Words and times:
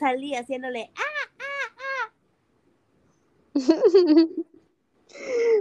salí 0.00 0.34
haciéndole 0.34 0.90
¡ah! 0.96 2.12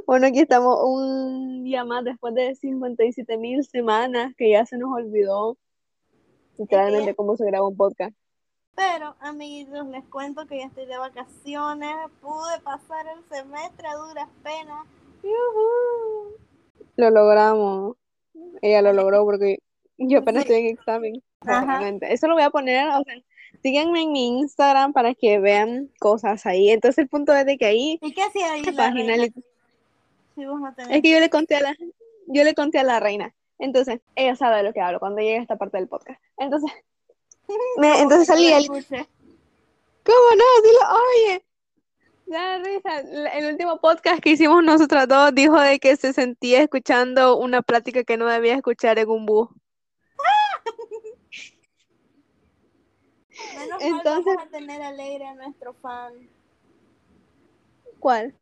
Bueno, 0.05 0.27
aquí 0.27 0.39
estamos 0.39 0.77
un 0.83 1.63
día 1.63 1.83
más 1.83 2.03
después 2.05 2.33
de 2.33 2.55
57 2.55 3.37
mil 3.37 3.63
semanas 3.65 4.33
que 4.37 4.51
ya 4.51 4.65
se 4.65 4.77
nos 4.77 4.91
olvidó 4.91 5.57
literalmente 6.57 7.13
cómo 7.15 7.35
se 7.35 7.45
graba 7.45 7.67
un 7.67 7.75
podcast. 7.77 8.15
Pero, 8.75 9.15
amigos, 9.19 9.85
les 9.87 10.05
cuento 10.05 10.45
que 10.47 10.59
ya 10.59 10.65
estoy 10.65 10.85
de 10.85 10.97
vacaciones, 10.97 11.95
pude 12.21 12.59
pasar 12.63 13.05
el 13.07 13.23
semestre 13.29 13.87
a 13.87 13.95
duras 13.95 14.29
penas. 14.43 14.85
Lo 16.95 17.09
logramos. 17.09 17.97
Ella 18.61 18.81
lo 18.81 18.93
logró 18.93 19.25
porque 19.25 19.59
yo 19.97 20.19
apenas 20.19 20.43
Sí. 20.45 20.53
estoy 20.53 20.65
en 20.67 20.77
examen. 20.77 21.23
Ajá. 21.41 21.81
Eso 22.01 22.27
lo 22.27 22.35
voy 22.35 22.43
a 22.43 22.49
poner, 22.49 22.87
o 22.89 23.03
sea, 23.03 23.15
síganme 23.61 24.01
en 24.03 24.11
mi 24.11 24.27
Instagram 24.39 24.93
para 24.93 25.13
que 25.13 25.39
vean 25.39 25.89
cosas 25.99 26.45
ahí. 26.45 26.69
Entonces 26.69 26.97
el 26.99 27.07
punto 27.09 27.33
es 27.33 27.45
de 27.45 27.57
que 27.57 27.65
ahí, 27.65 27.99
¿Y 28.01 28.13
qué 28.13 28.23
hacía 28.23 28.53
ahí 28.53 28.63
la 28.63 28.71
página, 28.73 29.15
reina? 29.15 29.17
li- 29.25 29.33
Si 30.35 30.45
vos 30.45 30.59
no 30.61 30.73
tenés. 30.73 30.95
es 30.97 31.01
que 31.01 31.09
yo 31.11 31.19
le 31.19 31.29
conté 31.29 31.55
a 31.55 31.61
la, 31.61 31.75
yo 32.27 32.43
le 32.43 32.53
conté 32.53 32.79
a 32.79 32.83
la 32.83 32.99
reina. 32.99 33.33
Entonces, 33.57 33.99
ella 34.15 34.35
sabe 34.37 34.57
de 34.57 34.63
lo 34.63 34.71
que 34.73 34.79
hablo 34.81 34.99
cuando 34.99 35.19
llegue 35.21 35.37
a 35.37 35.41
esta 35.41 35.57
parte 35.57 35.77
del 35.77 35.87
podcast. 35.89 36.21
Entonces, 36.37 36.71
me- 37.77 37.99
entonces 38.01 38.27
salí 38.27 38.47
el. 38.47 38.67
¿cómo 38.67 38.79
no? 40.35 40.45
Oye. 41.27 41.43
Ya, 42.27 42.59
risa. 42.59 43.01
La- 43.03 43.29
El 43.31 43.51
último 43.51 43.79
podcast 43.81 44.21
que 44.21 44.29
hicimos 44.31 44.63
nosotras 44.63 45.07
dos 45.07 45.33
dijo 45.33 45.59
de 45.59 45.79
que 45.79 45.95
se 45.97 46.13
sentía 46.13 46.61
escuchando 46.61 47.37
una 47.37 47.61
plática 47.63 48.03
que 48.03 48.17
no 48.17 48.27
debía 48.27 48.53
escuchar 48.55 48.99
en 48.99 49.09
un 49.09 49.25
bus. 49.25 49.49
Menos 53.57 53.69
mal 53.69 53.81
Entonces- 53.81 54.25
vamos 54.35 54.43
a 54.47 54.49
tener 54.49 54.81
alegre 54.81 55.25
a 55.27 55.35
nuestro 55.35 55.73
fan, 55.75 56.13
¿Cuál? 57.99 58.33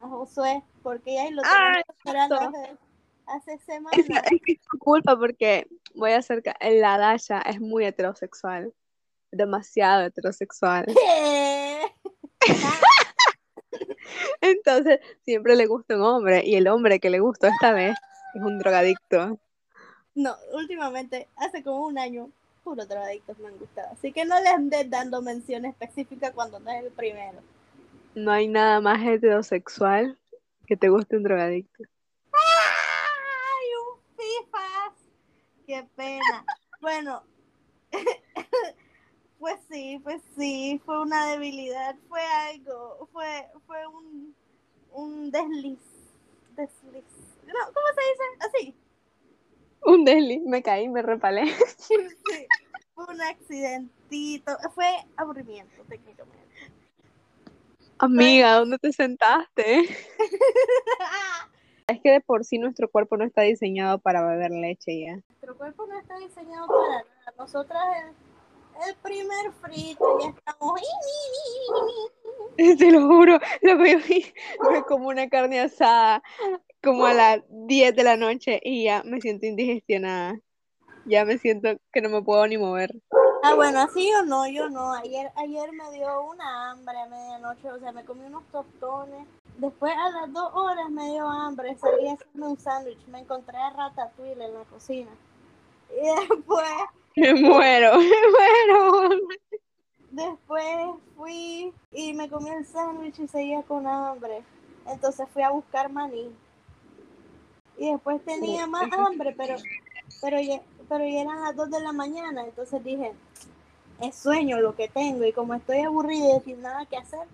a 0.00 0.08
Josué, 0.08 0.62
porque 0.82 1.14
ya 1.14 1.30
lo 1.30 1.42
Ah, 1.44 1.82
tenemos 1.82 1.84
esperando 1.96 2.34
hace, 2.40 2.76
hace 3.26 3.58
semanas. 3.64 3.98
es 3.98 4.40
es 4.46 4.58
culpa 4.78 5.16
porque 5.18 5.66
voy 5.94 6.12
a 6.12 6.18
hacer 6.18 6.42
que 6.42 6.52
la 6.80 6.98
Dasha 6.98 7.40
es 7.40 7.60
muy 7.60 7.84
heterosexual. 7.86 8.72
Demasiado 9.32 10.02
heterosexual. 10.04 10.84
Entonces, 14.40 15.00
siempre 15.24 15.56
le 15.56 15.66
gusta 15.66 15.96
un 15.96 16.02
hombre. 16.02 16.42
Y 16.44 16.54
el 16.56 16.68
hombre 16.68 17.00
que 17.00 17.10
le 17.10 17.18
gustó 17.20 17.46
esta 17.48 17.72
vez 17.72 17.96
es 18.34 18.42
un 18.42 18.58
drogadicto. 18.58 19.38
No, 20.14 20.36
últimamente, 20.52 21.28
hace 21.36 21.62
como 21.64 21.86
un 21.86 21.98
año, 21.98 22.30
puros 22.64 22.88
drogadictos 22.88 23.38
me 23.38 23.48
han 23.48 23.58
gustado. 23.58 23.92
Así 23.92 24.10
que 24.10 24.24
no 24.24 24.40
les 24.40 24.52
andes 24.52 24.90
dando 24.90 25.22
mención 25.22 25.66
específica 25.66 26.32
cuando 26.32 26.58
no 26.58 26.70
es 26.70 26.84
el 26.84 26.90
primero. 26.90 27.38
No 28.14 28.32
hay 28.32 28.48
nada 28.48 28.80
más 28.80 29.04
heterosexual 29.04 30.18
que 30.66 30.76
te 30.76 30.88
guste 30.88 31.16
un 31.16 31.22
drogadicto. 31.22 31.84
¡Ay, 32.32 33.66
un 33.82 34.00
FIFAs! 34.16 34.94
¡Qué 35.66 35.86
pena! 35.94 36.44
Bueno, 36.80 37.22
pues 39.38 39.56
sí, 39.70 40.00
pues 40.02 40.22
sí, 40.36 40.80
fue 40.84 41.00
una 41.00 41.26
debilidad, 41.26 41.96
fue 42.08 42.20
algo, 42.22 43.08
fue, 43.12 43.46
fue 43.66 43.86
un, 43.86 44.34
un 44.92 45.30
desliz, 45.30 45.78
desliz. 46.56 47.04
No, 47.46 47.72
¿Cómo 47.72 47.86
se 47.94 48.00
dice? 48.10 48.24
Así. 48.40 48.83
Un 49.86 50.04
deli, 50.04 50.40
me 50.40 50.62
caí, 50.62 50.88
me 50.88 51.02
repalé. 51.02 51.46
Sí, 51.78 51.94
un 52.96 53.20
accidentito, 53.20 54.56
fue 54.74 54.86
aburrimiento 55.16 55.82
técnicamente. 55.88 56.44
Amiga, 57.98 58.54
¿dónde 58.56 58.78
te 58.78 58.92
sentaste? 58.92 59.82
Es 61.86 62.00
que 62.00 62.12
de 62.12 62.20
por 62.22 62.46
sí 62.46 62.56
nuestro 62.58 62.88
cuerpo 62.88 63.18
no 63.18 63.24
está 63.24 63.42
diseñado 63.42 63.98
para 63.98 64.26
beber 64.26 64.50
leche 64.52 65.02
ya. 65.04 65.16
Nuestro 65.28 65.54
cuerpo 65.54 65.86
no 65.86 65.98
está 65.98 66.16
diseñado 66.16 66.66
para 66.66 66.88
nada. 66.88 67.04
Nosotras 67.36 67.82
el, 67.98 68.88
el 68.88 68.96
primer 68.96 69.52
frito 69.60 70.18
ya 70.18 70.28
estamos. 70.30 70.80
Te 72.78 72.90
lo 72.90 73.06
juro, 73.06 73.38
lo 73.60 73.78
que 73.78 73.92
yo 73.92 73.98
vi 73.98 74.32
fue 74.62 74.84
como 74.86 75.08
una 75.08 75.28
carne 75.28 75.60
asada, 75.60 76.22
como 76.84 77.06
a 77.06 77.14
las 77.14 77.40
10 77.48 77.96
de 77.96 78.04
la 78.04 78.16
noche 78.16 78.60
y 78.62 78.84
ya 78.84 79.02
me 79.04 79.20
siento 79.20 79.46
indigestionada. 79.46 80.38
Ya 81.06 81.24
me 81.24 81.38
siento 81.38 81.68
que 81.92 82.00
no 82.00 82.08
me 82.08 82.22
puedo 82.22 82.46
ni 82.46 82.56
mover. 82.56 82.90
Ah, 83.42 83.54
bueno, 83.54 83.80
así 83.80 84.10
yo 84.10 84.24
no, 84.24 84.48
yo 84.48 84.70
no. 84.70 84.94
Ayer, 84.94 85.30
ayer 85.36 85.70
me 85.72 85.90
dio 85.92 86.22
una 86.22 86.70
hambre 86.70 86.98
a 86.98 87.06
medianoche, 87.06 87.70
o 87.70 87.78
sea, 87.78 87.92
me 87.92 88.04
comí 88.04 88.24
unos 88.24 88.44
tostones. 88.50 89.26
Después 89.58 89.92
a 89.94 90.10
las 90.10 90.32
dos 90.32 90.50
horas 90.54 90.88
me 90.90 91.10
dio 91.10 91.28
hambre, 91.28 91.76
salí 91.76 92.08
a 92.08 92.14
hacerme 92.14 92.46
un 92.48 92.58
sándwich, 92.58 93.06
me 93.06 93.20
encontré 93.20 93.56
a 93.56 93.70
Ratatouille 93.70 94.44
en 94.44 94.54
la 94.54 94.64
cocina. 94.64 95.10
Y 95.90 96.28
después, 96.28 96.64
Me 97.16 97.32
muero, 97.34 97.92
me 97.98 98.04
muero. 98.30 99.10
después 100.10 100.64
fui 101.16 101.72
y 101.92 102.12
me 102.14 102.28
comí 102.28 102.50
el 102.50 102.66
sándwich 102.66 103.20
y 103.20 103.28
seguía 103.28 103.62
con 103.62 103.86
hambre. 103.86 104.42
Entonces 104.86 105.28
fui 105.32 105.42
a 105.42 105.50
buscar 105.50 105.92
maní. 105.92 106.34
Y 107.76 107.90
después 107.90 108.24
tenía 108.24 108.66
más 108.66 108.92
hambre, 108.92 109.34
pero, 109.36 109.56
pero, 110.20 110.40
ya, 110.40 110.60
pero 110.88 111.04
ya 111.04 111.22
eran 111.22 111.42
las 111.42 111.56
dos 111.56 111.70
de 111.70 111.80
la 111.80 111.92
mañana. 111.92 112.44
Entonces 112.44 112.82
dije, 112.84 113.12
es 114.00 114.14
sueño 114.14 114.60
lo 114.60 114.74
que 114.76 114.88
tengo. 114.88 115.24
Y 115.24 115.32
como 115.32 115.54
estoy 115.54 115.80
aburrida 115.80 116.36
y 116.36 116.40
sin 116.40 116.62
nada 116.62 116.86
que 116.86 116.96
hacer, 116.96 117.26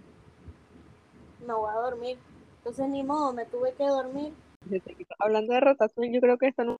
me 1.46 1.54
voy 1.54 1.70
a 1.70 1.74
dormir. 1.80 2.18
Entonces 2.58 2.88
ni 2.88 3.02
modo, 3.02 3.32
me 3.32 3.44
tuve 3.46 3.72
que 3.74 3.86
dormir. 3.86 4.32
Hablando 5.18 5.54
de 5.54 5.60
Ratatouille, 5.60 6.14
yo 6.14 6.20
creo 6.20 6.38
que 6.38 6.48
esto 6.48 6.64
no 6.64 6.72
es 6.72 6.78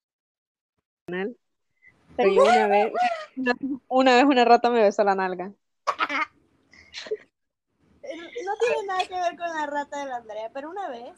canal. 1.07 1.37
Pero 2.17 2.33
yo 2.33 2.43
una 2.45 2.67
vez, 2.67 2.93
una, 3.37 3.55
una 3.89 4.15
vez 4.15 4.25
una 4.25 4.45
rata 4.45 4.71
me 4.71 4.83
besó 4.83 5.05
la 5.05 5.15
nalga. 5.15 5.53
No 8.45 8.57
tiene 8.59 8.87
nada 8.87 9.07
que 9.07 9.15
ver 9.15 9.37
con 9.39 9.49
la 9.49 9.67
rata 9.67 10.01
de 10.01 10.07
la 10.07 10.17
Andrea, 10.17 10.51
pero 10.53 10.71
una 10.71 10.89
vez, 10.89 11.13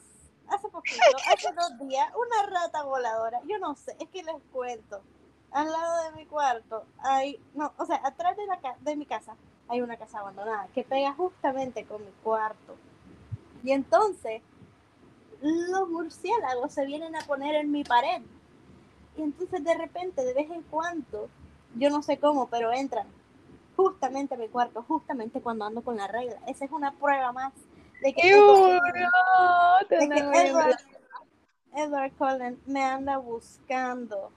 hace 0.49 0.69
poquito, 0.69 1.01
hace 1.33 1.53
dos 1.53 1.79
días, 1.89 2.09
una 2.15 2.51
rata 2.61 2.83
voladora, 2.83 3.41
yo 3.47 3.59
no 3.59 3.75
sé, 3.75 3.97
es 4.01 4.09
que 4.09 4.23
les 4.23 4.37
cuento. 4.53 5.01
Al 5.51 5.71
lado 5.71 6.05
de 6.05 6.13
mi 6.17 6.27
cuarto 6.27 6.85
hay, 6.99 7.39
no, 7.55 7.73
o 7.77 7.85
sea, 7.85 8.01
atrás 8.05 8.37
de, 8.37 8.47
la 8.47 8.59
ca- 8.61 8.77
de 8.81 8.97
mi 8.97 9.05
casa 9.07 9.37
hay 9.69 9.83
una 9.83 9.97
casa 9.97 10.21
abandonada 10.21 10.67
que 10.75 10.83
pega 10.85 11.13
justamente 11.15 11.85
con 11.85 12.03
mi 12.05 12.11
cuarto. 12.23 12.77
Y 13.63 13.73
entonces, 13.73 14.43
los 15.41 15.89
murciélagos 15.89 16.73
se 16.73 16.87
vienen 16.87 17.15
a 17.17 17.21
poner 17.27 17.55
en 17.57 17.71
mi 17.71 17.85
pared. 17.85 18.23
Y 19.17 19.23
entonces 19.23 19.63
de 19.63 19.75
repente, 19.75 20.25
de 20.25 20.35
vez 20.35 20.51
en 20.51 20.63
cuando, 20.63 21.29
yo 21.77 21.91
no 21.91 22.03
sé 22.03 22.19
cómo, 22.19 22.49
pero 22.49 22.73
entran 22.73 23.07
justamente 23.77 24.35
a 24.35 24.39
mi 24.39 24.49
cuarto, 24.49 24.83
justamente 24.89 25.41
cuando 25.41 25.65
ando 25.67 25.83
con 25.83 25.97
la 25.97 26.07
regla. 26.07 26.39
Esa 26.47 26.65
es 26.65 26.71
una 26.71 26.93
prueba 26.93 27.33
más 27.33 27.53
de 28.03 28.13
que, 28.13 28.29
¡Ew, 28.31 28.81
de 29.89 30.09
no! 30.09 30.15
que 30.15 30.49
Edward, 30.49 30.77
Edward 31.75 32.13
Cullen 32.19 32.61
me 32.67 32.83
anda 32.83 33.19
buscando. 33.19 34.33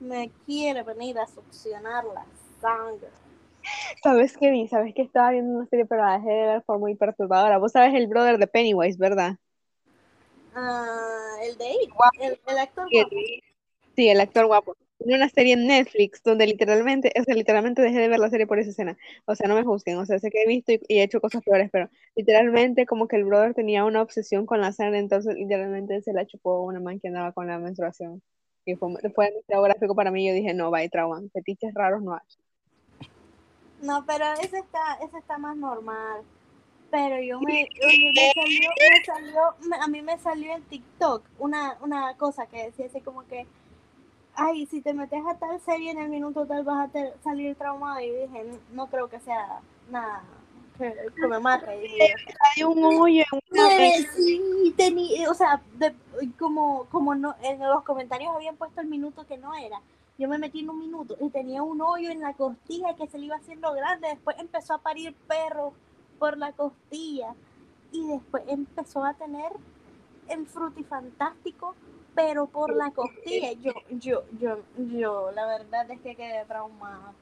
Me 0.00 0.30
quiere 0.46 0.82
venir 0.82 1.18
a 1.18 1.26
succionar 1.26 2.04
la 2.04 2.24
sangre. 2.60 3.08
¿Sabes 4.02 4.36
qué 4.36 4.50
vi? 4.50 4.68
¿Sabes 4.68 4.94
que 4.94 5.02
estaba 5.02 5.32
viendo 5.32 5.58
una 5.58 5.66
serie 5.66 5.84
pero 5.84 6.04
la 6.04 6.18
dejé 6.18 6.30
de 6.30 6.46
ver 6.46 6.62
por 6.62 6.78
muy 6.78 6.94
perturbadora? 6.94 7.58
Vos 7.58 7.72
sabes 7.72 7.94
el 7.94 8.06
brother 8.06 8.38
de 8.38 8.46
Pennywise, 8.46 8.98
¿verdad? 8.98 9.36
Ah, 10.54 11.36
el 11.42 11.58
de 11.58 11.74
Guapo. 11.94 12.18
el, 12.20 12.40
el 12.46 12.58
actor 12.58 12.88
guapo. 12.90 13.16
Sí, 13.96 14.08
el 14.08 14.20
actor 14.20 14.46
guapo. 14.46 14.76
Tiene 14.98 15.14
una 15.16 15.28
serie 15.28 15.54
en 15.54 15.66
Netflix 15.66 16.22
donde 16.22 16.46
literalmente, 16.46 17.12
o 17.18 17.22
sea, 17.22 17.34
literalmente 17.34 17.82
dejé 17.82 17.98
de 18.00 18.08
ver 18.08 18.18
la 18.18 18.30
serie 18.30 18.46
por 18.46 18.58
esa 18.58 18.70
escena. 18.70 18.98
O 19.26 19.34
sea, 19.34 19.48
no 19.48 19.54
me 19.54 19.62
juzguen, 19.64 19.96
o 19.98 20.04
sea, 20.04 20.18
sé 20.18 20.30
que 20.30 20.42
he 20.42 20.46
visto 20.46 20.72
y, 20.72 20.80
y 20.88 20.98
he 20.98 21.02
hecho 21.04 21.20
cosas 21.20 21.42
peores, 21.44 21.70
pero 21.70 21.88
literalmente 22.16 22.84
como 22.84 23.06
que 23.06 23.16
el 23.16 23.24
brother 23.24 23.54
tenía 23.54 23.84
una 23.84 24.02
obsesión 24.02 24.44
con 24.44 24.60
la 24.60 24.72
sangre, 24.72 24.98
entonces 24.98 25.34
literalmente 25.36 26.02
se 26.02 26.12
la 26.12 26.26
chupó 26.26 26.62
una 26.62 26.80
man 26.80 26.98
que 27.00 27.08
andaba 27.08 27.32
con 27.32 27.46
la 27.46 27.58
menstruación. 27.58 28.22
Y 28.64 28.74
fue, 28.74 28.92
fue 29.14 29.30
demasiado 29.30 29.62
gráfico 29.62 29.94
para 29.94 30.10
mí, 30.10 30.26
yo 30.26 30.34
dije, 30.34 30.52
no, 30.52 30.70
vaya, 30.70 30.88
trauma, 30.90 31.22
fetiches 31.32 31.72
raros 31.74 32.02
no 32.02 32.14
hay. 32.14 32.20
No, 33.80 34.04
pero 34.04 34.24
ese 34.42 34.58
está, 34.58 34.94
ese 35.02 35.18
está 35.18 35.38
más 35.38 35.56
normal. 35.56 36.22
Pero 36.90 37.20
yo 37.20 37.38
me, 37.40 37.68
oye, 37.86 38.12
me 38.14 38.32
salió, 38.34 38.70
me 38.90 39.04
salió, 39.04 39.40
me- 39.68 39.76
a 39.76 39.86
mí 39.88 40.02
me 40.02 40.18
salió 40.18 40.54
en 40.54 40.62
TikTok 40.64 41.22
una, 41.38 41.76
una 41.82 42.16
cosa 42.16 42.46
que 42.46 42.64
decía 42.64 42.86
así 42.86 43.00
como 43.00 43.26
que, 43.26 43.46
ay, 44.38 44.66
si 44.66 44.80
te 44.80 44.94
metes 44.94 45.20
a 45.26 45.34
tal 45.36 45.60
serie 45.60 45.90
en 45.90 45.98
el 45.98 46.08
minuto 46.08 46.46
tal 46.46 46.64
vas 46.64 46.88
a 46.94 47.22
salir 47.22 47.54
traumado. 47.56 48.00
Y 48.00 48.10
dije, 48.10 48.44
"No- 48.44 48.58
no 48.72 48.86
creo 48.86 49.08
que 49.08 49.20
sea 49.20 49.60
nada 49.90 50.22
que, 50.78 50.94
que 51.20 51.26
me 51.26 51.38
mate. 51.40 51.86
Y 51.86 52.00
Hay 52.00 52.62
un 52.64 52.84
hoyo 52.84 53.24
en 53.32 53.40
una 53.50 53.68
Eh, 53.84 54.06
sí, 54.14 54.74
tenía, 54.76 55.28
o 55.30 55.34
sea, 55.34 55.60
de- 55.74 55.94
como, 56.38 56.84
como 56.90 57.14
no, 57.16 57.34
en 57.42 57.58
los 57.60 57.82
comentarios 57.82 58.32
habían 58.34 58.56
puesto 58.56 58.80
el 58.80 58.86
minuto 58.86 59.26
que 59.26 59.38
no 59.38 59.54
era, 59.54 59.80
Yo 60.20 60.28
me 60.28 60.36
metí 60.38 60.60
en 60.60 60.70
un 60.70 60.80
minuto 60.80 61.16
y 61.20 61.30
tenía 61.30 61.62
un 61.62 61.80
hoyo 61.80 62.10
en 62.10 62.20
la 62.20 62.32
costilla 62.34 62.94
que 62.96 63.06
se 63.06 63.18
le 63.18 63.26
iba 63.26 63.36
haciendo 63.36 63.72
grande. 63.72 64.08
Después 64.08 64.36
empezó 64.40 64.74
a 64.74 64.78
parir 64.78 65.14
perro 65.28 65.72
por 66.18 66.36
la 66.36 66.50
costilla 66.52 67.34
y 67.92 68.04
después 68.08 68.42
empezó 68.48 69.04
a 69.04 69.14
tener 69.14 69.52
el 70.28 70.44
frutifantástico, 70.46 71.74
pero 72.18 72.46
por 72.46 72.74
la 72.74 72.90
costilla. 72.90 73.52
Yo, 73.52 73.72
yo, 73.90 74.24
yo, 74.40 74.58
yo, 74.76 75.30
la 75.30 75.46
verdad 75.46 75.88
es 75.88 76.00
que 76.00 76.16
quedé 76.16 76.44
traumada. 76.46 77.12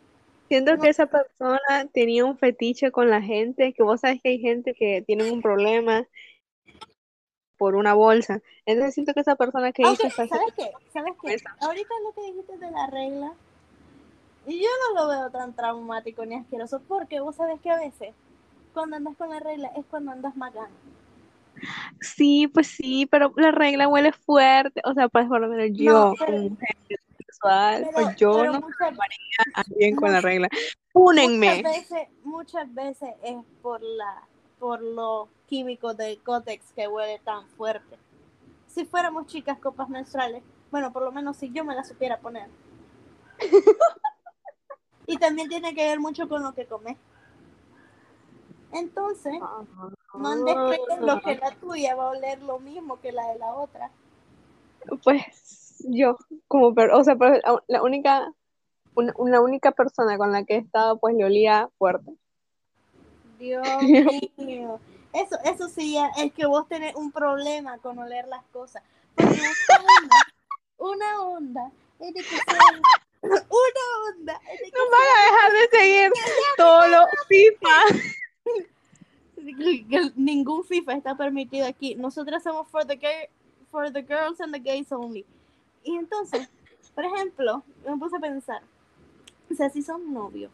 Siento 0.48 0.78
que 0.78 0.88
esa 0.88 1.04
persona 1.06 1.86
tenía 1.92 2.24
un 2.24 2.38
fetiche 2.38 2.90
con 2.90 3.10
la 3.10 3.20
gente, 3.20 3.74
que 3.74 3.82
vos 3.82 4.00
sabes 4.00 4.22
que 4.22 4.30
hay 4.30 4.38
gente 4.38 4.72
que 4.72 5.02
tiene 5.06 5.30
un 5.30 5.42
problema 5.42 6.06
por 7.58 7.74
una 7.74 7.92
bolsa. 7.92 8.40
Entonces 8.64 8.94
siento 8.94 9.12
que 9.12 9.20
esa 9.20 9.36
persona 9.36 9.72
que 9.72 9.82
Aunque, 9.82 10.06
hizo 10.06 10.22
esa- 10.22 10.34
¿sabes 10.34 10.54
qué? 10.56 10.70
¿Sabes 10.92 11.12
qué? 11.20 11.34
Esa. 11.34 11.54
Ahorita 11.60 11.92
lo 12.02 12.12
que 12.12 12.22
dijiste 12.32 12.56
de 12.56 12.70
la 12.70 12.86
regla, 12.86 13.34
y 14.46 14.62
yo 14.62 14.68
no 14.94 15.02
lo 15.02 15.08
veo 15.08 15.30
tan 15.30 15.54
traumático 15.54 16.24
ni 16.24 16.36
asqueroso, 16.36 16.80
porque 16.88 17.20
vos 17.20 17.36
sabes 17.36 17.60
que 17.60 17.70
a 17.70 17.78
veces 17.78 18.14
cuando 18.72 18.96
andas 18.96 19.16
con 19.16 19.28
la 19.28 19.40
regla 19.40 19.72
es 19.76 19.84
cuando 19.90 20.12
andas 20.12 20.34
más 20.36 20.54
ganas. 20.54 20.70
Sí, 22.00 22.48
pues 22.48 22.66
sí, 22.68 23.06
pero 23.06 23.32
la 23.36 23.50
regla 23.50 23.88
huele 23.88 24.12
fuerte. 24.12 24.80
O 24.84 24.94
sea, 24.94 25.08
pues 25.08 25.26
por 25.26 25.40
lo 25.40 25.48
menos 25.48 25.76
yo, 25.78 25.92
No, 25.92 26.14
pero- 26.18 26.32
como 26.32 26.48
mujer 26.50 26.76
sexual, 27.18 27.82
Pero, 27.90 27.92
pues 27.92 28.16
yo 28.16 28.44
no 28.46 28.60
muchas, 28.60 28.94
bien 29.76 29.96
con 29.96 30.04
la 30.08 30.18
muchas- 30.18 30.22
regla. 30.24 30.48
muchas 30.52 30.76
Únenme. 30.94 31.62
veces, 31.62 32.08
muchas 32.24 32.72
veces 32.74 33.10
es 33.22 33.36
por 33.62 33.80
la 33.82 34.22
por 34.58 34.80
los 34.80 35.28
químicos 35.46 35.94
del 35.98 36.18
cótex 36.22 36.72
que 36.72 36.88
huele 36.88 37.18
tan 37.18 37.46
fuerte. 37.50 37.98
Si 38.68 38.86
fuéramos 38.86 39.26
chicas 39.26 39.58
copas 39.58 39.88
menstruales, 39.90 40.42
bueno, 40.70 40.92
por 40.94 41.02
lo 41.02 41.12
menos 41.12 41.36
si 41.36 41.50
yo 41.52 41.62
me 41.62 41.74
la 41.74 41.84
supiera 41.84 42.18
poner. 42.18 42.48
y 45.06 45.18
también 45.18 45.48
tiene 45.50 45.74
que 45.74 45.86
ver 45.86 46.00
mucho 46.00 46.26
con 46.26 46.42
lo 46.42 46.54
que 46.54 46.64
comes. 46.66 46.96
Entonces, 48.72 49.34
no 50.18 50.28
andes 50.28 50.54
creyendo 50.54 51.20
que 51.20 51.36
la 51.36 51.50
tuya 51.52 51.94
va 51.94 52.04
a 52.04 52.10
oler 52.10 52.42
lo 52.42 52.58
mismo 52.58 53.00
que 53.00 53.12
la 53.12 53.26
de 53.32 53.38
la 53.38 53.54
otra. 53.54 53.90
Pues 55.02 55.22
yo, 55.80 56.16
como, 56.48 56.74
per- 56.74 56.92
o 56.92 57.02
sea, 57.04 57.16
pero 57.16 57.40
la, 57.66 57.82
única, 57.82 58.32
una, 58.94 59.12
una 59.16 59.40
única 59.40 59.72
persona 59.72 60.16
con 60.16 60.32
la 60.32 60.44
que 60.44 60.54
he 60.54 60.58
estado, 60.58 60.98
pues 60.98 61.14
le 61.16 61.24
olía 61.24 61.68
fuerte. 61.78 62.12
Dios 63.38 63.66
mío. 64.36 64.80
Eso, 65.12 65.36
eso 65.44 65.68
sí, 65.68 65.96
es 66.18 66.32
que 66.32 66.46
vos 66.46 66.68
tenés 66.68 66.94
un 66.94 67.10
problema 67.10 67.78
con 67.78 67.98
oler 67.98 68.26
las 68.28 68.44
cosas. 68.52 68.82
Porque 69.14 69.40
una 69.40 69.92
onda, 69.92 70.16
una 70.78 71.22
onda 71.22 71.70
es 72.00 72.14
de 72.14 72.20
que 72.22 72.28
sean- 72.28 72.82
una 73.22 74.12
onda 74.14 74.40
es 74.52 74.60
de 74.60 74.70
que 74.70 74.78
No 74.78 74.90
van 74.90 75.08
a 75.10 75.32
dejar 75.32 75.52
de 75.52 75.78
seguir 75.78 76.12
todo 76.56 76.86
lo 76.88 76.98
FIFA. 77.28 77.70
que- 79.34 79.86
que 79.88 80.12
ningún 80.16 80.54
FIFA 80.66 80.94
está 80.94 81.16
permitido 81.16 81.66
aquí. 81.66 81.94
Nosotras 81.94 82.42
somos 82.42 82.68
for 82.68 82.84
the, 82.86 82.96
gay- 82.96 83.28
for 83.70 83.90
the 83.92 84.02
girls 84.02 84.40
and 84.40 84.52
the 84.52 84.60
gays 84.60 84.90
only. 84.92 85.24
Y 85.82 85.96
entonces, 85.96 86.48
por 86.94 87.04
ejemplo, 87.04 87.62
me 87.86 87.96
puse 87.96 88.16
a 88.16 88.20
pensar, 88.20 88.62
o 89.50 89.54
sea, 89.54 89.70
si 89.70 89.82
son 89.82 90.12
novios, 90.12 90.50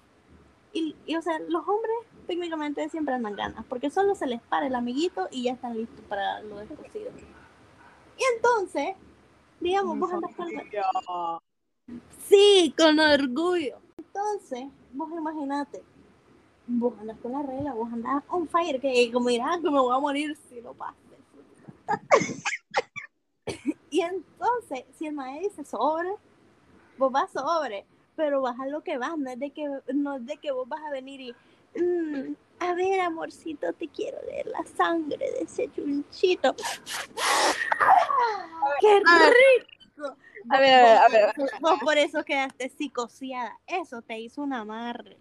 y, 0.72 0.94
y, 1.06 1.16
o 1.16 1.22
sea, 1.22 1.38
los 1.38 1.66
hombres 1.68 1.94
técnicamente 2.26 2.88
siempre 2.88 3.14
andan 3.14 3.36
ganas, 3.36 3.64
porque 3.68 3.90
solo 3.90 4.14
se 4.14 4.26
les 4.26 4.40
para 4.42 4.66
el 4.66 4.74
amiguito 4.74 5.28
y 5.30 5.44
ya 5.44 5.52
están 5.52 5.76
listos 5.76 6.00
para 6.08 6.40
lo 6.40 6.56
descosido. 6.58 7.10
Y 8.16 8.22
entonces, 8.36 8.94
digamos, 9.60 9.98
vos 9.98 10.12
andas 10.12 10.34
con 10.34 10.48
Sí, 12.28 12.74
con 12.78 12.98
orgullo. 13.00 13.78
Entonces, 13.98 14.66
vos 14.92 15.10
imaginate, 15.12 15.82
vos 16.66 16.94
andas 17.00 17.18
con 17.20 17.32
la 17.32 17.42
regla, 17.42 17.74
vos 17.74 17.92
andás 17.92 18.22
on 18.28 18.48
fire, 18.48 18.80
que 18.80 19.10
como 19.12 19.28
dirás, 19.28 19.58
que 19.60 19.70
me 19.70 19.80
voy 19.80 19.94
a 19.94 19.98
morir 20.00 20.36
si 20.48 20.60
no 20.60 20.72
pasa. 20.74 20.94
y 23.90 24.00
entonces, 24.00 24.84
si 24.98 25.06
el 25.06 25.14
maestro 25.14 25.48
dice 25.48 25.64
sobre, 25.64 26.10
vos 26.96 27.12
vas 27.12 27.30
sobre, 27.32 27.84
pero 28.16 28.40
vas 28.42 28.58
a 28.60 28.66
lo 28.66 28.82
que 28.82 28.98
vas, 28.98 29.16
no 29.18 29.30
es 29.30 29.38
de 29.38 29.50
que, 29.50 29.68
no 29.94 30.16
es 30.16 30.26
de 30.26 30.36
que 30.36 30.52
vos 30.52 30.68
vas 30.68 30.80
a 30.82 30.90
venir 30.90 31.20
y, 31.20 31.34
"Mm, 31.80 32.34
a 32.60 32.74
ver, 32.74 33.00
amorcito, 33.00 33.72
te 33.72 33.88
quiero 33.88 34.18
ver 34.26 34.46
la 34.46 34.64
sangre 34.64 35.18
de 35.18 35.40
ese 35.44 35.70
chunchito. 35.72 36.54
¡Qué 38.80 39.00
rico! 39.00 40.16
A 40.50 40.58
ver, 40.58 40.74
a 40.74 40.82
ver, 40.82 40.98
a 40.98 41.08
ver. 41.08 41.32
Vos- 41.36 41.50
Vos 41.60 41.78
por 41.82 41.98
eso 41.98 42.24
quedaste 42.24 42.68
psicoseada. 42.68 43.58
Eso 43.66 44.02
te 44.02 44.18
hizo 44.18 44.42
un 44.42 44.52
amarre. 44.52 45.16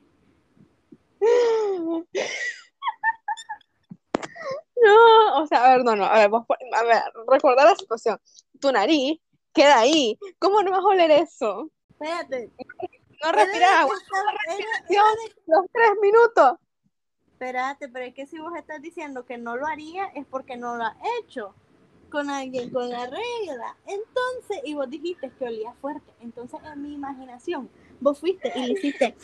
No, 4.83 5.43
o 5.43 5.47
sea, 5.47 5.65
a 5.65 5.75
ver, 5.75 5.85
no, 5.85 5.95
no, 5.95 6.05
a 6.05 6.17
ver, 6.17 6.29
vos, 6.29 6.45
a 6.49 6.83
ver, 6.83 7.03
recuerda 7.27 7.65
la 7.65 7.75
situación. 7.75 8.19
Tu 8.59 8.71
nariz 8.71 9.19
queda 9.53 9.79
ahí. 9.79 10.17
¿Cómo 10.39 10.63
no 10.63 10.71
vas 10.71 10.79
a 10.79 10.87
oler 10.87 11.11
eso? 11.11 11.69
Espérate. 11.89 12.49
No 13.23 13.31
respiras 13.31 13.71
agua 13.71 13.95
respiración. 14.47 15.05
los 15.45 15.65
tres 15.71 15.91
minutos. 16.01 16.57
Espérate, 17.33 17.89
pero 17.89 18.05
es 18.05 18.13
que 18.15 18.25
si 18.25 18.39
vos 18.39 18.53
estás 18.57 18.81
diciendo 18.81 19.25
que 19.25 19.37
no 19.37 19.55
lo 19.55 19.67
haría 19.67 20.07
es 20.15 20.25
porque 20.25 20.57
no 20.57 20.75
lo 20.75 20.83
has 20.83 20.95
hecho 21.19 21.53
con 22.09 22.29
alguien 22.29 22.71
con 22.71 22.89
la 22.89 23.05
regla. 23.05 23.77
Entonces, 23.85 24.61
y 24.63 24.73
vos 24.73 24.89
dijiste 24.89 25.31
que 25.37 25.45
olía 25.45 25.73
fuerte. 25.81 26.11
Entonces, 26.19 26.59
en 26.63 26.81
mi 26.81 26.93
imaginación, 26.93 27.69
vos 27.99 28.19
fuiste 28.19 28.51
y 28.55 28.65
le 28.65 28.73
hiciste. 28.73 29.15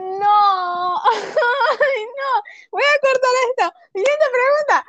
No, 0.00 0.96
ay, 1.04 2.04
no, 2.18 2.42
voy 2.70 2.82
a 2.82 3.00
cortar 3.00 3.30
esto. 3.50 3.72
Siguiente 3.92 4.24
pregunta. 4.32 4.84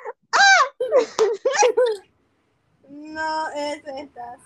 No, 2.89 3.49
ese 3.49 4.01
está 4.03 4.37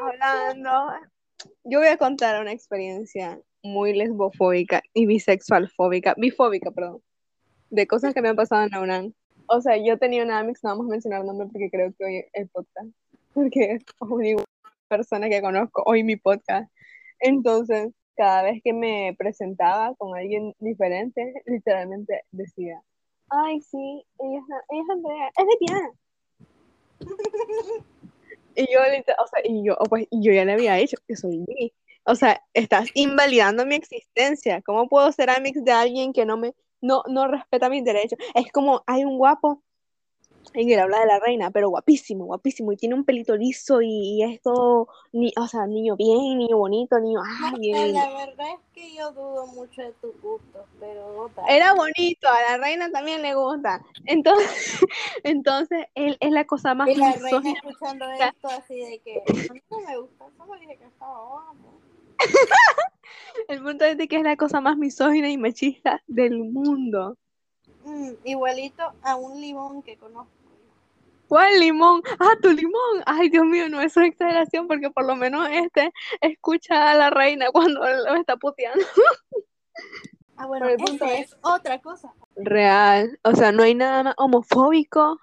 Hablando, 0.00 0.70
yo 1.64 1.80
voy 1.80 1.88
a 1.88 1.96
contar 1.96 2.40
una 2.40 2.52
experiencia 2.52 3.40
muy 3.64 3.94
lesbofóbica 3.94 4.82
y 4.94 5.06
bisexualfóbica, 5.06 6.14
bifóbica, 6.16 6.70
perdón, 6.70 7.02
de 7.70 7.86
cosas 7.88 8.14
que 8.14 8.22
me 8.22 8.28
han 8.28 8.36
pasado 8.36 8.62
en 8.62 8.70
la 8.70 8.80
UNAM. 8.80 9.12
O 9.46 9.60
sea, 9.60 9.76
yo 9.76 9.98
tenía 9.98 10.22
una 10.22 10.38
amiga, 10.38 10.58
no 10.62 10.70
vamos 10.70 10.86
a 10.86 10.90
mencionar 10.90 11.24
nombre 11.24 11.48
porque 11.50 11.70
creo 11.70 11.92
que 11.98 12.04
hoy 12.04 12.24
el 12.32 12.48
podcast, 12.48 12.88
porque 13.34 13.72
es 13.72 13.82
la 14.00 14.06
única 14.06 14.44
persona 14.88 15.28
que 15.28 15.42
conozco 15.42 15.82
hoy 15.84 16.04
mi 16.04 16.16
podcast. 16.16 16.70
Entonces, 17.18 17.92
cada 18.16 18.42
vez 18.42 18.60
que 18.62 18.72
me 18.72 19.14
presentaba 19.18 19.94
con 19.96 20.16
alguien 20.16 20.54
diferente, 20.58 21.34
literalmente 21.46 22.22
decía, 22.30 22.82
ay, 23.30 23.60
sí, 23.60 24.04
ella 24.18 24.38
es, 24.38 24.44
ella 24.70 24.82
es 24.82 24.90
Andrea, 24.90 25.30
es 25.36 25.46
lesbiana. 25.46 25.90
Y 28.54 28.66
yo, 28.72 28.80
o 28.80 29.26
sea, 29.28 29.40
y 29.44 29.64
yo, 29.64 29.76
pues, 29.88 30.06
yo 30.10 30.32
ya 30.32 30.44
le 30.44 30.52
había 30.52 30.74
dicho 30.74 30.96
que 31.06 31.16
soy 31.16 31.38
bi. 31.38 31.72
O 32.04 32.14
sea, 32.14 32.42
estás 32.52 32.88
invalidando 32.94 33.64
mi 33.64 33.76
existencia. 33.76 34.60
¿Cómo 34.62 34.88
puedo 34.88 35.10
ser 35.12 35.30
amix 35.30 35.64
de 35.64 35.72
alguien 35.72 36.12
que 36.12 36.26
no 36.26 36.36
me, 36.36 36.54
no, 36.80 37.02
no 37.08 37.28
respeta 37.28 37.68
mis 37.68 37.84
derechos? 37.84 38.18
Es 38.34 38.50
como, 38.52 38.82
hay 38.86 39.04
un 39.04 39.18
guapo 39.18 39.62
en 40.54 40.70
el 40.70 40.80
habla 40.80 41.00
de 41.00 41.06
la 41.06 41.18
reina, 41.18 41.50
pero 41.50 41.68
guapísimo, 41.70 42.24
guapísimo, 42.26 42.72
y 42.72 42.76
tiene 42.76 42.94
un 42.94 43.04
pelito 43.04 43.36
liso 43.36 43.80
y, 43.80 44.16
y 44.16 44.22
es 44.22 44.40
todo, 44.42 44.88
ni, 45.12 45.32
o 45.36 45.46
sea, 45.46 45.66
niño 45.66 45.96
bien, 45.96 46.38
niño 46.38 46.58
bonito, 46.58 46.98
niño, 46.98 47.20
ay, 47.24 47.92
la 47.92 48.08
verdad 48.10 48.46
es 48.54 48.60
que 48.74 48.94
yo 48.94 49.10
dudo 49.12 49.46
mucho 49.48 49.82
de 49.82 49.92
tus 50.00 50.12
gustos, 50.20 50.66
pero 50.78 51.30
era 51.48 51.74
bonito, 51.74 52.28
a 52.28 52.50
la 52.50 52.58
reina 52.58 52.90
también 52.90 53.22
le 53.22 53.34
gusta. 53.34 53.80
Entonces, 54.06 54.80
entonces 55.24 55.86
él 55.94 56.16
es 56.20 56.30
la 56.30 56.44
cosa 56.44 56.74
más 56.74 56.88
Y 56.88 56.94
la 56.96 57.12
reina 57.12 57.24
misógina. 57.24 57.60
escuchando 57.64 58.04
esto 58.10 58.48
así 58.48 58.78
de 58.78 58.98
que 59.00 59.22
a 59.28 59.52
mí 59.52 59.60
no 59.70 59.80
me 59.80 59.96
gusta, 59.98 60.26
solo 60.36 60.54
dije 60.60 60.76
que 60.76 60.84
estaba 60.84 61.28
guapo. 61.28 61.80
El 63.48 63.62
punto 63.62 63.84
es 63.84 63.96
de 63.96 64.08
que 64.08 64.16
es 64.16 64.22
la 64.22 64.36
cosa 64.36 64.60
más 64.60 64.76
misógina 64.76 65.28
y 65.28 65.38
machista 65.38 66.02
del 66.06 66.38
mundo. 66.38 67.16
Mm, 67.84 68.10
igualito 68.24 68.92
a 69.02 69.16
un 69.16 69.40
limón 69.40 69.82
que 69.82 69.96
conozco. 69.96 70.30
¿Cuál 71.28 71.60
limón? 71.60 72.02
Ah, 72.20 72.34
tu 72.42 72.50
limón. 72.50 73.02
Ay, 73.06 73.30
Dios 73.30 73.46
mío, 73.46 73.68
no, 73.68 73.80
eso 73.80 74.00
es 74.02 74.08
exageración 74.08 74.68
porque 74.68 74.90
por 74.90 75.06
lo 75.06 75.16
menos 75.16 75.48
este 75.50 75.90
escucha 76.20 76.90
a 76.90 76.94
la 76.94 77.08
reina 77.10 77.46
cuando 77.52 77.80
lo 77.80 78.14
está 78.16 78.36
puteando. 78.36 78.84
Ah, 80.36 80.46
bueno, 80.46 80.66
Pero 80.66 80.78
el 80.78 80.84
punto 80.84 81.04
esa 81.04 81.18
es- 81.18 81.36
otra 81.42 81.78
cosa. 81.80 82.12
Real. 82.36 83.18
O 83.22 83.34
sea, 83.34 83.52
no 83.52 83.62
hay 83.62 83.74
nada 83.74 84.02
más 84.02 84.14
homofóbico. 84.16 85.18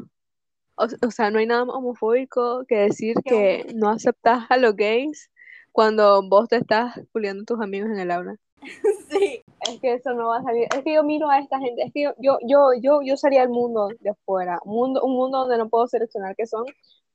O, 0.75 0.85
o 0.85 1.11
sea, 1.11 1.29
no 1.29 1.39
hay 1.39 1.45
nada 1.45 1.65
más 1.65 1.75
homofóbico 1.75 2.63
que 2.67 2.75
decir 2.75 3.15
¿Qué 3.25 3.65
que 3.65 3.73
no 3.73 3.89
aceptas 3.89 4.45
a 4.49 4.57
los 4.57 4.75
gays 4.77 5.29
cuando 5.71 6.21
vos 6.29 6.47
te 6.47 6.57
estás 6.57 7.01
puliendo 7.11 7.41
a 7.41 7.45
tus 7.45 7.59
amigos 7.61 7.89
en 7.89 7.99
el 7.99 8.11
aula. 8.11 8.35
sí. 9.09 9.43
Es 9.61 9.79
que 9.79 9.93
eso 9.93 10.13
no 10.13 10.27
va 10.27 10.37
a 10.37 10.43
salir. 10.43 10.67
Es 10.75 10.83
que 10.83 10.93
yo 10.93 11.03
miro 11.03 11.29
a 11.29 11.39
esta 11.39 11.59
gente. 11.59 11.83
Es 11.83 11.93
que 11.93 12.03
yo, 12.03 12.13
yo, 12.19 12.37
yo, 12.45 12.73
yo, 12.79 13.01
yo 13.01 13.17
sería 13.17 13.43
el 13.43 13.49
mundo 13.49 13.89
de 13.99 14.09
afuera. 14.11 14.59
Un 14.63 14.75
mundo, 14.75 15.03
un 15.03 15.13
mundo 15.13 15.39
donde 15.39 15.57
no 15.57 15.69
puedo 15.69 15.87
seleccionar 15.87 16.35
qué 16.35 16.47
son 16.47 16.65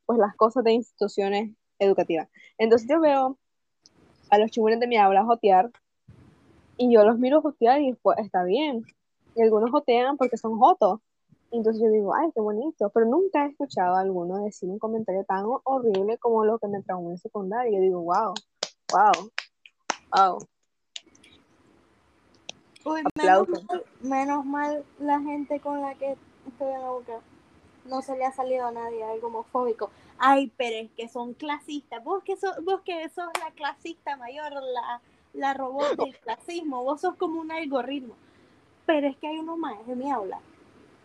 pues 0.07 0.19
las 0.19 0.37
cosas 0.37 0.65
de 0.65 0.73
instituciones 0.73 1.51
educativas. 1.79 2.29
Entonces 2.59 2.89
yo 2.89 3.01
veo 3.01 3.39
a 4.31 4.39
los 4.39 4.51
chimones 4.51 4.81
de 4.81 4.87
mi 4.87 4.97
aula 4.97 5.25
jotear 5.25 5.71
y 6.77 6.93
yo 6.93 7.05
los 7.05 7.19
miro 7.19 7.41
jotear 7.41 7.81
y 7.81 7.95
pues 7.95 8.19
está 8.19 8.45
bien. 8.45 8.85
Y 9.35 9.43
algunos 9.43 9.71
jotean 9.71 10.17
porque 10.17 10.37
son 10.37 10.59
jotos. 10.59 11.01
Entonces 11.51 11.83
yo 11.83 11.89
digo, 11.89 12.15
ay, 12.15 12.31
qué 12.35 12.41
bonito, 12.41 12.91
pero 12.93 13.07
nunca 13.07 13.47
he 13.47 13.51
escuchado 13.51 13.95
a 13.95 14.01
alguno 14.01 14.43
decir 14.45 14.69
un 14.69 14.79
comentario 14.79 15.25
tan 15.25 15.45
horrible 15.65 16.19
como 16.19 16.45
lo 16.45 16.59
que 16.59 16.67
me 16.67 16.83
traumó 16.83 17.11
en 17.11 17.19
secundaria. 17.19 17.79
Yo 17.79 17.81
digo, 17.81 18.03
wow, 18.03 18.35
wow, 18.93 19.31
wow. 20.13 20.39
Uy, 22.85 23.03
menos 23.14 23.49
mal, 23.49 23.85
menos 24.00 24.45
mal 24.45 24.85
la 24.99 25.21
gente 25.21 25.61
con 25.61 25.81
la 25.81 25.95
que 25.95 26.17
estoy 26.47 26.73
en 26.73 26.81
la 26.81 26.91
boca 26.91 27.21
no 27.87 28.03
se 28.03 28.17
le 28.17 28.25
ha 28.25 28.33
salido 28.33 28.67
a 28.67 28.73
nadie 28.73 29.05
algo 29.05 29.29
homofóbico. 29.29 29.91
Ay, 30.19 30.53
pero 30.57 30.76
es 30.76 30.91
que 30.93 31.09
son 31.09 31.35
clasistas. 31.35 32.03
Vos 32.03 32.23
que 32.25 32.37
sos, 32.37 32.53
vos 32.64 32.81
que 32.83 33.09
sos 33.11 33.29
la 33.41 33.50
clasista 33.53 34.17
mayor, 34.17 34.53
la, 34.53 35.00
la 35.35 35.55
robot 35.55 35.97
del 35.97 36.17
clasismo, 36.21 36.83
vos 36.83 37.00
sos 37.00 37.17
como 37.17 37.41
un 37.41 37.50
algoritmo. 37.50 38.14
Pero 38.87 39.09
es 39.09 39.17
que 39.17 39.29
hay 39.29 39.38
uno 39.38 39.57
más 39.57 39.87
de 39.87 39.97
mi 39.97 40.11
aula 40.11 40.41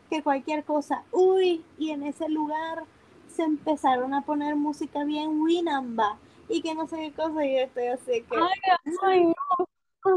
que 0.09 0.23
cualquier 0.23 0.63
cosa. 0.63 1.03
Uy, 1.11 1.63
y 1.77 1.91
en 1.91 2.03
ese 2.03 2.29
lugar 2.29 2.83
se 3.27 3.43
empezaron 3.43 4.13
a 4.13 4.21
poner 4.21 4.55
música 4.55 5.03
bien 5.03 5.41
Winamba 5.41 6.17
y 6.49 6.61
que 6.61 6.73
no 6.73 6.87
sé 6.87 6.97
qué 6.97 7.11
cosa, 7.13 7.45
y 7.45 7.55
yo 7.55 7.61
estoy 7.61 7.87
así 7.87 8.23
que. 8.23 8.35
Ay, 8.35 8.59
ay, 9.03 9.23
no. 9.25 9.69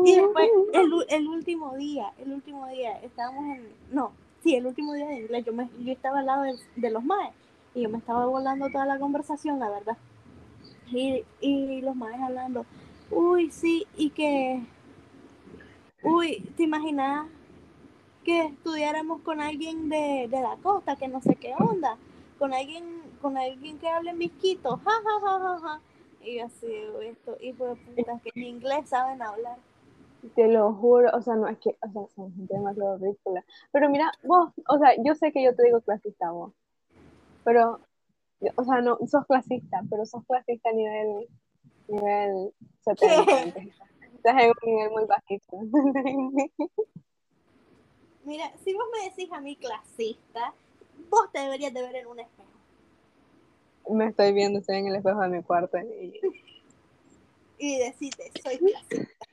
Y 0.04 0.14
después, 0.16 0.50
el, 0.72 0.92
el 1.08 1.28
último 1.28 1.76
día, 1.76 2.12
el 2.18 2.32
último 2.32 2.66
día, 2.68 2.98
estábamos 3.00 3.44
en. 3.56 3.68
No, 3.90 4.12
sí, 4.42 4.54
el 4.56 4.66
último 4.66 4.92
día 4.94 5.06
de 5.06 5.20
inglés, 5.20 5.44
yo, 5.44 5.52
me, 5.52 5.68
yo 5.80 5.92
estaba 5.92 6.20
al 6.20 6.26
lado 6.26 6.42
de, 6.42 6.54
de 6.76 6.90
los 6.90 7.04
maes 7.04 7.32
y 7.74 7.82
yo 7.82 7.88
me 7.88 7.98
estaba 7.98 8.26
volando 8.26 8.68
toda 8.70 8.86
la 8.86 8.98
conversación, 8.98 9.58
la 9.58 9.70
verdad. 9.70 9.96
Y, 10.90 11.24
y 11.40 11.80
los 11.80 11.96
maes 11.96 12.20
hablando, 12.20 12.66
uy, 13.10 13.50
sí, 13.50 13.86
y 13.96 14.10
que. 14.10 14.62
Uy, 16.02 16.40
¿te 16.56 16.64
imaginas 16.64 17.26
que 18.24 18.46
estudiáramos 18.46 19.20
con 19.22 19.40
alguien 19.40 19.88
de, 19.88 20.26
de 20.28 20.40
la 20.40 20.56
costa, 20.62 20.96
que 20.96 21.08
no 21.08 21.20
sé 21.22 21.36
qué 21.36 21.54
onda? 21.58 21.96
Con 22.38 22.52
alguien, 22.52 22.84
con 23.20 23.36
alguien 23.36 23.78
que 23.78 23.88
hable 23.88 24.12
misquito, 24.12 24.80
ja, 24.84 24.90
ja, 24.90 25.20
ja, 25.20 25.38
ja, 25.38 25.58
ja. 25.60 25.80
Y 26.24 26.38
yo 26.38 26.46
así, 26.46 26.66
esto, 27.02 27.36
hijo 27.40 27.66
de 27.66 27.76
puta, 27.76 28.20
que 28.22 28.30
en 28.34 28.42
inglés 28.44 28.88
saben 28.88 29.22
hablar. 29.22 29.56
Te 30.34 30.46
lo 30.48 30.72
juro, 30.74 31.10
o 31.12 31.20
sea, 31.20 31.34
no 31.34 31.48
es 31.48 31.58
que, 31.58 31.70
o 31.70 31.90
sea, 31.92 32.02
son 32.14 32.32
gente 32.34 32.54
demasiado 32.54 32.96
ridícula. 32.98 33.44
Pero 33.72 33.90
mira, 33.90 34.12
vos, 34.22 34.52
o 34.68 34.78
sea, 34.78 34.94
yo 35.04 35.14
sé 35.14 35.32
que 35.32 35.42
yo 35.42 35.54
te 35.54 35.64
digo 35.64 35.80
clasista 35.80 36.30
vos, 36.30 36.52
pero, 37.44 37.80
o 38.56 38.64
sea, 38.64 38.80
no, 38.80 38.98
sos 39.06 39.26
clasista, 39.26 39.82
pero 39.90 40.06
sos 40.06 40.24
clasista 40.26 40.70
a 40.70 40.72
nivel, 40.72 41.28
nivel 41.88 42.52
70. 42.82 43.24
Estás 44.14 44.40
en 44.40 44.50
un 44.50 44.54
nivel 44.64 44.90
muy 44.90 45.04
bajito. 45.04 45.58
Mira, 48.24 48.52
si 48.62 48.72
vos 48.72 48.84
me 48.92 49.10
decís 49.10 49.32
a 49.32 49.40
mí 49.40 49.56
clasista, 49.56 50.54
vos 51.10 51.32
te 51.32 51.40
deberías 51.40 51.74
de 51.74 51.82
ver 51.82 51.96
en 51.96 52.06
un 52.06 52.20
espejo. 52.20 52.48
Me 53.90 54.06
estoy 54.06 54.32
viendo, 54.32 54.60
estoy 54.60 54.76
en 54.76 54.86
el 54.86 54.94
espejo 54.94 55.20
de 55.20 55.28
mi 55.28 55.42
cuarto 55.42 55.78
y... 55.78 56.20
Y 57.58 57.78
decirte, 57.78 58.32
soy 58.42 58.58
clasista. 58.58 59.26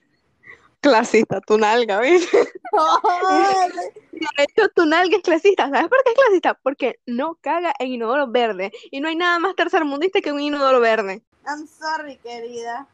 Clasista, 0.81 1.41
tu 1.41 1.57
nalga, 1.57 1.99
¿viste? 1.99 2.37
De 4.11 4.43
hecho, 4.43 4.69
tu 4.75 4.85
nalga 4.85 5.17
es 5.17 5.23
clasista. 5.23 5.69
¿Sabes 5.69 5.89
por 5.89 6.03
qué 6.03 6.11
es 6.11 6.15
clasista? 6.15 6.53
Porque 6.61 6.99
no 7.05 7.35
caga 7.41 7.73
en 7.79 7.93
inodoro 7.93 8.27
verde. 8.27 8.71
Y 8.91 8.99
no 9.01 9.07
hay 9.07 9.15
nada 9.15 9.39
más 9.39 9.55
tercermundista 9.55 10.21
que 10.21 10.31
un 10.31 10.39
inodoro 10.39 10.79
verde. 10.79 11.23
I'm 11.45 11.67
sorry, 11.67 12.17
querida. 12.17 12.87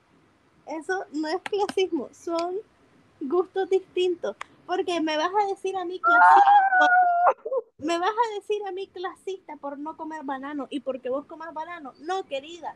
Eso 0.67 1.05
no 1.11 1.27
es 1.27 1.37
clasismo, 1.43 2.09
son 2.11 2.57
gustos 3.21 3.69
distintos. 3.69 4.35
Porque 4.65 4.99
me 4.99 5.17
vas 5.17 5.31
a 5.43 5.47
decir 5.47 5.77
a 5.77 5.85
mí 5.85 5.99
clasista, 5.99 6.89
me 7.77 7.99
vas 7.99 8.09
a 8.09 8.35
decir 8.35 8.65
a 8.67 8.71
mí 8.71 8.87
clasista 8.87 9.57
por 9.57 9.77
no 9.77 9.95
comer 9.95 10.23
banano 10.23 10.67
y 10.71 10.79
porque 10.79 11.09
vos 11.09 11.25
comas 11.25 11.53
banano. 11.53 11.93
No, 11.99 12.23
querida. 12.23 12.75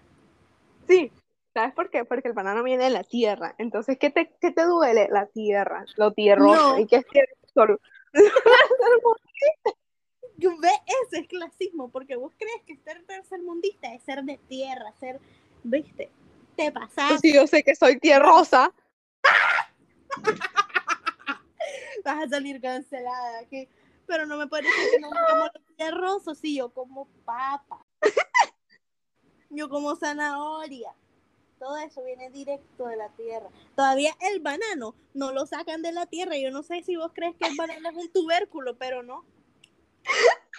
Sí. 0.88 1.12
¿Sabes 1.53 1.74
por 1.74 1.89
qué? 1.89 2.06
Porque 2.06 2.27
el 2.27 2.34
banano 2.34 2.63
viene 2.63 2.86
de 2.86 2.89
la 2.91 3.03
tierra. 3.03 3.56
Entonces, 3.58 3.98
¿qué 4.00 4.10
te, 4.10 4.36
qué 4.39 4.51
te 4.51 4.65
duele? 4.65 5.08
La 5.12 5.25
tierra, 5.25 5.86
lo 5.98 6.12
tierroso. 6.13 6.75
No. 6.75 6.79
¿Y 6.79 6.86
qué 6.86 6.98
es 6.98 7.08
tierroso? 7.08 7.82
Yo 10.38 10.58
ve, 10.58 10.72
ese 11.03 11.20
es 11.22 11.27
clasismo, 11.27 11.89
porque 11.89 12.15
vos 12.15 12.34
crees 12.38 12.63
que 12.65 12.77
ser 12.77 13.03
tercermundista 13.06 13.94
es 13.94 14.01
ser 14.03 14.24
de 14.24 14.38
tierra, 14.48 14.94
ser, 14.98 15.20
viste, 15.63 16.10
te 16.56 16.72
pasás, 16.72 17.10
Pues 17.10 17.20
sí, 17.22 17.34
yo 17.34 17.46
sé 17.46 17.62
que 17.62 17.75
soy 17.75 18.00
tierrosa. 18.00 18.74
vas 22.06 22.25
a 22.25 22.29
salir 22.29 22.62
cancelada 22.62 23.39
aquí. 23.39 23.68
Pero 24.06 24.25
no 24.25 24.38
me 24.38 24.46
decir 24.46 24.72
que 24.91 25.00
no 25.00 25.10
como 25.10 25.50
tierroso, 25.77 26.34
sí, 26.34 26.58
yo 26.58 26.70
como 26.70 27.08
papa. 27.25 27.86
Yo 29.51 29.68
como 29.68 29.96
zanahoria. 29.96 30.94
Todo 31.60 31.78
eso 31.78 32.04
viene 32.04 32.30
directo 32.30 32.88
de 32.88 32.96
la 32.96 33.10
tierra. 33.10 33.50
Todavía 33.75 34.12
el 34.22 34.39
banano 34.39 34.96
no 35.13 35.34
lo 35.34 35.46
sacan 35.46 35.82
de 35.82 35.92
la 35.92 36.06
tierra. 36.06 36.38
Yo 36.38 36.51
no 36.51 36.63
sé 36.63 36.84
si 36.84 36.96
vos 36.96 37.12
crees 37.13 37.36
que 37.36 37.48
el 37.48 37.56
banano 37.58 37.89
es 37.89 37.98
un 37.98 38.12
tubérculo, 38.12 38.78
pero 38.78 39.04
no. 39.04 39.25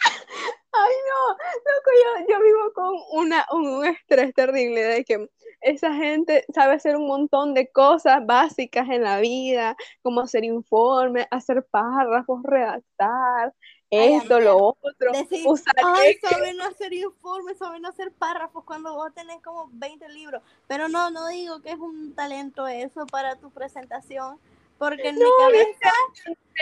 Ay, 0.72 0.94
no, 1.08 1.32
loco, 1.32 1.90
yo, 2.04 2.26
yo 2.28 2.42
vivo 2.44 2.72
con 2.72 2.94
una, 3.12 3.44
un 3.50 3.84
estrés 3.86 4.32
terrible 4.34 4.82
de 4.82 5.04
que 5.04 5.28
esa 5.60 5.92
gente 5.94 6.44
sabe 6.54 6.74
hacer 6.74 6.96
un 6.96 7.08
montón 7.08 7.54
de 7.54 7.70
cosas 7.72 8.24
básicas 8.24 8.88
en 8.88 9.02
la 9.02 9.18
vida, 9.18 9.76
como 10.02 10.20
hacer 10.20 10.44
informes, 10.44 11.26
hacer 11.30 11.66
párrafos, 11.70 12.40
redactar, 12.44 13.52
esto, 13.90 14.40
lo 14.40 14.76
otro, 14.80 15.12
Decir, 15.12 15.46
usar 15.46 15.74
ay, 15.84 16.10
Excel. 16.10 16.30
saben 16.30 16.60
hacer 16.62 16.92
informes, 16.92 17.58
saben 17.58 17.84
hacer 17.86 18.12
párrafos 18.12 18.64
cuando 18.64 18.94
vos 18.94 19.12
tenés 19.14 19.42
como 19.42 19.68
20 19.72 20.08
libros. 20.10 20.42
Pero 20.68 20.88
no, 20.88 21.10
no 21.10 21.26
digo 21.28 21.60
que 21.60 21.72
es 21.72 21.78
un 21.78 22.14
talento 22.14 22.66
eso 22.68 23.06
para 23.06 23.36
tu 23.36 23.50
presentación, 23.50 24.38
porque 24.78 25.08
en 25.08 25.16
mi 25.16 25.24
cabeza, 25.38 25.92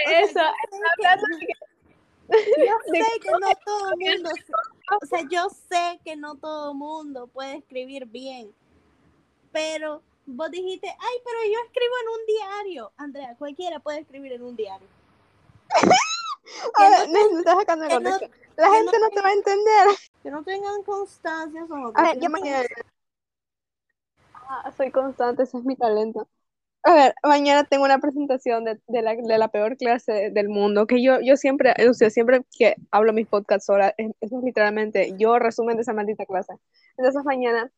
Eso, 0.07 0.41
yo 2.29 2.29
sé 2.93 3.21
que- 3.21 3.31
no 3.31 3.55
todo 3.65 3.91
el 3.93 4.15
mundo, 4.15 4.31
o 5.03 5.07
sea, 5.07 5.23
yo 5.31 5.49
sé 5.69 6.01
que 6.05 6.17
no 6.17 6.37
todo 6.37 6.75
mundo 6.75 7.27
puede 7.27 7.57
escribir 7.57 8.07
bien, 8.07 8.53
pero 9.53 10.03
vos 10.27 10.51
dijiste, 10.51 10.89
ay, 10.89 11.17
pero 11.25 11.39
yo 11.45 11.59
escribo 11.67 11.95
en 12.03 12.09
un 12.09 12.27
diario. 12.27 12.93
Andrea, 12.97 13.35
cualquiera 13.39 13.81
puede 13.81 14.01
escribir 14.01 14.33
en 14.33 14.43
un 14.43 14.57
diario. 14.57 14.87
A 16.75 16.91
ver, 16.91 17.09
no, 17.11 17.31
no 17.31 17.39
estás 17.39 17.57
sacando 17.57 17.89
que 17.89 18.01
no-. 18.01 18.11
La 18.57 18.71
gente 18.71 18.99
no 18.99 19.05
no 19.05 19.11
te 19.11 19.23
va 19.23 19.29
a 19.29 19.33
entender. 19.33 19.89
Que 20.23 20.31
no 20.31 20.43
tengan 20.43 20.83
constancia 20.83 21.67
son 21.67 21.93
A 21.95 22.03
ver, 22.03 22.15
yo 22.15 22.21
100 22.23 22.33
mañana. 22.33 22.67
Ah, 24.51 24.73
soy 24.77 24.91
constante, 24.91 25.43
ese 25.43 25.59
es 25.59 25.65
mi 25.65 25.77
talento. 25.77 26.27
A 26.85 26.95
ver, 26.95 27.15
mañana 27.23 27.65
tengo 27.65 27.85
una 27.85 27.99
presentación 27.99 28.65
de, 28.65 28.81
de 28.87 29.03
la, 29.03 29.15
de 29.15 29.39
la 29.39 29.49
peor 29.49 29.77
clase 29.77 30.31
del 30.31 30.49
mundo, 30.49 30.87
que 30.87 31.03
yo, 31.03 31.21
yo 31.21 31.37
siempre, 31.37 31.75
o 31.89 31.93
sea, 31.93 32.09
siempre 32.09 32.43
que 32.57 32.77
hablo 32.91 33.13
mis 33.13 33.27
podcasts 33.27 33.67
sola, 33.67 33.93
es- 33.99 34.13
es 34.21 34.31
literalmente 34.43 35.15
yo 35.19 35.39
resumen 35.39 35.77
de 35.77 35.83
esa 35.83 35.93
maldita 35.93 36.25
clase. 36.25 36.55
Entonces 36.97 37.25
mañana 37.25 37.71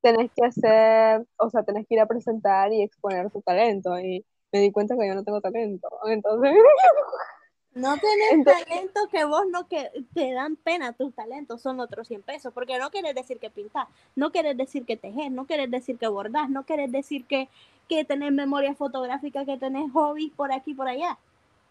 tenés 0.00 0.30
que 0.34 0.44
hacer, 0.46 1.24
o 1.36 1.50
sea, 1.50 1.62
tenés 1.62 1.86
que 1.86 1.94
ir 1.94 2.00
a 2.00 2.06
presentar 2.06 2.72
y 2.72 2.82
exponer 2.82 3.30
tu 3.30 3.40
talento, 3.42 3.98
y 4.00 4.24
me 4.52 4.60
di 4.60 4.72
cuenta 4.72 4.96
que 4.96 5.06
yo 5.06 5.14
no 5.14 5.22
tengo 5.24 5.40
talento, 5.40 5.88
entonces, 6.06 6.52
No 7.76 7.94
tenés 7.98 8.32
Entonces- 8.32 8.64
talento 8.64 9.06
que 9.10 9.26
vos 9.26 9.42
no 9.50 9.68
que 9.68 9.90
te 10.14 10.32
dan 10.32 10.56
pena 10.56 10.94
tus 10.94 11.12
talentos, 11.14 11.60
son 11.60 11.78
otros 11.78 12.08
100 12.08 12.22
pesos, 12.22 12.54
porque 12.54 12.78
no 12.78 12.90
querés 12.90 13.14
decir 13.14 13.38
que 13.38 13.50
pintás, 13.50 13.86
no 14.14 14.32
querés 14.32 14.56
decir 14.56 14.86
que 14.86 14.96
tejes, 14.96 15.30
no 15.30 15.46
querés 15.46 15.70
decir 15.70 15.98
que 15.98 16.08
bordás, 16.08 16.48
no 16.48 16.64
querés 16.64 16.90
decir 16.90 17.26
que, 17.26 17.50
que 17.86 18.02
tenés 18.06 18.32
memoria 18.32 18.74
fotográfica, 18.74 19.44
que 19.44 19.58
tenés 19.58 19.92
hobbies 19.92 20.32
por 20.32 20.52
aquí 20.52 20.72
por 20.72 20.88
allá. 20.88 21.18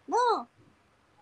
No, 0.06 0.48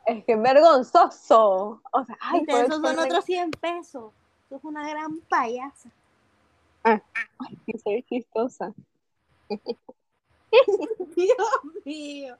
es 0.04 0.22
que 0.24 0.32
es 0.32 0.42
vergonzoso. 0.42 1.80
O 1.90 2.04
sea, 2.04 2.18
ay, 2.20 2.44
puedo 2.44 2.64
esos 2.64 2.82
son 2.82 2.98
otros 2.98 3.24
100 3.24 3.52
pesos. 3.52 4.12
Sos 4.50 4.62
una 4.64 4.86
gran 4.86 5.18
payasa. 5.30 5.88
y 7.64 7.78
soy 7.78 8.02
chistosa. 8.02 8.74
Dios 11.16 11.38
mío. 11.86 12.36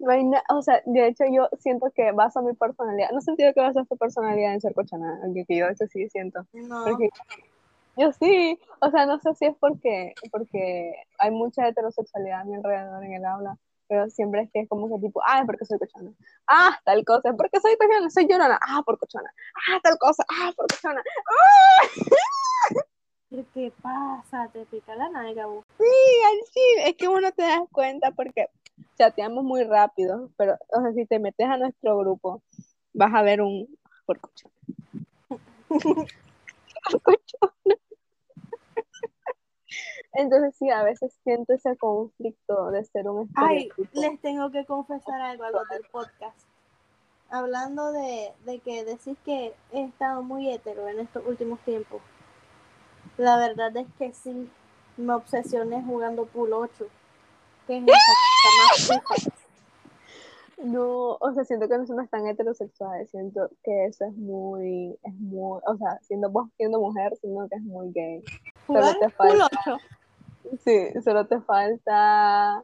No 0.00 0.10
hay 0.12 0.24
na- 0.24 0.42
o 0.50 0.62
sea, 0.62 0.82
de 0.86 1.06
hecho 1.08 1.24
yo 1.30 1.48
siento 1.58 1.90
que 1.94 2.12
baso 2.12 2.42
mi 2.42 2.54
personalidad, 2.54 3.10
no 3.10 3.20
sentido 3.20 3.52
que 3.52 3.60
baso 3.60 3.84
tu 3.84 3.96
personalidad 3.96 4.54
en 4.54 4.60
ser 4.60 4.74
cochona, 4.74 5.20
aunque 5.22 5.44
que 5.44 5.56
yo 5.56 5.66
eso 5.68 5.86
sí 5.86 6.08
siento, 6.08 6.46
No. 6.52 6.84
porque 6.84 7.08
yo 7.96 8.12
sí, 8.12 8.58
o 8.80 8.90
sea, 8.90 9.06
no 9.06 9.18
sé 9.18 9.34
si 9.34 9.46
es 9.46 9.56
porque, 9.58 10.14
porque 10.30 10.94
hay 11.18 11.30
mucha 11.30 11.68
heterosexualidad 11.68 12.40
a 12.40 12.44
mi 12.44 12.54
alrededor 12.54 13.04
en 13.04 13.12
el 13.14 13.24
aula, 13.24 13.56
pero 13.88 14.08
siempre 14.08 14.42
es 14.42 14.50
que 14.52 14.60
es 14.60 14.68
como 14.68 14.88
que 14.88 15.00
tipo, 15.06 15.20
ah, 15.26 15.40
es 15.40 15.46
porque 15.46 15.64
soy 15.66 15.78
cochona, 15.78 16.12
ah, 16.46 16.78
tal 16.84 17.04
cosa, 17.04 17.30
es 17.30 17.34
porque 17.36 17.60
soy 17.60 17.76
cochona, 17.76 18.08
soy 18.10 18.26
llorona, 18.28 18.58
ah, 18.62 18.82
por 18.86 18.98
cochona, 18.98 19.30
ah, 19.68 19.80
tal 19.82 19.98
cosa, 19.98 20.24
ah, 20.30 20.52
por 20.56 20.66
cochona, 20.68 21.02
¡ah! 21.02 21.82
¿Qué 23.54 23.72
pasa? 23.80 24.48
Te 24.52 24.64
pica 24.66 24.94
la 24.96 25.08
nalga. 25.08 25.46
Sí, 25.78 25.84
ay, 26.26 26.40
sí, 26.52 26.60
es 26.84 26.96
que 26.96 27.06
uno 27.06 27.30
te 27.30 27.42
das 27.42 27.60
cuenta 27.70 28.10
porque 28.10 28.48
chateamos 28.98 29.44
muy 29.44 29.64
rápido, 29.64 30.30
pero 30.36 30.56
o 30.68 30.80
sea, 30.80 30.92
si 30.92 31.06
te 31.06 31.18
metes 31.18 31.46
a 31.46 31.56
nuestro 31.56 31.98
grupo, 31.98 32.42
vas 32.92 33.14
a 33.14 33.22
ver 33.22 33.42
un 33.42 33.66
porcochón. 34.06 34.52
Entonces 40.12 40.56
sí, 40.58 40.68
a 40.70 40.82
veces 40.82 41.16
siento 41.22 41.52
ese 41.52 41.76
conflicto 41.76 42.70
de 42.70 42.84
ser 42.84 43.08
un 43.08 43.30
Ay, 43.36 43.68
les 43.92 44.20
tengo 44.20 44.50
que 44.50 44.64
confesar 44.64 45.20
algo 45.20 45.44
a 45.44 45.50
los 45.50 45.68
del 45.68 45.84
podcast. 45.90 46.36
Hablando 47.30 47.92
de, 47.92 48.32
de 48.44 48.58
que 48.58 48.84
decís 48.84 49.16
que 49.24 49.54
he 49.72 49.84
estado 49.84 50.22
muy 50.22 50.50
hetero 50.50 50.88
en 50.88 50.98
estos 50.98 51.24
últimos 51.24 51.60
tiempos. 51.60 52.02
La 53.16 53.36
verdad 53.36 53.76
es 53.76 53.86
que 53.98 54.12
sí, 54.12 54.50
me 54.96 55.14
obsesioné 55.14 55.82
jugando 55.82 56.26
pool 56.26 56.52
8. 56.52 56.86
Que 57.66 57.76
es 57.78 57.84
esa 57.86 58.29
más. 58.58 59.28
No, 60.62 61.16
o 61.20 61.32
sea, 61.32 61.44
siento 61.44 61.68
que 61.68 61.78
no 61.78 61.86
somos 61.86 62.08
tan 62.10 62.26
heterosexuales, 62.26 63.10
siento 63.10 63.48
que 63.64 63.86
eso 63.86 64.04
es 64.04 64.12
muy, 64.14 64.98
es 65.02 65.14
muy, 65.14 65.58
o 65.66 65.76
sea, 65.78 65.98
siendo 66.02 66.28
vos 66.28 66.48
siendo 66.58 66.78
mujer, 66.80 67.16
siento 67.20 67.48
que 67.48 67.56
es 67.56 67.62
muy 67.62 67.90
gay. 67.92 68.22
Jugar 68.66 68.98
te 68.98 69.08
falta. 69.10 69.48
8. 69.64 69.78
Sí, 70.64 70.88
solo 71.02 71.26
te 71.26 71.40
falta 71.40 72.62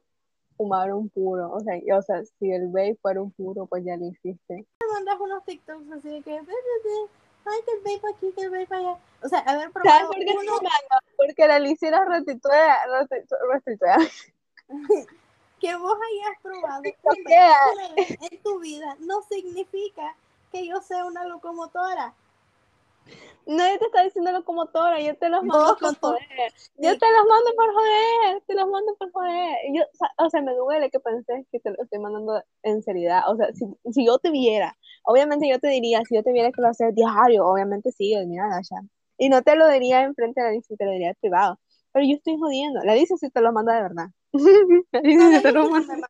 fumar 0.58 0.92
un 0.92 1.08
puro, 1.08 1.50
o 1.52 1.60
sea, 1.60 1.76
y- 1.78 1.90
o 1.90 2.02
sea, 2.02 2.22
si 2.24 2.50
el 2.50 2.68
vape 2.68 2.98
fuera 3.00 3.22
un 3.22 3.30
puro, 3.30 3.64
pues 3.66 3.82
ya 3.84 3.96
lo 3.96 4.06
hiciste. 4.06 4.54
Me 4.80 4.92
mandas 4.92 5.18
unos 5.20 5.44
TikToks 5.44 5.90
así 5.92 6.08
de 6.10 6.22
que, 6.22 6.32
"Ve, 6.32 6.40
ve, 6.40 6.52
ve, 6.84 7.10
ay, 7.46 7.58
que 7.64 7.72
el 7.72 7.78
vape 7.80 8.14
aquí, 8.14 8.32
que 8.32 8.42
el 8.42 8.50
vape 8.50 8.74
allá. 8.74 8.98
O 9.22 9.28
sea, 9.28 9.38
haber 9.40 9.70
¿Sabes 9.72 9.72
probado 9.72 10.06
por 10.08 10.16
qué 10.18 10.34
uno? 10.38 10.52
Porque 11.16 11.46
la 11.48 11.54
Alicia 11.56 12.04
retuitea, 12.04 12.76
retuitea. 13.52 13.96
Que 15.60 15.74
vos 15.76 15.94
hayas 15.94 16.40
probado 16.42 16.82
vez 17.96 18.18
en 18.30 18.42
tu 18.42 18.60
vida 18.60 18.96
no 19.00 19.22
significa 19.22 20.14
que 20.52 20.66
yo 20.66 20.80
sea 20.80 21.04
una 21.04 21.24
locomotora. 21.24 22.14
Nadie 23.46 23.78
te 23.78 23.84
está 23.84 24.02
diciendo 24.02 24.32
locomotora, 24.32 25.00
yo 25.00 25.16
te 25.16 25.28
los 25.28 25.44
mando 25.44 25.76
por 25.78 25.96
joder. 25.98 26.52
Yo 26.78 26.98
te 26.98 27.06
los 27.12 27.26
mando 27.28 27.52
por 27.54 27.72
joder, 27.72 28.42
te 28.44 28.54
los 28.54 28.68
mando 28.68 28.96
por 28.96 29.12
joder. 29.12 29.56
Yo, 29.72 29.82
o 30.18 30.28
sea, 30.28 30.42
me 30.42 30.52
duele 30.54 30.90
que 30.90 30.98
penses 30.98 31.46
que 31.52 31.60
te 31.60 31.70
lo 31.70 31.80
estoy 31.80 32.00
mandando 32.00 32.42
en 32.64 32.82
seriedad. 32.82 33.22
O 33.28 33.36
sea, 33.36 33.52
si, 33.52 33.66
si 33.92 34.04
yo 34.04 34.18
te 34.18 34.30
viera, 34.30 34.76
obviamente 35.04 35.48
yo 35.48 35.60
te 35.60 35.68
diría, 35.68 36.02
si 36.08 36.16
yo 36.16 36.24
te 36.24 36.32
viera 36.32 36.50
que 36.50 36.60
lo 36.60 36.68
haces 36.68 36.92
diario, 36.94 37.46
obviamente 37.46 37.92
sí, 37.92 38.12
yo 38.12 38.26
mira, 38.26 38.60
ya. 38.68 38.80
Y 39.18 39.28
no 39.28 39.42
te 39.42 39.54
lo 39.54 39.68
diría 39.68 40.02
enfrente 40.02 40.40
de 40.40 40.44
la 40.44 40.50
Alicia, 40.50 40.76
te 40.76 40.84
lo 40.84 40.90
diría 40.90 41.14
privado. 41.20 41.60
Pero 41.92 42.04
yo 42.04 42.16
estoy 42.16 42.36
jodiendo. 42.38 42.80
La 42.82 42.94
dice 42.94 43.16
si 43.16 43.30
te 43.30 43.40
lo 43.40 43.52
manda 43.52 43.74
de 43.74 43.82
verdad. 43.82 44.06
dice. 45.02 46.02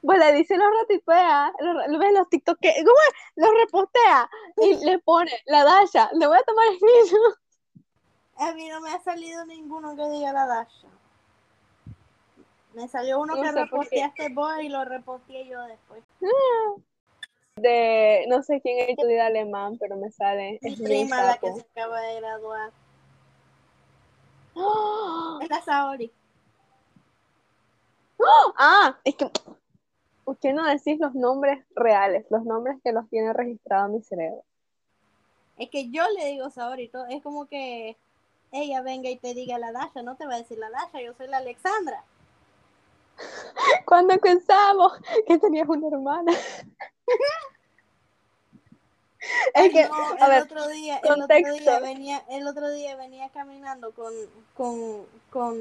Pues 0.00 0.18
le 0.18 0.32
dice 0.32 0.56
los 0.56 0.68
ratitea, 0.80 1.52
los, 1.58 1.88
lo 1.88 1.98
ves 1.98 2.12
los 2.12 2.28
TikTok 2.28 2.58
que, 2.60 2.72
¿cómo 2.78 2.98
es? 3.08 3.14
Los 3.36 3.50
repostea 3.60 4.30
y 4.58 4.84
le 4.84 4.98
pone 5.00 5.32
la 5.46 5.64
Dasha, 5.64 6.08
le 6.12 6.26
voy 6.26 6.38
a 6.38 6.42
tomar 6.44 6.66
screenshot. 6.76 7.38
A 8.36 8.54
mí 8.54 8.68
no 8.68 8.80
me 8.80 8.90
ha 8.90 9.00
salido 9.00 9.44
ninguno 9.44 9.96
que 9.96 10.08
diga 10.08 10.32
la 10.32 10.46
Dasha. 10.46 10.88
Me 12.74 12.86
salió 12.86 13.18
uno 13.18 13.34
No 13.34 13.42
que 13.42 13.50
reposteaste 13.50 14.28
vos 14.28 14.52
y 14.62 14.68
lo 14.68 14.84
reposteé 14.84 15.48
yo 15.48 15.60
después. 15.62 16.02
De 17.56 18.24
no 18.28 18.42
sé 18.44 18.60
quién 18.60 18.90
estudia 18.90 19.26
alemán, 19.26 19.78
pero 19.80 19.96
me 19.96 20.12
sale. 20.12 20.60
Mi 20.62 20.72
Es 20.72 20.80
prima, 20.80 21.22
la 21.24 21.38
que 21.38 21.52
se 21.52 21.60
acaba 21.60 22.00
de 22.00 22.20
graduar. 22.20 22.70
¡Ah! 24.56 25.38
Es 25.42 25.50
la 25.50 25.62
Saori. 25.62 26.12
Ah, 28.58 28.98
es 29.04 29.14
que 29.14 29.30
¿por 30.24 30.36
qué 30.38 30.52
no 30.52 30.66
decís 30.66 30.98
los 30.98 31.14
nombres 31.14 31.64
reales? 31.74 32.26
Los 32.30 32.44
nombres 32.44 32.78
que 32.82 32.92
los 32.92 33.08
tiene 33.08 33.32
registrado 33.32 33.88
mi 33.88 34.02
cerebro. 34.02 34.42
Es 35.56 35.70
que 35.70 35.90
yo 35.90 36.02
le 36.16 36.26
digo 36.26 36.50
todo- 36.50 36.74
Es 37.08 37.22
como 37.22 37.46
que 37.46 37.96
ella 38.52 38.82
venga 38.82 39.08
y 39.08 39.16
te 39.16 39.34
diga 39.34 39.58
la 39.58 39.72
Dasha. 39.72 40.02
No 40.02 40.16
te 40.16 40.26
va 40.26 40.34
a 40.34 40.38
decir 40.38 40.58
la 40.58 40.70
Dasha. 40.70 41.00
Yo 41.00 41.14
soy 41.14 41.28
la 41.28 41.38
Alexandra. 41.38 42.04
Cuando 43.86 44.18
pensamos 44.18 44.92
que 45.26 45.38
tenías 45.38 45.68
una 45.68 45.88
hermana. 45.88 46.32
Es 49.52 49.72
que, 49.72 49.88
no, 49.88 49.94
a 49.94 50.24
el 50.26 50.30
ver, 50.30 50.42
otro 50.44 50.68
día, 50.68 50.98
el 51.02 51.22
otro 51.22 51.36
día 51.52 51.80
venía, 51.80 52.24
el 52.30 52.46
otro 52.46 52.70
día 52.70 52.94
venía 52.96 53.28
caminando 53.30 53.90
con, 53.92 54.12
con, 54.54 55.06
con 55.30 55.58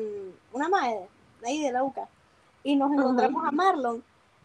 una 0.53 0.69
madre 0.69 1.09
de 1.41 1.47
ahí 1.47 1.61
de 1.63 1.71
la 1.71 1.83
UCA 1.83 2.07
y 2.67 2.75
nos 2.75 2.91
encontramos 2.91 3.43
a 3.45 3.51
Marlon 3.51 4.03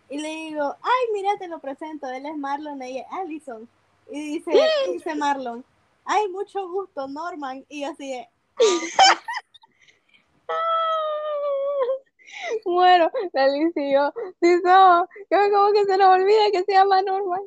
y 0.08 0.18
le 0.18 0.28
digo, 0.28 0.76
ay 0.80 1.12
mira 1.12 1.30
te 1.40 1.48
lo 1.48 1.58
presento, 1.58 2.08
él 2.08 2.24
es 2.24 2.36
Marlon, 2.36 2.80
ella 2.80 3.00
es 3.00 3.06
Allison 3.10 3.68
y 4.08 4.34
dice, 4.34 4.52
dice 4.92 5.16
Marlon, 5.16 5.64
ay 6.04 6.28
mucho 6.28 6.68
gusto 6.68 7.08
Norman 7.08 7.64
y 7.68 7.80
yo 7.80 7.90
así 7.90 8.12
de, 8.12 8.28
Muero, 12.64 13.10
yo. 13.34 14.12
Sí, 14.40 14.60
no, 14.62 15.08
yo 15.28 15.38
como 15.50 15.72
que 15.72 15.84
se 15.84 15.98
nos 15.98 16.10
olvida 16.10 16.52
que 16.52 16.62
se 16.62 16.74
llama 16.74 17.02
Norman. 17.02 17.42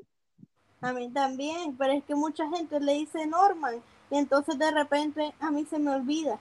a 0.81 0.91
mí 0.91 1.09
también, 1.09 1.77
pero 1.77 1.93
es 1.93 2.03
que 2.03 2.15
mucha 2.15 2.49
gente 2.49 2.81
le 2.81 2.95
dice 2.95 3.25
Norman 3.27 3.81
y 4.11 4.17
entonces 4.17 4.59
de 4.59 4.71
repente 4.71 5.33
a 5.39 5.51
mí 5.51 5.65
se 5.65 5.79
me 5.79 5.91
olvida. 5.91 6.37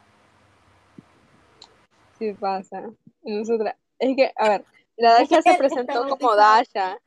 Sí 2.18 2.33
pasa. 2.33 2.90
Nosotras, 3.23 3.77
es 4.10 4.16
que, 4.16 4.32
a 4.36 4.48
ver, 4.48 4.64
la 4.96 5.12
Dasha 5.14 5.42
se 5.42 5.54
presentó 5.54 6.08
como. 6.08 6.34
Dasha. 6.36 6.98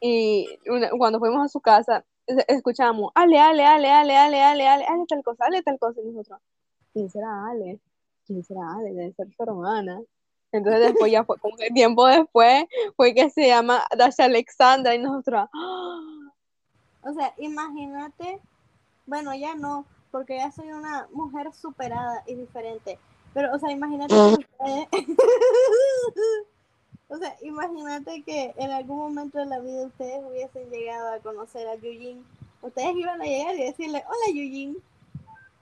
Y 0.00 0.46
una- 0.68 0.90
cuando 0.90 1.18
fuimos 1.18 1.44
a 1.44 1.48
su 1.48 1.60
casa, 1.60 2.04
es- 2.26 2.44
escuchamos, 2.48 3.10
Ale, 3.14 3.38
Ale, 3.38 3.64
Ale, 3.64 3.90
Ale, 3.90 4.16
Ale, 4.16 4.42
Ale, 4.42 4.68
Ale, 4.68 4.86
Ale, 4.86 5.06
tal 5.08 5.22
cosa, 5.22 5.44
Ale, 5.46 5.62
tal 5.62 5.78
cosa. 5.78 6.00
Y 6.02 6.06
nosotros, 6.10 6.40
¿quién 6.92 7.08
será 7.10 7.46
Ale? 7.48 7.78
¿Quién 8.26 8.42
será 8.44 8.60
Ale? 8.74 8.92
Debe 8.92 9.12
ser 9.12 9.28
su 9.34 9.42
hermana. 9.42 10.00
Entonces 10.52 10.80
después 10.82 11.10
ya 11.10 11.24
fue, 11.24 11.36
como 11.38 11.56
que 11.56 11.68
tiempo 11.70 12.06
después, 12.06 12.66
fue 12.96 13.12
que 13.12 13.28
se 13.30 13.48
llama 13.48 13.82
Dasha 13.96 14.24
Alexandra 14.26 14.94
y 14.94 14.98
nosotros, 14.98 15.48
¡ah! 15.52 16.00
O 17.02 17.12
sea, 17.12 17.34
imagínate, 17.38 18.40
bueno, 19.06 19.34
ya 19.34 19.54
no, 19.56 19.84
porque 20.10 20.36
ya 20.36 20.52
soy 20.52 20.70
una 20.70 21.08
mujer 21.12 21.52
superada 21.52 22.22
y 22.26 22.34
diferente. 22.36 22.98
Pero, 23.34 23.52
o 23.54 23.58
sea, 23.58 23.70
imagínate 23.72 24.14
que 24.14 24.46
ustedes, 24.64 24.88
o 27.08 27.18
sea, 27.18 27.36
imagínate 27.42 28.22
que 28.22 28.54
en 28.56 28.70
algún 28.70 28.98
momento 28.98 29.38
de 29.38 29.46
la 29.46 29.58
vida 29.58 29.86
ustedes 29.86 30.22
hubiesen 30.24 30.70
llegado 30.70 31.12
a 31.12 31.18
conocer 31.18 31.66
a 31.68 31.74
Yujin. 31.74 32.24
Ustedes 32.62 32.96
iban 32.96 33.20
a 33.20 33.24
llegar 33.24 33.54
y 33.56 33.64
decirle, 33.64 34.04
hola 34.06 34.26
Yujin. 34.28 34.76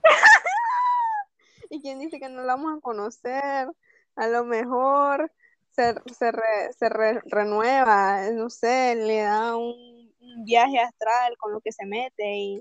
¿Y 1.71 1.81
quién 1.81 1.99
dice 1.99 2.21
que 2.21 2.29
no 2.29 2.43
la 2.43 2.55
vamos 2.57 2.77
a 2.77 2.81
conocer? 2.81 3.69
A 4.17 4.27
lo 4.29 4.45
mejor 4.45 5.33
se, 5.71 5.95
se, 6.15 6.31
re- 6.31 6.73
se 6.79 6.89
re- 6.91 7.23
renueva, 7.25 8.31
no 8.33 8.51
sé, 8.51 8.95
le 8.95 9.23
da 9.23 9.57
un, 9.57 10.13
un 10.21 10.45
viaje 10.45 10.79
astral 10.79 11.35
con 11.39 11.53
lo 11.53 11.61
que 11.61 11.73
se 11.73 11.87
mete 11.87 12.37
y, 12.37 12.59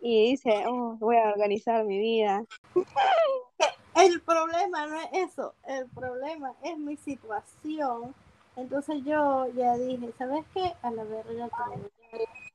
y 0.00 0.30
dice, 0.30 0.64
oh, 0.66 0.96
voy 0.98 1.16
a 1.18 1.28
organizar 1.28 1.84
mi 1.84 1.98
vida. 1.98 2.42
El 3.96 4.20
problema 4.20 4.86
no 4.86 5.00
es 5.00 5.08
eso, 5.12 5.54
el 5.66 5.88
problema 5.88 6.52
es 6.62 6.76
mi 6.78 6.96
situación. 6.96 8.14
Entonces 8.56 9.02
yo 9.04 9.46
ya 9.54 9.74
dije, 9.76 10.12
¿sabes 10.18 10.44
qué? 10.52 10.74
A 10.82 10.90
la 10.90 11.04
verga. 11.04 11.48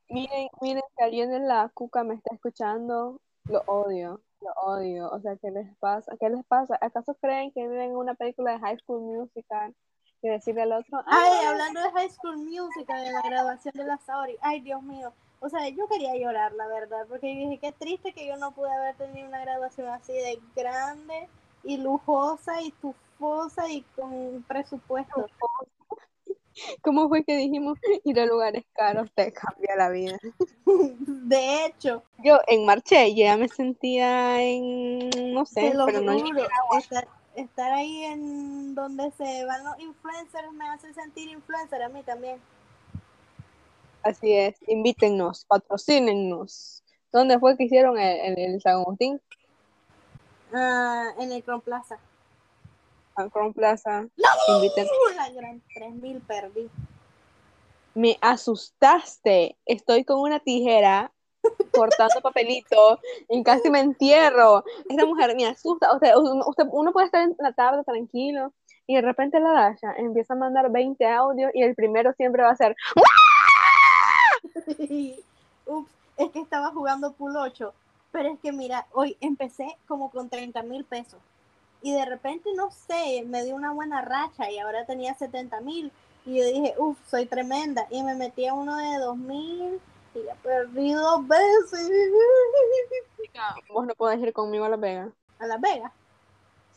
Miren, 0.08 0.48
miren, 0.60 0.82
si 0.96 1.02
alguien 1.02 1.30
de 1.30 1.40
la 1.40 1.68
cuca 1.74 2.04
me 2.04 2.14
está 2.14 2.34
escuchando, 2.34 3.20
lo 3.46 3.62
odio, 3.66 4.20
lo 4.40 4.50
odio. 4.62 5.10
O 5.10 5.20
sea, 5.20 5.36
¿qué 5.36 5.50
les 5.50 5.74
pasa? 5.78 6.12
¿Qué 6.20 6.28
les 6.28 6.44
pasa? 6.46 6.78
¿Acaso 6.80 7.14
creen 7.14 7.50
que 7.52 7.62
viven 7.66 7.90
en 7.90 7.96
una 7.96 8.14
película 8.14 8.52
de 8.52 8.58
High 8.60 8.78
School 8.78 9.00
Musical? 9.00 9.74
Y 10.22 10.28
decirle 10.28 10.62
al 10.62 10.72
otro, 10.72 11.02
Ay, 11.06 11.30
"Ah, 11.44 11.50
hablando 11.50 11.80
de 11.80 11.90
High 11.90 12.10
School 12.10 12.36
Musical, 12.38 13.04
de 13.04 13.10
la 13.10 13.22
graduación 13.22 13.72
de 13.74 13.84
la 13.84 13.98
Saori, 13.98 14.36
ay, 14.40 14.60
Dios 14.60 14.80
mío. 14.82 15.12
O 15.44 15.48
sea, 15.48 15.68
yo 15.68 15.88
quería 15.88 16.14
llorar, 16.14 16.52
la 16.52 16.68
verdad, 16.68 17.04
porque 17.08 17.26
dije, 17.26 17.58
qué 17.60 17.72
triste 17.72 18.12
que 18.12 18.28
yo 18.28 18.36
no 18.36 18.52
pude 18.52 18.72
haber 18.72 18.94
tenido 18.94 19.26
una 19.26 19.40
graduación 19.40 19.88
así 19.88 20.12
de 20.12 20.38
grande 20.54 21.28
y 21.64 21.78
lujosa 21.78 22.62
y 22.62 22.70
tufosa 22.70 23.68
y 23.68 23.82
con 23.96 24.44
presupuesto. 24.46 25.26
¿Cómo 26.82 27.08
fue 27.08 27.24
que 27.24 27.36
dijimos 27.36 27.76
ir 28.04 28.20
a 28.20 28.26
lugares 28.26 28.64
caros 28.72 29.10
te 29.16 29.32
cambia 29.32 29.74
la 29.76 29.88
vida? 29.88 30.16
De 30.66 31.66
hecho, 31.66 32.04
Yo 32.22 32.38
en 32.46 32.64
Marché 32.64 33.12
ya 33.12 33.36
me 33.36 33.48
sentía 33.48 34.40
en, 34.40 35.10
no 35.34 35.44
sé, 35.44 35.72
pero 35.74 36.02
no 36.02 36.20
juro, 36.20 36.46
estar, 36.78 37.08
estar 37.34 37.72
ahí 37.72 38.04
en 38.04 38.76
donde 38.76 39.10
se 39.12 39.44
van 39.44 39.64
los 39.64 39.76
influencers 39.80 40.52
me 40.52 40.68
hace 40.68 40.94
sentir 40.94 41.30
influencer 41.30 41.82
a 41.82 41.88
mí 41.88 42.02
también. 42.04 42.38
Así 44.02 44.32
es, 44.32 44.56
invítennos, 44.66 45.44
patrocínennos. 45.44 46.82
¿Dónde 47.12 47.38
fue 47.38 47.56
que 47.56 47.64
hicieron 47.64 47.98
el, 47.98 48.38
el, 48.38 48.60
San 48.60 48.76
Agustín? 48.76 49.20
Ah, 50.52 51.10
en 51.20 51.30
el 51.30 51.44
Cron 51.44 51.60
Plaza. 51.60 51.98
En 53.18 53.30
Cron 53.30 53.52
Plaza. 53.52 54.02
¡No! 54.02 55.14
La 55.16 55.30
gran 55.30 55.62
3000 55.74 56.20
perdí. 56.22 56.70
Me 57.94 58.16
asustaste. 58.20 59.56
Estoy 59.66 60.04
con 60.04 60.20
una 60.20 60.40
tijera 60.40 61.12
cortando 61.72 62.20
papelito 62.22 62.98
y 63.28 63.42
casi 63.42 63.70
me 63.70 63.80
entierro. 63.80 64.64
Esta 64.88 65.06
mujer 65.06 65.36
me 65.36 65.46
asusta. 65.46 65.94
Usted, 65.94 66.12
usted, 66.16 66.64
uno 66.72 66.92
puede 66.92 67.06
estar 67.06 67.22
en 67.22 67.36
la 67.38 67.52
tarde 67.52 67.84
tranquilo 67.84 68.52
y 68.86 68.96
de 68.96 69.02
repente 69.02 69.38
la 69.38 69.52
Dasha 69.52 69.94
empieza 69.96 70.34
a 70.34 70.36
mandar 70.36 70.70
20 70.70 71.06
audios 71.06 71.50
y 71.54 71.62
el 71.62 71.74
primero 71.74 72.12
siempre 72.14 72.42
va 72.42 72.50
a 72.50 72.56
ser 72.56 72.74
Ups, 75.66 75.90
es 76.16 76.30
que 76.30 76.40
estaba 76.40 76.70
jugando 76.70 77.12
pool 77.12 77.36
8, 77.36 77.72
pero 78.10 78.28
es 78.28 78.40
que 78.40 78.52
mira, 78.52 78.86
hoy 78.92 79.16
empecé 79.20 79.76
como 79.86 80.10
con 80.10 80.28
30 80.28 80.62
mil 80.62 80.84
pesos 80.84 81.20
y 81.82 81.92
de 81.92 82.04
repente, 82.04 82.50
no 82.54 82.70
sé, 82.70 83.24
me 83.26 83.44
dio 83.44 83.56
una 83.56 83.72
buena 83.72 84.02
racha 84.02 84.50
y 84.50 84.58
ahora 84.58 84.86
tenía 84.86 85.14
70 85.14 85.60
mil 85.60 85.90
y 86.24 86.38
yo 86.38 86.46
dije, 86.46 86.74
uff, 86.78 86.96
soy 87.08 87.26
tremenda 87.26 87.86
y 87.90 88.02
me 88.02 88.14
metí 88.14 88.46
a 88.46 88.54
uno 88.54 88.76
de 88.76 88.98
2 88.98 89.16
mil 89.16 89.80
y 90.14 90.24
ya 90.24 90.34
perdí 90.36 90.92
dos 90.92 91.26
veces. 91.26 91.90
Vos 93.68 93.86
no 93.86 93.94
podés 93.94 94.20
ir 94.20 94.32
conmigo 94.32 94.64
a 94.64 94.68
Las 94.68 94.80
Vegas. 94.80 95.10
¿A 95.38 95.46
Las 95.46 95.60
Vegas? 95.60 95.92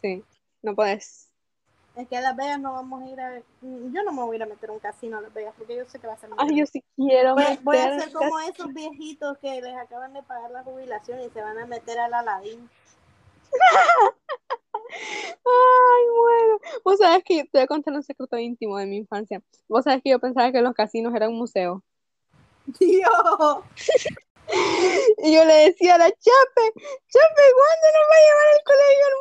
Sí, 0.02 0.24
no 0.64 0.74
podés. 0.74 1.25
Es 1.95 2.10
que 2.10 2.17
a 2.17 2.21
Las 2.21 2.36
Vegas 2.36 2.60
no 2.60 2.73
vamos 2.73 3.03
a 3.03 3.08
ir 3.08 3.19
a... 3.21 3.39
Yo 3.62 4.03
no 4.03 4.12
me 4.12 4.23
voy 4.23 4.36
a 4.36 4.38
ir 4.38 4.43
a 4.43 4.47
meter 4.47 4.69
un 4.69 4.79
casino 4.79 5.17
a 5.17 5.21
Las 5.21 5.34
Vegas 5.34 5.53
porque 5.58 5.77
yo 5.77 5.86
sé 5.86 5.97
que 5.97 6.08
va 6.08 6.13
a 6.13 6.17
ser... 6.17 6.29
Ay, 6.38 6.58
yo 6.60 6.65
sí 6.65 6.84
quiero 6.95 7.36
voy, 7.36 7.60
voy 7.63 7.77
a 7.77 7.99
ser 7.99 8.12
como 8.12 8.38
esos 8.39 8.73
viejitos 8.73 9.38
que 9.38 9.62
les 9.62 9.75
acaban 9.77 10.12
de 10.13 10.21
pagar 10.23 10.51
la 10.51 10.63
jubilación 10.63 11.21
y 11.21 11.29
se 11.29 11.41
van 11.41 11.58
a 11.58 11.65
meter 11.65 11.97
al 11.99 12.13
Aladín. 12.13 12.69
Ay, 15.45 16.05
bueno. 16.17 16.60
Vos 16.84 16.97
sabés 16.97 17.23
que 17.23 17.43
te 17.45 17.49
voy 17.53 17.62
a 17.62 17.67
contar 17.67 17.93
un 17.93 18.03
secreto 18.03 18.38
íntimo 18.38 18.77
de 18.77 18.88
mi 18.88 18.97
infancia. 18.97 19.41
Vos 19.69 19.86
sabés 19.86 20.01
que 20.03 20.10
yo 20.10 20.19
pensaba 20.19 20.51
que 20.51 20.62
los 20.62 20.73
casinos 20.73 21.15
eran 21.15 21.29
un 21.29 21.38
museo. 21.38 21.81
Dios. 22.65 23.63
y 25.23 25.34
yo 25.34 25.45
le 25.45 25.53
decía 25.53 25.95
a 25.95 25.97
la 25.97 26.10
Chape, 26.10 26.73
Chape, 27.08 27.41
¿cuándo 27.55 27.88
nos 27.93 28.05
va 28.12 28.15
a 28.15 28.25
llevar 28.25 28.47
el 28.53 28.63
colegio 28.65 29.05
al 29.08 29.15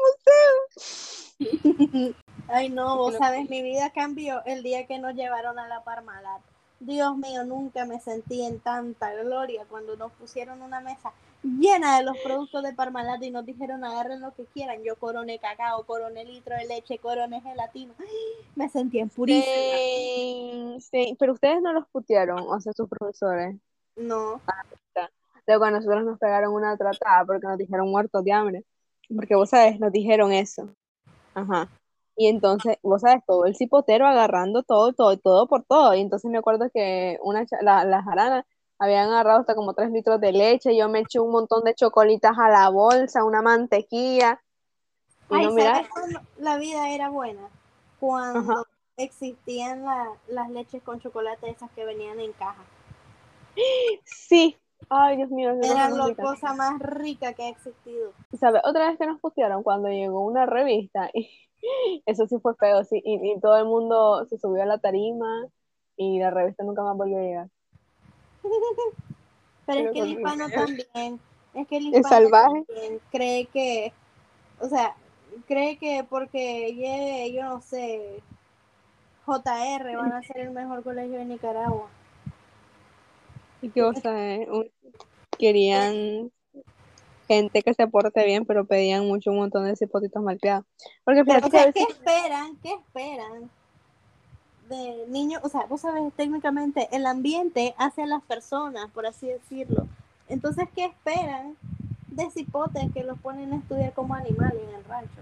museo? 2.02 2.14
Ay, 2.48 2.68
no, 2.68 2.96
vos 2.96 3.16
sabes, 3.16 3.48
mi 3.48 3.62
vida 3.62 3.90
cambió 3.90 4.44
el 4.44 4.62
día 4.62 4.86
que 4.86 4.98
nos 4.98 5.14
llevaron 5.14 5.58
a 5.58 5.66
la 5.68 5.82
Parmalat. 5.82 6.42
Dios 6.80 7.16
mío, 7.16 7.44
nunca 7.44 7.86
me 7.86 8.00
sentí 8.00 8.42
en 8.42 8.60
tanta 8.60 9.14
gloria 9.14 9.64
cuando 9.68 9.96
nos 9.96 10.12
pusieron 10.12 10.60
una 10.60 10.80
mesa 10.80 11.12
llena 11.44 11.98
de 11.98 12.04
los 12.04 12.16
productos 12.18 12.62
de 12.62 12.72
Parmalat 12.72 13.22
y 13.22 13.30
nos 13.30 13.44
dijeron 13.44 13.84
agarren 13.84 14.20
lo 14.20 14.34
que 14.34 14.44
quieran. 14.46 14.82
Yo 14.82 14.96
coroné 14.96 15.38
cacao, 15.38 15.84
coroné 15.84 16.24
litro 16.24 16.56
de 16.56 16.66
leche, 16.66 16.98
coroné 16.98 17.40
gelatino. 17.40 17.94
Me 18.54 18.68
sentí 18.68 18.98
en 18.98 19.08
purísima. 19.08 19.44
Sí, 19.44 20.76
sí, 20.90 21.16
pero 21.18 21.32
ustedes 21.32 21.60
no 21.62 21.72
los 21.72 21.86
putearon, 21.88 22.40
o 22.40 22.60
sea, 22.60 22.72
sus 22.72 22.88
profesores. 22.88 23.56
No. 23.96 24.40
Luego 25.46 25.64
a 25.64 25.70
nosotros 25.70 26.04
nos 26.04 26.18
pegaron 26.18 26.54
una 26.54 26.76
tratada 26.76 27.24
porque 27.26 27.46
nos 27.46 27.58
dijeron 27.58 27.90
muertos 27.90 28.24
de 28.24 28.32
hambre. 28.32 28.64
Porque 29.14 29.34
vos 29.34 29.50
sabes, 29.50 29.78
nos 29.78 29.92
dijeron 29.92 30.32
eso. 30.32 30.74
Ajá. 31.34 31.68
Y 32.16 32.28
entonces, 32.28 32.78
vos 32.82 33.02
sabes, 33.02 33.22
todo 33.26 33.44
el 33.46 33.56
cipotero 33.56 34.06
agarrando 34.06 34.62
todo, 34.62 34.92
todo, 34.92 35.16
todo 35.18 35.46
por 35.48 35.64
todo. 35.64 35.94
Y 35.94 36.00
entonces 36.00 36.30
me 36.30 36.38
acuerdo 36.38 36.70
que 36.72 37.18
una 37.22 37.44
la, 37.60 37.84
las 37.84 38.06
aranas 38.06 38.44
habían 38.78 39.08
agarrado 39.08 39.40
hasta 39.40 39.54
como 39.54 39.74
tres 39.74 39.90
litros 39.90 40.20
de 40.20 40.32
leche. 40.32 40.76
Yo 40.76 40.88
me 40.88 41.00
eché 41.00 41.18
un 41.18 41.30
montón 41.30 41.64
de 41.64 41.74
chocolitas 41.74 42.38
a 42.38 42.48
la 42.48 42.68
bolsa, 42.68 43.24
una 43.24 43.42
mantequilla. 43.42 44.40
Ay, 45.30 45.46
¿sabes 45.46 45.88
la 46.38 46.58
vida 46.58 46.90
era 46.90 47.08
buena? 47.08 47.48
Cuando 47.98 48.66
existían 48.96 49.84
las 50.28 50.50
leches 50.50 50.82
con 50.82 51.00
chocolate 51.00 51.50
esas 51.50 51.70
que 51.72 51.84
venían 51.84 52.20
en 52.20 52.32
caja. 52.32 52.62
Sí, 54.04 54.56
Ay, 54.88 55.16
Dios 55.16 55.30
mío. 55.30 55.52
Era 55.62 55.88
la 55.88 56.14
cosa 56.14 56.54
más 56.54 56.78
rica 56.78 57.32
que 57.32 57.44
ha 57.44 57.48
existido. 57.48 58.12
¿Sabes? 58.38 58.62
Otra 58.64 58.88
vez 58.88 58.98
que 58.98 59.06
nos 59.06 59.20
pusieron 59.20 59.62
cuando 59.62 59.88
llegó 59.88 60.24
una 60.24 60.46
revista 60.46 61.10
y 61.12 61.28
eso 62.06 62.26
sí 62.26 62.38
fue 62.40 62.54
feo, 62.54 62.84
sí, 62.84 63.00
y, 63.04 63.38
todo 63.40 63.56
el 63.58 63.66
mundo 63.66 64.26
se 64.28 64.38
subió 64.38 64.62
a 64.62 64.66
la 64.66 64.78
tarima 64.78 65.46
y 65.96 66.18
la 66.18 66.30
revista 66.30 66.64
nunca 66.64 66.82
más 66.82 66.96
volvió 66.96 67.18
a 67.18 67.22
llegar. 67.22 67.48
Pero, 69.66 69.88
es 69.88 69.92
que 69.92 70.00
el 70.00 70.08
hispano 70.12 70.50
también, 70.50 71.20
es 71.54 71.68
que 71.68 71.76
el 71.78 71.86
hispano 71.86 72.28
también 72.30 73.00
cree 73.10 73.46
que, 73.46 73.92
o 74.60 74.68
sea, 74.68 74.94
cree 75.46 75.78
que 75.78 76.04
porque 76.08 76.74
llegue, 76.74 77.32
yo 77.32 77.44
no 77.44 77.60
sé, 77.62 78.22
JR 79.24 79.96
van 79.96 80.12
a 80.12 80.22
ser 80.22 80.38
el 80.38 80.50
mejor 80.50 80.82
colegio 80.82 81.18
de 81.18 81.24
Nicaragua. 81.24 81.88
Y 83.62 83.70
que, 83.70 83.82
o 83.82 83.94
sea, 83.94 84.38
querían 85.38 86.30
gente 87.26 87.62
que 87.62 87.74
se 87.74 87.86
porte 87.86 88.24
bien, 88.24 88.44
pero 88.44 88.64
pedían 88.64 89.06
mucho 89.06 89.30
un 89.30 89.38
montón 89.38 89.64
de 89.64 89.76
cipotitos 89.76 90.22
malcriados. 90.22 90.64
Porque 91.04 91.24
pero, 91.24 91.48
¿qué 91.48 91.68
esperan? 91.88 92.56
¿Qué 92.62 92.72
esperan? 92.72 93.50
De 94.68 95.06
niños, 95.08 95.40
o 95.44 95.48
sea, 95.48 95.66
vos 95.66 95.82
sabes, 95.82 96.12
técnicamente 96.14 96.88
el 96.92 97.06
ambiente 97.06 97.74
hace 97.76 98.02
a 98.02 98.06
las 98.06 98.22
personas, 98.22 98.90
por 98.92 99.06
así 99.06 99.28
decirlo. 99.28 99.86
Entonces, 100.28 100.68
¿qué 100.74 100.86
esperan 100.86 101.56
de 102.08 102.30
cipotes 102.30 102.90
que 102.92 103.04
los 103.04 103.18
ponen 103.20 103.52
a 103.52 103.56
estudiar 103.56 103.92
como 103.92 104.14
animales 104.14 104.62
en 104.68 104.74
el 104.74 104.84
rancho? 104.84 105.20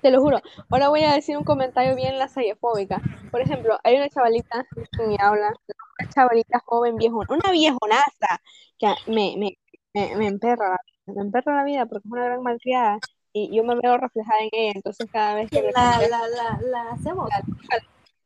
Te 0.00 0.10
lo 0.10 0.20
juro. 0.20 0.40
Ahora 0.70 0.88
voy 0.88 1.02
a 1.02 1.14
decir 1.14 1.36
un 1.36 1.44
comentario 1.44 1.94
bien 1.96 2.18
la 2.18 2.28
sayefóbica. 2.28 3.00
Por 3.30 3.40
ejemplo, 3.40 3.78
hay 3.82 3.96
una 3.96 4.08
chavalita 4.08 4.64
que 4.96 5.06
me 5.06 5.16
habla, 5.20 5.52
una 5.98 6.08
chavalita 6.10 6.60
joven, 6.64 6.96
viejo, 6.96 7.24
una 7.28 7.50
viejonaza, 7.50 8.40
que 8.78 8.94
me, 9.06 9.34
me, 9.36 9.58
me, 9.94 10.16
me 10.16 10.26
emperra 10.28 10.78
me 11.12 11.22
emperra 11.22 11.56
la 11.56 11.64
vida 11.64 11.86
porque 11.86 12.06
es 12.06 12.12
una 12.12 12.24
gran 12.24 12.42
malcriada 12.42 12.98
y 13.32 13.54
yo 13.54 13.62
me 13.64 13.74
veo 13.76 13.96
reflejada 13.98 14.40
en 14.40 14.48
ella, 14.52 14.72
entonces 14.74 15.08
cada 15.12 15.34
vez 15.34 15.50
que... 15.50 15.62
La, 15.74 15.98
la, 16.00 16.28
la, 16.28 16.60
la, 16.62 16.90
hacemos. 16.92 17.28
La, 17.28 17.78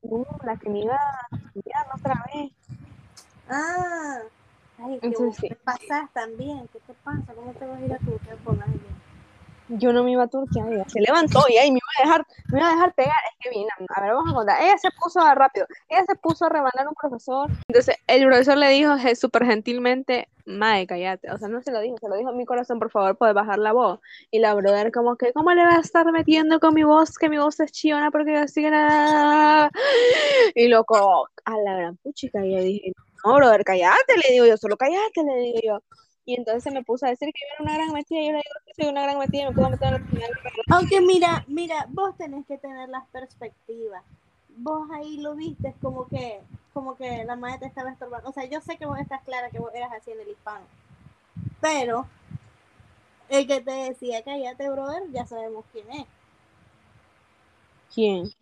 no, 0.02 0.26
la 0.44 0.56
que 0.56 0.68
me 0.68 0.80
iba 0.80 0.94
a 0.94 1.96
otra 1.96 2.24
vez. 2.32 2.52
Ah, 3.48 4.20
ay, 4.78 4.98
entonces, 5.02 5.40
¿qué 5.40 5.48
sí. 5.48 5.60
pasas 5.64 6.12
también? 6.12 6.68
¿Qué 6.72 6.78
te 6.80 6.94
pasa? 7.04 7.34
¿Cómo 7.34 7.52
te 7.52 7.66
vas 7.66 7.80
a 7.80 7.84
ir 7.84 7.92
a 7.92 7.98
tu 7.98 8.18
con 8.44 8.62
alguien? 8.62 9.02
yo 9.78 9.92
no 9.92 10.04
me 10.04 10.12
iba 10.12 10.24
a 10.24 10.28
Turquía, 10.28 10.64
ella 10.68 10.84
se 10.88 11.00
levantó 11.00 11.44
y 11.48 11.56
ahí 11.56 11.70
me 11.70 11.78
iba 11.78 11.88
a 11.98 12.06
dejar, 12.06 12.26
me 12.48 12.58
iba 12.58 12.68
a 12.68 12.72
dejar 12.72 12.94
pegar, 12.94 13.16
es 13.30 13.38
que 13.40 13.50
bien, 13.50 13.66
a 13.94 14.00
ver, 14.00 14.12
vamos 14.12 14.32
a 14.32 14.34
contar, 14.34 14.62
ella 14.62 14.78
se 14.78 14.90
puso 14.90 15.20
a, 15.20 15.34
rápido, 15.34 15.66
ella 15.88 16.04
se 16.06 16.14
puso 16.16 16.44
a 16.44 16.48
rebanar 16.48 16.86
a 16.86 16.88
un 16.88 16.94
profesor, 16.94 17.50
entonces 17.68 17.96
el 18.06 18.26
profesor 18.26 18.58
le 18.58 18.68
dijo 18.70 18.94
súper 19.14 19.46
gentilmente, 19.46 20.28
mae, 20.44 20.86
cállate, 20.86 21.30
o 21.30 21.38
sea, 21.38 21.48
no 21.48 21.62
se 21.62 21.72
lo 21.72 21.80
dijo, 21.80 21.96
se 21.98 22.08
lo 22.08 22.16
dijo 22.16 22.32
mi 22.32 22.44
corazón, 22.44 22.78
por 22.78 22.90
favor, 22.90 23.16
puedes 23.16 23.34
bajar 23.34 23.58
la 23.58 23.72
voz, 23.72 24.00
y 24.30 24.38
la 24.38 24.54
brother 24.54 24.92
como 24.92 25.16
que, 25.16 25.32
¿cómo 25.32 25.52
le 25.52 25.64
vas 25.64 25.76
a 25.76 25.80
estar 25.80 26.10
metiendo 26.12 26.60
con 26.60 26.74
mi 26.74 26.84
voz, 26.84 27.18
que 27.18 27.28
mi 27.28 27.38
voz 27.38 27.60
es 27.60 27.72
chiona 27.72 28.10
porque 28.10 28.36
así 28.36 28.62
nada, 28.62 29.70
y 30.54 30.68
loco, 30.68 31.28
a 31.44 31.56
la 31.58 31.76
gran 31.76 31.96
puchica, 31.98 32.44
y 32.44 32.54
yo 32.54 32.62
dije, 32.62 32.92
no, 33.24 33.36
brother, 33.36 33.64
cállate, 33.64 34.16
le 34.16 34.32
digo 34.32 34.46
yo, 34.46 34.56
solo 34.56 34.76
cállate, 34.76 35.22
le 35.24 35.36
digo 35.36 35.60
yo, 35.62 35.78
y 36.24 36.36
entonces 36.36 36.72
me 36.72 36.84
puse 36.84 37.06
a 37.06 37.10
decir 37.10 37.28
que 37.32 37.40
yo 37.40 37.54
era 37.54 37.62
una 37.64 37.74
gran 37.74 37.92
metida, 37.92 38.20
yo 38.20 38.32
le 38.32 38.38
digo 38.38 38.54
que 38.66 38.74
soy 38.74 38.92
una 38.92 39.02
gran 39.02 39.18
metida 39.18 39.42
y 39.42 39.46
me 39.46 39.52
puedo 39.52 39.70
meter 39.70 39.94
en 39.94 40.20
la. 40.20 40.76
Aunque 40.76 41.00
mira, 41.00 41.44
mira, 41.48 41.86
vos 41.88 42.16
tenés 42.16 42.46
que 42.46 42.58
tener 42.58 42.88
las 42.88 43.06
perspectivas. 43.08 44.04
Vos 44.56 44.88
ahí 44.92 45.18
lo 45.18 45.34
viste 45.34 45.74
como 45.80 46.06
que, 46.06 46.40
como 46.72 46.96
que 46.96 47.24
la 47.24 47.36
madre 47.36 47.58
te 47.58 47.66
estaba 47.66 47.90
estorbando. 47.90 48.30
O 48.30 48.32
sea, 48.32 48.44
yo 48.44 48.60
sé 48.60 48.76
que 48.76 48.86
vos 48.86 48.98
estás 48.98 49.22
clara 49.22 49.50
que 49.50 49.58
vos 49.58 49.74
eras 49.74 49.92
así 49.92 50.10
en 50.10 50.20
el 50.20 50.28
hispano. 50.28 50.64
Pero 51.60 52.06
el 53.28 53.46
que 53.46 53.60
te 53.60 53.72
decía 53.72 54.22
cállate, 54.22 54.68
brother, 54.70 55.10
ya 55.10 55.26
sabemos 55.26 55.64
quién 55.72 55.90
es. 55.92 56.06
¿Quién? 57.94 58.32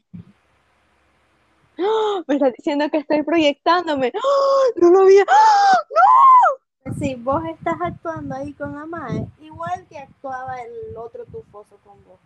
¡Oh! 1.78 2.22
Me 2.26 2.34
está 2.34 2.50
diciendo 2.50 2.88
que 2.90 2.98
estoy 2.98 3.22
proyectándome. 3.22 4.12
¡Oh! 4.22 4.62
No 4.76 4.90
lo 4.90 5.04
vi. 5.06 5.18
¡Oh! 5.20 6.84
¡No! 6.84 6.94
Si 6.98 7.14
vos 7.14 7.42
estás 7.44 7.76
actuando 7.80 8.34
ahí 8.34 8.52
con 8.54 8.76
Amae, 8.76 9.26
igual 9.40 9.86
que 9.88 9.98
actuaba 9.98 10.60
el 10.60 10.96
otro 10.96 11.24
tufoso 11.26 11.76
con 11.84 12.02
vos. 12.04 12.18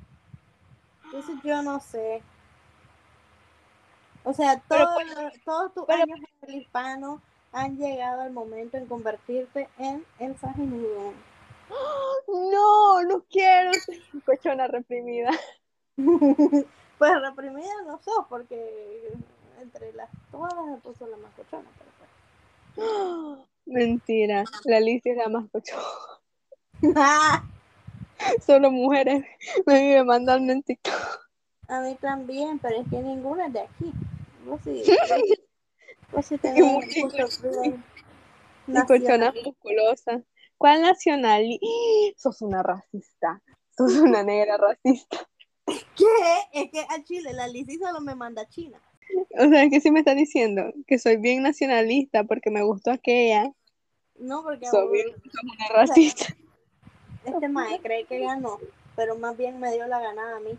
Entonces 1.04 1.36
yo 1.44 1.62
no 1.62 1.80
sé. 1.80 2.22
O 4.24 4.32
sea, 4.32 4.58
todo, 4.68 4.88
todos 5.44 5.74
tus 5.74 5.88
años 5.90 6.18
en 6.42 6.48
el 6.48 6.62
hispano 6.62 7.20
han 7.52 7.76
llegado 7.76 8.22
al 8.22 8.32
momento 8.32 8.76
en 8.76 8.86
convertirte 8.86 9.68
en 9.78 10.04
el 10.18 10.36
sajinudo. 10.38 11.12
No, 12.28 13.02
no 13.02 13.24
quiero 13.30 13.72
ser 13.74 14.00
cochona 14.24 14.66
reprimida. 14.66 15.30
pues 15.96 17.12
reprimida 17.20 17.82
no 17.86 18.00
sos, 18.02 18.26
porque 18.28 19.12
entre 19.60 19.92
las 19.92 20.08
todas 20.30 20.54
me 20.66 20.76
puso 20.78 21.06
la 21.06 21.16
más 21.18 21.32
cochona. 21.34 21.68
Pero 21.78 21.90
pues. 22.74 23.38
Mentira, 23.66 24.44
la 24.64 24.76
Alicia 24.78 25.12
es 25.12 25.18
la 25.18 25.28
más 25.28 25.44
cochona. 25.50 25.82
Solo 28.46 28.70
mujeres 28.70 29.24
me 29.66 29.80
viven 29.80 30.06
mandando 30.06 30.52
en 30.52 30.62
TikTok. 30.62 31.24
A 31.68 31.80
mí 31.80 31.96
también, 32.00 32.58
pero 32.58 32.80
es 32.80 32.88
que 32.88 32.98
ninguna 33.00 33.46
es 33.46 33.52
de 33.52 33.60
aquí. 33.60 33.92
Vos 34.44 34.60
sí, 34.64 34.82
vos 36.12 36.26
sí 36.26 36.34
Y 36.44 36.60
y 36.60 37.74
Y 38.66 38.72
nacionales. 38.72 39.44
musculosa. 39.44 40.22
¿Cuál 40.58 40.82
nacional? 40.82 41.44
Sos 42.16 42.42
una 42.42 42.62
racista. 42.62 43.42
Sos 43.76 43.94
una 43.96 44.22
negra 44.22 44.56
racista. 44.56 45.28
¿Qué? 45.66 46.04
Es 46.52 46.70
que 46.70 46.80
a 46.80 47.02
Chile 47.04 47.32
la 47.32 47.48
Lizzy 47.48 47.78
solo 47.78 48.00
me 48.00 48.14
manda 48.14 48.42
a 48.42 48.48
China. 48.48 48.80
O 49.38 49.48
sea, 49.48 49.68
que 49.68 49.80
sí 49.80 49.90
me 49.90 50.00
está 50.00 50.14
diciendo 50.14 50.72
que 50.86 50.98
soy 50.98 51.16
bien 51.18 51.42
nacionalista 51.42 52.24
porque 52.24 52.50
me 52.50 52.62
gustó 52.62 52.90
aquella. 52.90 53.52
No, 54.16 54.42
porque 54.42 54.66
Soy 54.66 54.90
bien 54.92 55.06
una 55.08 55.68
racista. 55.80 56.34
este 57.24 57.48
mae 57.48 57.80
cree 57.80 58.04
que 58.04 58.20
ganó, 58.20 58.58
pero 58.96 59.16
más 59.16 59.36
bien 59.36 59.58
me 59.60 59.72
dio 59.72 59.86
la 59.86 60.00
ganada 60.00 60.36
a 60.36 60.40
mí. 60.40 60.56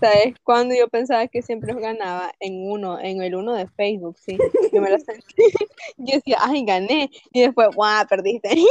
¿Sabes? 0.00 0.34
Cuando 0.44 0.74
yo 0.74 0.88
pensaba 0.88 1.26
que 1.28 1.42
siempre 1.42 1.72
ganaba 1.74 2.32
en 2.40 2.70
uno, 2.70 2.98
en 2.98 3.22
el 3.22 3.34
uno 3.34 3.54
de 3.54 3.66
Facebook, 3.66 4.16
sí. 4.18 4.38
Yo 4.72 4.80
me 4.80 4.90
lo 4.90 4.98
sentí. 4.98 5.24
Yo 5.96 6.16
decía, 6.16 6.38
ay, 6.40 6.64
gané. 6.64 7.10
Y 7.32 7.42
después, 7.42 7.68
guau, 7.74 8.06
perdiste. 8.06 8.50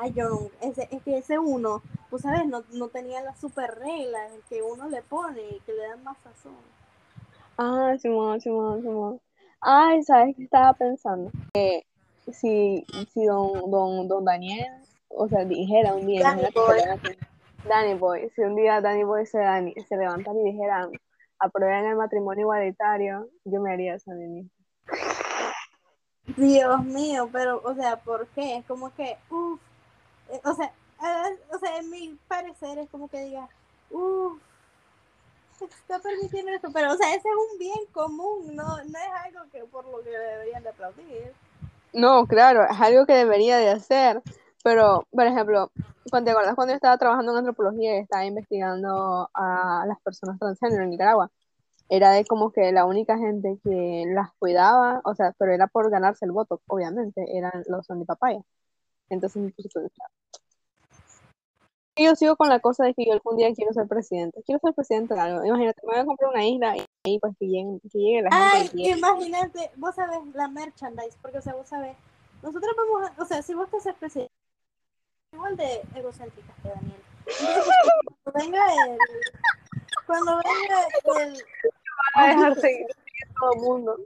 Ay, 0.00 0.12
yo 0.12 0.48
ese, 0.60 0.86
es 0.92 1.02
que 1.02 1.18
ese 1.18 1.40
uno, 1.40 1.82
pues 2.08 2.22
sabes, 2.22 2.46
no, 2.46 2.62
no 2.70 2.86
tenía 2.86 3.20
las 3.20 3.40
super 3.40 3.80
reglas 3.80 4.30
que 4.48 4.62
uno 4.62 4.88
le 4.88 5.02
pone 5.02 5.40
y 5.40 5.58
que 5.66 5.72
le 5.72 5.88
dan 5.88 6.04
más 6.04 6.16
sazón. 6.18 6.54
Ah, 7.56 7.96
Simón, 8.00 8.40
Simón, 8.40 8.80
Simón. 8.80 9.20
Ay, 9.60 10.04
¿sabes 10.04 10.36
qué 10.36 10.44
estaba 10.44 10.72
pensando? 10.74 11.32
Que 11.52 11.84
si, 12.32 12.86
si 13.12 13.24
don, 13.24 13.68
don, 13.72 14.06
don 14.06 14.24
Daniel, 14.24 14.70
o 15.08 15.28
sea, 15.28 15.44
dijera 15.44 15.94
un 15.94 16.06
día, 16.06 16.36
Danny 17.64 17.94
Boy, 17.94 18.30
si 18.34 18.42
un 18.42 18.56
día 18.56 18.80
Danny 18.80 19.04
Boy 19.04 19.26
se, 19.26 19.38
dan- 19.38 19.72
se 19.88 19.96
levantara 19.96 20.38
y 20.38 20.52
dijera, 20.52 20.88
aprueben 21.38 21.86
el 21.86 21.96
matrimonio 21.96 22.42
igualitario, 22.42 23.28
yo 23.44 23.60
me 23.60 23.72
haría 23.72 23.94
esa 23.94 24.12
de 24.14 24.26
mí. 24.26 24.50
Dios 26.36 26.84
mío, 26.84 27.28
pero, 27.32 27.60
o 27.64 27.74
sea, 27.74 27.96
¿por 27.96 28.26
qué? 28.28 28.56
Es 28.58 28.64
como 28.66 28.94
que, 28.94 29.16
uff, 29.30 29.60
o 30.44 30.54
sea, 30.54 30.72
ah, 31.00 31.28
o 31.52 31.58
sea, 31.58 31.78
en 31.78 31.90
mi 31.90 32.18
parecer 32.28 32.78
es 32.78 32.88
como 32.90 33.08
que 33.08 33.20
diga, 33.22 33.48
uff, 33.90 34.40
se 35.58 35.64
está 35.64 35.98
permitiendo 35.98 36.52
esto, 36.52 36.70
pero, 36.72 36.92
o 36.92 36.96
sea, 36.96 37.08
ese 37.14 37.28
es 37.28 37.52
un 37.52 37.58
bien 37.58 37.86
común, 37.92 38.54
no, 38.54 38.76
no 38.76 38.98
es 38.98 39.24
algo 39.24 39.50
que 39.50 39.64
por 39.64 39.84
lo 39.86 40.02
que 40.04 40.10
deberían 40.10 40.62
de 40.62 40.68
aplaudir. 40.68 41.32
No, 41.92 42.26
claro, 42.26 42.64
es 42.70 42.80
algo 42.80 43.06
que 43.06 43.14
debería 43.14 43.56
de 43.56 43.70
hacer, 43.70 44.22
pero, 44.68 45.06
por 45.10 45.24
ejemplo, 45.24 45.72
cuando 46.10 46.26
te 46.26 46.30
acuerdas 46.32 46.54
cuando 46.54 46.72
yo 46.72 46.76
estaba 46.76 46.98
trabajando 46.98 47.32
en 47.32 47.38
antropología 47.38 47.96
y 47.96 48.00
estaba 48.00 48.26
investigando 48.26 49.30
a 49.32 49.84
las 49.88 49.98
personas 50.02 50.38
transgénero 50.38 50.82
en 50.82 50.90
Nicaragua, 50.90 51.30
era 51.88 52.10
de 52.10 52.26
como 52.26 52.52
que 52.52 52.70
la 52.70 52.84
única 52.84 53.16
gente 53.16 53.58
que 53.64 54.04
las 54.14 54.28
cuidaba, 54.38 55.00
o 55.04 55.14
sea, 55.14 55.32
pero 55.38 55.54
era 55.54 55.68
por 55.68 55.90
ganarse 55.90 56.26
el 56.26 56.32
voto, 56.32 56.60
obviamente, 56.66 57.24
eran 57.34 57.64
los 57.66 57.90
antipapaya. 57.90 58.42
Entonces. 59.08 59.54
Y 61.96 62.04
yo 62.04 62.14
sigo 62.14 62.36
con 62.36 62.50
la 62.50 62.60
cosa 62.60 62.84
de 62.84 62.92
que 62.92 63.06
yo 63.06 63.14
algún 63.14 63.38
día 63.38 63.54
quiero 63.54 63.72
ser 63.72 63.88
presidente. 63.88 64.42
Quiero 64.44 64.60
ser 64.62 64.74
presidente 64.74 65.14
de 65.14 65.20
algo. 65.20 65.46
Imagínate, 65.46 65.80
me 65.86 65.94
voy 65.94 66.02
a 66.02 66.04
comprar 66.04 66.30
una 66.30 66.44
isla 66.44 66.76
y 66.76 66.84
ahí 67.06 67.18
pues 67.18 67.34
que 67.40 67.46
llegue, 67.46 67.80
que 67.90 67.98
llegue 67.98 68.20
la 68.22 68.30
gente. 68.30 68.82
Ay, 68.82 68.98
imagínate, 68.98 69.70
vos 69.76 69.94
sabés, 69.94 70.18
la 70.34 70.48
merchandise, 70.48 71.16
porque, 71.22 71.38
o 71.38 71.42
sea, 71.42 71.54
vos 71.54 71.66
sabés, 71.66 71.96
nosotros 72.42 72.70
vamos 72.76 73.08
a, 73.08 73.22
o 73.22 73.24
sea, 73.24 73.40
si 73.40 73.54
vos 73.54 73.70
te 73.70 73.78
haces 73.78 73.94
presidente, 73.94 74.32
igual 75.32 75.56
de 75.56 75.82
egocéntrica 75.94 76.52
que 76.62 76.68
Daniel. 76.68 77.02
Entonces, 77.26 77.64
cuando 78.24 78.40
venga 78.40 78.66
el, 78.86 78.98
cuando 80.06 80.36
venga 80.36 81.22
el, 81.24 81.42
Va 82.16 82.22
a 82.22 82.28
dejar 82.28 82.54
seguir 82.60 82.86
todo 83.38 83.52
el 83.52 83.60
mundo. 83.60 83.96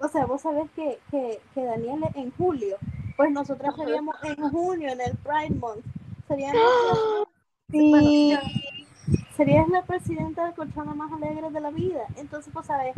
o 0.00 0.08
sea, 0.08 0.26
vos 0.26 0.42
sabés 0.42 0.70
que, 0.72 0.98
que, 1.10 1.40
que 1.54 1.64
Daniel 1.64 2.02
en 2.14 2.30
julio, 2.32 2.76
pues 3.16 3.30
nosotras 3.30 3.74
seríamos 3.76 4.16
en 4.24 4.50
junio, 4.50 4.90
en 4.92 5.00
el 5.00 5.16
Pride 5.18 5.54
Month, 5.54 5.84
seríamos 6.28 6.60
bueno, 7.68 8.08
Sí. 8.10 8.32
yo- 8.32 9.18
serías 9.36 9.66
la 9.68 9.82
presidenta 9.82 10.46
de 10.46 10.54
colchona 10.54 10.92
más 10.94 11.10
alegre 11.12 11.50
de 11.50 11.60
la 11.60 11.70
vida, 11.70 12.04
entonces 12.16 12.52
vos 12.52 12.66
sabés, 12.66 12.94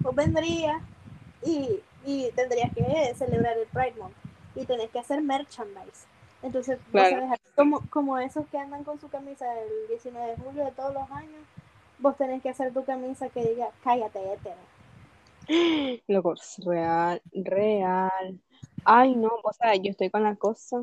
vos 0.00 0.14
vendrías 0.14 0.82
y, 1.42 1.80
y 2.04 2.30
tendrías 2.32 2.70
que 2.74 3.14
celebrar 3.16 3.56
el 3.56 3.66
Pride 3.68 3.94
Month 3.98 4.14
y 4.56 4.66
tenés 4.66 4.90
que 4.90 4.98
hacer 4.98 5.22
merchandise. 5.22 6.06
Entonces, 6.42 6.78
Claro. 6.90 7.16
sabés, 7.16 7.38
como, 7.54 7.80
como 7.90 8.18
esos 8.18 8.46
que 8.48 8.58
andan 8.58 8.84
con 8.84 8.98
su 9.00 9.08
camisa 9.08 9.46
el 9.60 9.88
19 9.88 10.30
de 10.30 10.36
julio 10.36 10.64
de 10.64 10.72
todos 10.72 10.94
los 10.94 11.10
años, 11.10 11.42
vos 11.98 12.16
tenés 12.16 12.42
que 12.42 12.50
hacer 12.50 12.72
tu 12.72 12.84
camisa 12.84 13.28
que 13.28 13.44
diga, 13.44 13.70
cállate, 13.84 14.32
hétero. 14.32 14.56
Loco, 16.08 16.34
real, 16.64 17.20
real. 17.32 18.40
Ay, 18.84 19.14
no, 19.14 19.28
o 19.42 19.52
sea, 19.52 19.74
yo 19.74 19.90
estoy 19.90 20.10
con 20.10 20.22
la 20.22 20.36
cosa 20.36 20.82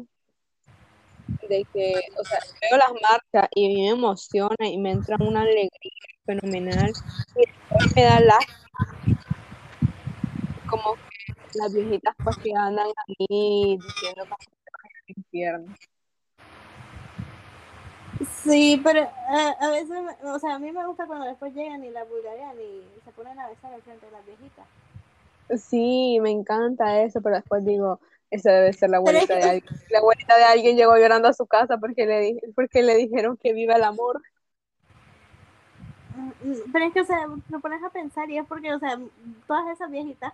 de 1.49 1.65
que, 1.73 1.93
o 2.19 2.23
sea, 2.23 2.39
veo 2.61 2.77
las 2.77 2.91
marchas 2.91 3.49
y 3.55 3.65
a 3.65 3.69
me 3.69 3.89
emociona 3.89 4.55
y 4.59 4.77
me 4.77 4.91
entra 4.91 5.17
una 5.19 5.41
alegría 5.41 5.69
fenomenal 6.25 6.91
y 7.35 7.39
después 7.39 7.95
me 7.95 8.03
da 8.03 8.19
la 8.19 8.37
como 10.69 10.95
que 10.95 11.59
las 11.59 11.73
viejitas 11.73 12.15
pues 12.23 12.37
que 12.43 12.51
andan 12.55 12.87
ahí 13.07 13.77
diciendo 13.77 14.25
Sí, 18.43 18.81
pero 18.83 19.01
eh, 19.01 19.53
a 19.59 19.69
veces, 19.69 19.97
o 20.23 20.39
sea, 20.39 20.55
a 20.55 20.59
mí 20.59 20.71
me 20.71 20.85
gusta 20.85 21.05
cuando 21.05 21.25
después 21.25 21.53
llegan 21.53 21.83
y 21.83 21.89
la 21.91 22.03
vulgarean 22.03 22.55
y 22.59 22.83
se 23.03 23.11
ponen 23.11 23.39
a 23.39 23.49
besar 23.49 23.73
al 23.73 23.81
frente 23.81 24.05
de 24.05 24.11
las 24.11 24.25
viejitas. 24.25 24.65
Sí, 25.57 26.19
me 26.21 26.31
encanta 26.31 27.01
eso, 27.01 27.21
pero 27.21 27.35
después 27.35 27.63
digo, 27.63 27.99
esa 28.31 28.51
debe 28.51 28.73
ser 28.73 28.89
la 28.89 28.97
abuelita 28.97 29.35
de 29.35 29.43
alguien. 29.43 29.75
La 29.89 29.99
abuelita 29.99 30.37
de 30.37 30.43
alguien 30.43 30.77
llegó 30.77 30.97
llorando 30.97 31.27
a 31.27 31.33
su 31.33 31.45
casa 31.45 31.77
porque 31.77 32.05
le, 32.05 32.41
porque 32.55 32.83
le 32.83 32.95
dijeron 32.95 33.37
que 33.37 33.53
viva 33.53 33.75
el 33.75 33.83
amor. 33.83 34.21
Mm, 36.15 36.49
mm, 36.49 36.71
Pero 36.73 36.85
es 36.85 36.93
que, 36.93 37.01
o 37.01 37.05
sea, 37.05 37.27
lo 37.49 37.59
pones 37.59 37.83
a 37.83 37.89
pensar 37.89 38.29
y 38.29 38.37
es 38.37 38.45
porque, 38.47 38.73
o 38.73 38.79
sea, 38.79 38.99
todas 39.45 39.67
esas 39.69 39.89
viejitas 39.91 40.33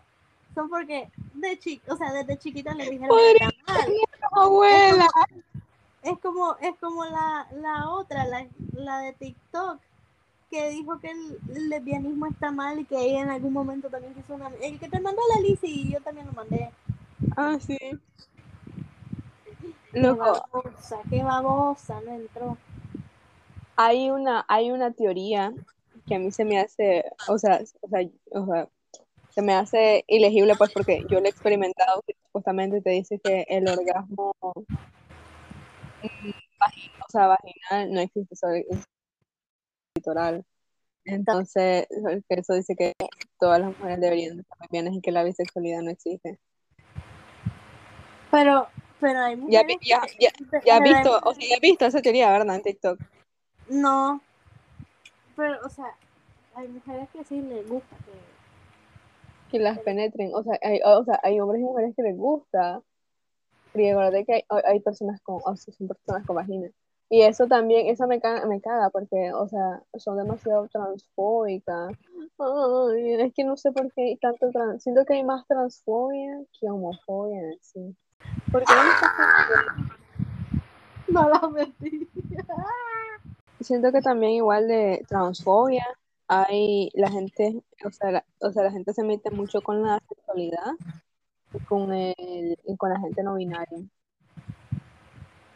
son 0.54 0.70
porque 0.70 1.10
de 1.34 1.60
chi 1.60 1.82
o 1.88 1.96
sea, 1.96 2.12
desde 2.14 2.38
chiquitas 2.38 2.76
les 2.76 2.90
dijeron 2.90 3.18
que 3.18 3.46
está 3.46 3.74
mal. 3.74 3.92
Abuela. 4.32 5.08
Es 6.02 6.20
como, 6.20 6.56
es 6.62 6.76
como 6.80 7.06
la, 7.06 7.48
la 7.54 7.90
otra, 7.90 8.26
la, 8.26 8.46
la 8.74 9.00
de 9.00 9.14
TikTok, 9.14 9.80
que 10.50 10.70
dijo 10.70 11.00
que 11.00 11.12
el, 11.12 11.70
lesbianismo 11.70 12.26
está 12.26 12.52
mal 12.52 12.80
y 12.80 12.86
que 12.86 13.00
ella 13.00 13.22
en 13.22 13.30
algún 13.30 13.54
momento 13.54 13.90
también 13.90 14.14
quiso 14.14 14.36
una... 14.36 14.50
El 14.62 14.80
que 14.80 14.90
te 14.90 15.00
mandó 15.00 15.22
la 15.34 15.42
Lizzy 15.42 15.68
y 15.68 15.92
yo 15.94 16.02
también 16.02 16.28
lo 16.28 16.34
mandé. 16.34 16.70
Ah, 17.38 17.58
sí. 17.60 17.78
Qué 19.92 20.00
Loco, 20.00 20.46
babosa, 20.52 20.98
qué 21.10 21.24
babosa, 21.24 22.02
no 22.02 22.12
entró. 22.14 22.58
hay 23.76 24.10
una, 24.10 24.46
hay 24.48 24.72
una 24.72 24.92
teoría 24.92 25.54
que 26.06 26.16
a 26.16 26.20
mí 26.20 26.32
se 26.32 26.46
me 26.46 26.60
hace, 26.60 27.06
o 27.28 27.38
sea, 27.38 27.62
o 27.82 27.88
sea, 27.88 28.02
o 28.32 28.46
sea, 28.46 28.70
se 29.34 29.42
me 29.42 29.54
hace 29.54 30.04
ilegible 30.08 30.56
pues 30.56 30.72
porque 30.74 31.04
yo 31.10 31.20
lo 31.20 31.26
he 31.26 31.30
experimentado 31.30 32.02
que 32.06 32.16
supuestamente 32.26 32.82
te 32.82 32.92
dice 32.92 33.20
que 33.24 33.46
el 33.50 33.68
orgasmo 33.68 34.34
mm, 36.02 36.30
vagi- 36.60 36.92
o 37.08 37.10
sea, 37.10 37.28
vaginal 37.28 37.92
no 37.94 38.02
existe, 38.02 38.36
solo 38.36 38.56
es 38.56 38.84
litoral. 39.96 40.46
Entonces, 41.06 41.88
eso 42.30 42.54
dice 42.54 42.76
que 42.76 42.94
todas 43.40 43.60
las 43.60 43.78
mujeres 43.78 44.00
deberían 44.00 44.38
de 44.38 44.42
estar 44.44 44.58
lesbianas 44.62 44.94
y 44.94 45.02
que 45.02 45.12
la 45.12 45.24
bisexualidad 45.24 45.82
no 45.82 45.92
existe. 45.92 46.40
Pero, 48.32 48.68
pero 49.00 49.20
hay 49.20 49.36
Ya, 49.36 49.64
mujeres 49.64 49.78
ya, 49.84 50.02
ya, 50.20 50.30
pero 50.50 50.64
ya 50.66 50.78
has 50.78 50.84
visto, 50.84 51.20
o 51.24 51.34
sea, 51.34 51.48
ya 51.50 51.56
has 51.56 51.62
visto 51.62 51.86
esa 51.86 52.02
teoría, 52.02 52.32
¿verdad? 52.32 52.56
En 52.56 52.64
TikTok. 52.64 53.00
No, 53.70 54.22
pero, 55.36 55.60
o 55.66 55.70
sea, 55.70 55.94
hay 56.56 56.68
mujeres 56.70 57.10
que 57.12 57.24
sí 57.26 57.42
les 57.42 57.68
gusta 57.68 57.96
que... 57.98 58.33
que 59.54 59.60
las 59.60 59.80
penetren. 59.80 60.34
O 60.34 60.44
sea, 60.44 60.58
hay, 60.64 60.80
o 60.84 61.04
sea, 61.06 61.20
hay 61.22 61.40
hombres 61.40 61.62
y 61.62 61.66
mujeres 61.66 61.94
que 61.96 62.02
les 62.02 62.18
gusta. 62.18 62.82
Y 63.76 63.88
acuérdate 63.88 64.26
que 64.26 64.34
hay, 64.34 64.44
hay 64.66 64.80
personas 64.80 65.22
con, 65.22 65.40
o 65.46 65.56
sea, 65.56 65.74
son 65.74 65.88
personas 65.88 66.26
con 66.26 66.36
vagina. 66.36 66.70
Y 67.10 67.22
eso 67.22 67.46
también, 67.48 67.86
eso 67.88 68.08
me 68.08 68.20
caga, 68.20 68.48
me 68.48 68.60
caga 68.60 68.90
porque, 68.90 69.32
o 69.34 69.48
sea, 69.48 69.84
son 69.98 70.18
demasiado 70.18 70.68
transfóbicas. 70.70 71.94
Ay, 72.40 73.14
es 73.14 73.34
que 73.36 73.44
no 73.44 73.56
sé 73.56 73.72
por 73.72 73.94
qué 73.94 74.02
hay 74.02 74.18
tanto 74.18 74.50
trans. 74.50 74.82
Siento 74.82 75.06
que 75.06 75.14
hay 75.14 75.24
más 75.24 75.46
transfobia 75.46 76.42
que 76.60 76.68
homofobia 76.68 77.40
sí. 77.62 77.96
¿Por 78.52 78.64
qué 78.64 78.74
no 81.10 81.50
me 81.52 81.62
No 81.62 81.64
la. 81.66 81.68
Siento 83.60 83.92
que 83.92 84.02
también 84.02 84.32
igual 84.32 84.68
de 84.68 85.06
transfobia 85.08 85.86
hay 86.42 86.90
la 86.94 87.10
gente, 87.12 87.64
o 87.86 87.92
sea, 87.92 88.12
la, 88.12 88.26
o 88.40 88.52
sea, 88.52 88.64
la 88.64 88.72
gente 88.72 88.94
se 88.94 89.04
mete 89.04 89.30
mucho 89.32 89.62
con 89.62 89.84
la 89.84 90.00
sexualidad 90.08 90.74
y 91.54 91.60
con, 91.66 91.94
el, 91.94 92.58
y 92.66 92.78
con 92.78 92.90
la 92.90 93.00
gente 93.00 93.24
no 93.24 93.36
binaria. 93.36 93.80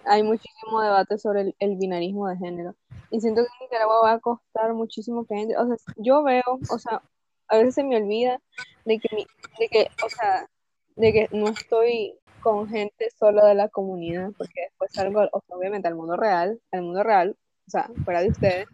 Hay 0.06 0.24
muchísimo 0.24 0.82
debate 0.82 1.18
sobre 1.18 1.42
el, 1.42 1.56
el 1.60 1.76
binarismo 1.78 2.28
de 2.28 2.38
género. 2.38 2.76
Y 3.12 3.20
siento 3.22 3.42
que 3.42 3.48
en 3.48 3.66
Nicaragua 3.66 4.02
va 4.04 4.12
a 4.13 4.20
costar 4.20 4.74
muchísimo 4.74 5.26
que 5.26 5.36
gente, 5.36 5.58
o 5.58 5.66
sea, 5.68 5.76
yo 5.98 6.24
veo, 6.24 6.44
o 6.70 6.80
sea, 6.80 7.02
a 7.48 7.58
veces 7.58 7.76
se 7.76 7.84
me 7.84 7.98
olvida 7.98 8.40
de 8.86 9.00
que, 9.00 9.16
mi, 9.16 9.26
de 9.60 9.68
que, 9.70 9.90
o 10.06 10.10
sea, 10.10 10.50
de 10.96 11.13
que 11.13 11.30
no 11.32 11.48
estoy 11.48 12.18
con 12.42 12.68
gente 12.68 13.10
solo 13.18 13.46
de 13.46 13.56
la 13.56 13.70
comunidad, 13.70 14.32
porque 14.38 14.62
después 14.70 14.92
salgo, 14.94 15.22
o 15.32 15.42
sea, 15.42 15.58
obviamente, 15.58 15.88
al 15.88 15.96
mundo 15.96 16.16
real, 16.16 16.62
al 16.72 16.82
mundo 16.82 17.04
real, 17.04 17.36
o 17.68 17.70
sea, 17.70 17.90
fuera 18.06 18.22
de 18.22 18.30
ustedes, 18.30 18.68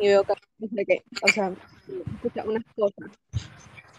y 0.00 0.08
veo 0.08 0.24
que, 0.24 0.34
que 0.86 1.04
o 1.22 1.28
sea, 1.28 1.52
escucha 2.14 2.44
unas 2.44 2.64
cosas 2.74 3.10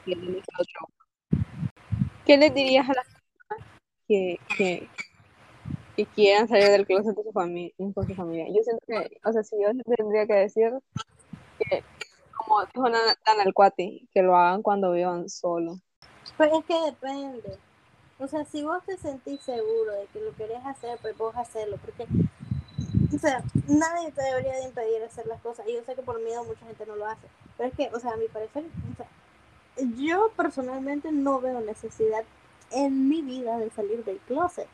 y 0.05 0.13
el 0.13 0.37
otro. 0.37 1.43
¿Qué 2.25 2.37
les 2.37 2.53
dirías 2.53 2.89
a 2.89 2.93
las 2.93 3.05
personas 3.05 3.67
que, 4.07 4.39
que, 4.57 4.89
que 5.95 6.05
quieran 6.07 6.47
salir 6.47 6.69
del 6.69 6.85
closet 6.85 7.15
con 7.15 7.23
su, 7.23 7.31
familia, 7.31 7.73
con 7.93 8.07
su 8.07 8.15
familia? 8.15 8.47
Yo 8.47 8.63
siento 8.63 8.83
que, 8.87 9.17
o 9.23 9.31
sea, 9.31 9.43
si 9.43 9.55
yo 9.61 9.69
tendría 9.95 10.25
que 10.25 10.33
decir 10.33 10.71
que, 11.59 11.83
como 12.35 12.65
dijo 12.65 12.85
tan 13.23 13.39
al 13.39 13.53
cuate, 13.53 14.07
que 14.13 14.21
lo 14.21 14.35
hagan 14.35 14.61
cuando 14.61 14.91
vivan 14.91 15.29
solo. 15.29 15.79
Pues 16.37 16.51
es 16.53 16.65
que 16.65 16.79
depende. 16.85 17.57
O 18.19 18.27
sea, 18.27 18.45
si 18.45 18.63
vos 18.63 18.83
te 18.85 18.97
sentís 18.97 19.41
seguro 19.41 19.93
de 19.93 20.05
que 20.13 20.21
lo 20.21 20.35
querés 20.35 20.63
hacer, 20.63 20.99
pues 21.01 21.17
vos 21.17 21.35
hacerlo, 21.35 21.77
porque, 21.83 22.05
o 23.13 23.19
sea, 23.19 23.43
nadie 23.67 24.11
te 24.11 24.21
debería 24.21 24.55
de 24.55 24.63
impedir 24.63 25.03
hacer 25.03 25.27
las 25.27 25.41
cosas. 25.41 25.67
Y 25.67 25.73
yo 25.73 25.83
sé 25.83 25.95
que 25.95 26.01
por 26.01 26.21
miedo 26.21 26.43
mucha 26.43 26.65
gente 26.65 26.85
no 26.85 26.95
lo 26.95 27.07
hace. 27.07 27.27
Pero 27.57 27.69
es 27.69 27.75
que, 27.75 27.89
o 27.95 27.99
sea, 27.99 28.13
a 28.13 28.17
mi 28.17 28.27
parecer, 28.27 28.63
o 28.91 28.95
sea, 28.95 29.07
yo 29.97 30.31
personalmente 30.35 31.11
no 31.11 31.41
veo 31.41 31.59
necesidad 31.61 32.23
en 32.71 33.09
mi 33.09 33.21
vida 33.21 33.57
de 33.57 33.69
salir 33.71 34.03
del 34.03 34.17
closet. 34.19 34.67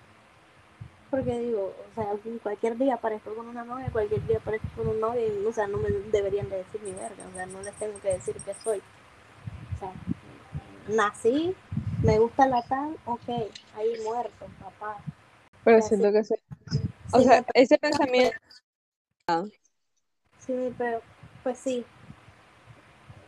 Porque 1.10 1.40
digo, 1.40 1.74
o 1.90 1.96
sea, 1.96 2.12
cualquier 2.44 2.78
día 2.78 2.96
aparezco 2.96 3.34
con 3.34 3.48
una 3.48 3.64
novia, 3.64 3.90
cualquier 3.92 4.26
día 4.28 4.38
aparezco 4.38 4.68
con 4.76 4.88
un 4.90 5.00
novio, 5.00 5.22
y, 5.26 5.46
o 5.46 5.54
sea, 5.54 5.68
no 5.68 5.78
me 5.78 5.90
deberían 5.90 6.50
de 6.50 6.58
decir 6.58 6.82
ni 6.84 6.92
verga, 6.92 7.24
o 7.30 7.34
sea, 7.34 7.46
no 7.46 7.62
les 7.62 7.74
tengo 7.76 8.00
que 8.02 8.10
decir 8.10 8.36
que 8.36 8.54
soy. 8.56 8.80
O 9.76 9.80
sea, 9.80 9.94
nací, 10.90 11.56
me 12.04 12.20
gusta 12.20 12.46
la 12.48 12.62
tal, 12.64 12.98
ok, 13.06 13.30
ahí 13.78 14.02
muerto, 14.04 14.48
papá. 14.62 14.98
Pero 15.64 15.82
siento 15.82 16.12
que 16.12 16.24
sí. 16.26 16.36
O 17.12 17.20
Sí, 17.20 17.24
sea, 17.24 17.44
ese 17.54 17.78
pensamiento... 17.78 18.38
Sí, 20.40 20.74
pero 20.78 21.02
pues 21.44 21.58
sí. 21.60 21.86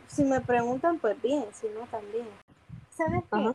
Si 0.08 0.24
me 0.24 0.40
preguntan, 0.40 0.98
pues 0.98 1.20
bien, 1.22 1.44
si 1.52 1.68
no, 1.68 1.86
también. 1.90 2.26
¿Sabes 2.90 3.24
qué? 3.32 3.48
Ajá. 3.48 3.54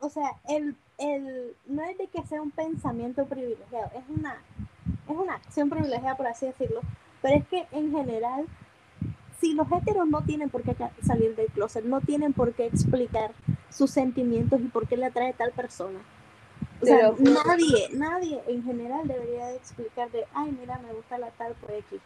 O 0.00 0.10
sea, 0.10 0.32
el, 0.48 0.76
el, 0.98 1.56
no 1.66 1.82
es 1.84 1.98
de 1.98 2.08
que 2.08 2.24
sea 2.26 2.42
un 2.42 2.50
pensamiento 2.52 3.26
privilegiado, 3.26 3.90
es 3.96 4.04
una, 4.08 4.42
es 5.08 5.16
una 5.16 5.34
acción 5.36 5.70
privilegiada, 5.70 6.16
por 6.16 6.26
así 6.28 6.46
decirlo, 6.46 6.80
pero 7.22 7.36
es 7.36 7.46
que 7.48 7.66
en 7.72 7.92
general, 7.92 8.46
si 9.40 9.54
los 9.54 9.68
heteros 9.72 10.08
no 10.08 10.22
tienen 10.22 10.50
por 10.50 10.62
qué 10.62 10.76
salir 11.06 11.36
del 11.36 11.48
closet, 11.48 11.84
no 11.84 12.00
tienen 12.00 12.32
por 12.34 12.54
qué 12.54 12.66
explicar 12.66 13.32
sus 13.70 13.90
sentimientos 13.90 14.60
y 14.60 14.68
por 14.68 14.88
qué 14.88 14.96
le 14.96 15.06
atrae 15.06 15.32
tal 15.34 15.52
persona. 15.52 16.00
O 16.80 16.86
sea, 16.86 17.12
nadie, 17.18 17.88
nadie 17.92 18.40
en 18.46 18.62
general 18.62 19.06
debería 19.08 19.46
de 19.46 19.56
explicar 19.56 20.10
de, 20.10 20.24
ay, 20.34 20.56
mira, 20.58 20.78
me 20.78 20.92
gusta 20.92 21.18
la 21.18 21.30
tal 21.30 21.54
por 21.54 21.72
X. 21.72 22.00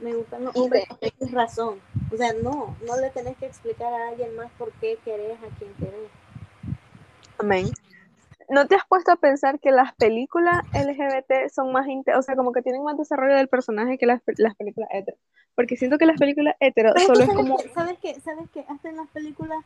Me 0.00 0.14
gustan 0.14 0.44
los 0.44 0.56
hombres 0.56 0.86
por 0.88 0.98
X 1.00 1.30
razón. 1.32 1.80
O 2.12 2.16
sea, 2.16 2.32
no, 2.42 2.76
no 2.86 2.96
le 3.00 3.10
tenés 3.10 3.36
que 3.36 3.46
explicar 3.46 3.92
a 3.92 4.08
alguien 4.08 4.34
más 4.36 4.50
por 4.58 4.72
qué 4.72 4.98
querés 5.04 5.38
a 5.38 5.58
quien 5.58 5.72
querés. 5.74 6.10
Amén. 7.38 7.70
¿No 8.48 8.66
te 8.66 8.76
has 8.76 8.86
puesto 8.88 9.12
a 9.12 9.16
pensar 9.16 9.60
que 9.60 9.70
las 9.70 9.94
películas 9.94 10.62
LGBT 10.72 11.50
son 11.52 11.70
más, 11.70 11.86
o 12.16 12.22
sea, 12.22 12.34
como 12.34 12.52
que 12.52 12.62
tienen 12.62 12.82
más 12.82 12.96
desarrollo 12.96 13.36
del 13.36 13.48
personaje 13.48 13.98
que 13.98 14.06
las, 14.06 14.22
las 14.38 14.54
películas 14.56 14.88
hetero? 14.92 15.18
Porque 15.54 15.76
siento 15.76 15.98
que 15.98 16.06
las 16.06 16.18
películas 16.18 16.56
hetero 16.58 16.92
Pero 16.94 17.06
solo 17.06 17.20
es 17.20 17.28
que, 17.28 17.34
como. 17.34 17.58
¿Sabes 17.74 17.98
qué? 18.00 18.18
¿Sabes 18.20 18.48
qué? 18.54 18.64
Hasta 18.68 18.88
en 18.88 18.96
las 18.96 19.08
películas 19.08 19.58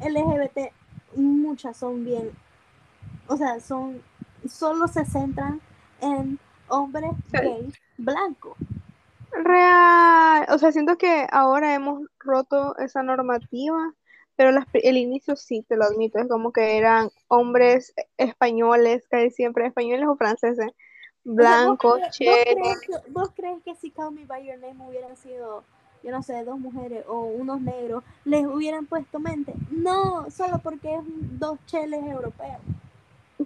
LGBT, 0.00 0.72
muchas 1.16 1.76
son 1.76 2.04
bien. 2.04 2.30
O 3.26 3.36
sea, 3.36 3.60
son. 3.60 4.02
Solo 4.48 4.88
se 4.88 5.04
centran 5.04 5.60
en 6.00 6.38
hombres 6.68 7.12
gays 7.30 7.74
blancos. 7.98 8.56
real, 9.32 10.46
o 10.50 10.58
sea, 10.58 10.72
siento 10.72 10.96
que 10.96 11.26
ahora 11.30 11.74
hemos 11.74 12.02
roto 12.18 12.76
esa 12.78 13.02
normativa, 13.02 13.92
pero 14.36 14.50
las 14.50 14.66
el 14.72 14.96
inicio 14.96 15.36
sí, 15.36 15.64
te 15.68 15.76
lo 15.76 15.84
admito, 15.84 16.18
es 16.18 16.28
como 16.28 16.52
que 16.52 16.78
eran 16.78 17.10
hombres 17.28 17.94
españoles, 18.16 19.06
casi 19.10 19.30
siempre 19.30 19.66
españoles 19.66 20.06
o 20.08 20.16
franceses, 20.16 20.66
O 20.68 21.34
sea, 21.34 21.66
¿vos 21.66 21.78
blancos, 21.78 22.00
crees- 22.16 22.18
¿vos, 22.26 22.38
crees 22.44 22.80
que, 22.80 23.10
¿Vos 23.12 23.30
crees 23.36 23.62
que 23.62 23.74
si 23.74 23.90
Call 23.90 24.12
Me 24.12 24.24
By 24.24 24.46
Your 24.46 24.58
Name 24.58 24.84
hubieran 24.88 25.16
sido, 25.16 25.64
yo 26.02 26.10
no 26.10 26.22
sé, 26.22 26.42
dos 26.44 26.58
mujeres 26.58 27.04
o 27.06 27.20
unos 27.24 27.60
negros, 27.60 28.02
les 28.24 28.46
hubieran 28.46 28.86
puesto 28.86 29.18
mente? 29.20 29.52
No, 29.70 30.30
solo 30.30 30.58
porque 30.58 30.94
es 30.94 31.02
dos 31.38 31.58
cheles 31.66 32.02
europeos. 32.04 32.58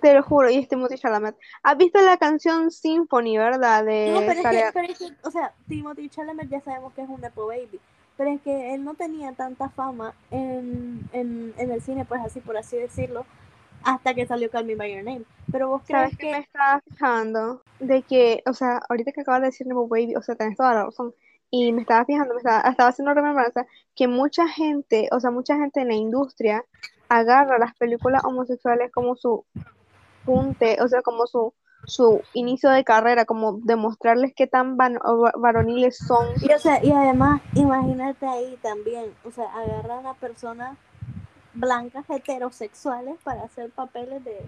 Te 0.00 0.14
lo 0.14 0.22
juro, 0.22 0.50
y 0.50 0.56
este 0.56 0.76
Timothy 0.76 0.96
Chalamet. 0.96 1.36
¿Has 1.62 1.76
visto 1.76 2.00
la 2.00 2.16
canción 2.16 2.70
Symphony, 2.70 3.38
verdad? 3.38 3.84
De 3.84 4.10
No, 4.12 4.20
pero 4.20 4.32
es, 4.32 4.42
que, 4.42 4.70
pero 4.72 4.92
es 4.92 4.98
que, 4.98 5.12
o 5.22 5.30
sea, 5.30 5.52
Timothy 5.68 6.08
Chalamet 6.08 6.48
ya 6.48 6.60
sabemos 6.60 6.92
que 6.94 7.02
es 7.02 7.08
un 7.08 7.20
Nepo 7.20 7.46
Baby, 7.46 7.80
pero 8.16 8.30
es 8.30 8.40
que 8.42 8.74
él 8.74 8.84
no 8.84 8.94
tenía 8.94 9.32
tanta 9.32 9.68
fama 9.70 10.14
en, 10.30 11.08
en, 11.12 11.54
en 11.56 11.70
el 11.70 11.82
cine, 11.82 12.04
pues 12.04 12.20
así, 12.22 12.40
por 12.40 12.56
así 12.56 12.76
decirlo, 12.76 13.24
hasta 13.84 14.14
que 14.14 14.26
salió 14.26 14.50
Call 14.50 14.64
Me 14.64 14.74
By 14.74 14.94
Your 14.94 15.04
Name. 15.04 15.24
Pero 15.50 15.68
vos 15.68 15.82
crees 15.86 16.02
¿Sabes 16.04 16.18
que... 16.18 16.30
me 16.32 16.38
estaba 16.38 16.80
fijando? 16.80 17.62
De 17.78 18.02
que, 18.02 18.42
o 18.46 18.54
sea, 18.54 18.80
ahorita 18.88 19.12
que 19.12 19.20
acabas 19.20 19.42
de 19.42 19.46
decir 19.48 19.66
Nepo 19.66 19.86
Baby, 19.88 20.16
o 20.16 20.22
sea, 20.22 20.34
tenés 20.34 20.56
toda 20.56 20.74
la 20.74 20.84
razón. 20.84 21.14
Y 21.50 21.72
me 21.72 21.82
estaba 21.82 22.04
fijando, 22.04 22.34
me 22.34 22.38
estaba, 22.38 22.68
estaba 22.68 22.88
haciendo 22.88 23.14
remembranza 23.14 23.64
que 23.94 24.08
mucha 24.08 24.48
gente, 24.48 25.08
o 25.12 25.20
sea, 25.20 25.30
mucha 25.30 25.56
gente 25.56 25.82
en 25.82 25.88
la 25.88 25.94
industria 25.94 26.64
agarra 27.08 27.58
las 27.58 27.74
películas 27.76 28.24
homosexuales 28.24 28.90
como 28.90 29.14
su 29.14 29.44
punte, 30.24 30.78
o 30.82 30.88
sea, 30.88 31.02
como 31.02 31.26
su, 31.26 31.54
su 31.84 32.20
inicio 32.32 32.70
de 32.70 32.84
carrera, 32.84 33.24
como 33.24 33.60
demostrarles 33.62 34.32
qué 34.34 34.46
tan 34.46 34.76
van- 34.76 34.98
varoniles 35.38 35.98
son. 35.98 36.26
Y, 36.42 36.52
o 36.52 36.58
sea, 36.58 36.82
y 36.84 36.90
además, 36.92 37.40
imagínate 37.54 38.26
ahí 38.26 38.58
también, 38.62 39.12
o 39.24 39.30
sea, 39.30 39.46
agarran 39.54 40.06
a 40.06 40.14
personas 40.14 40.76
blancas 41.54 42.04
heterosexuales 42.10 43.16
para 43.24 43.44
hacer 43.44 43.70
papeles 43.70 44.24
de 44.24 44.40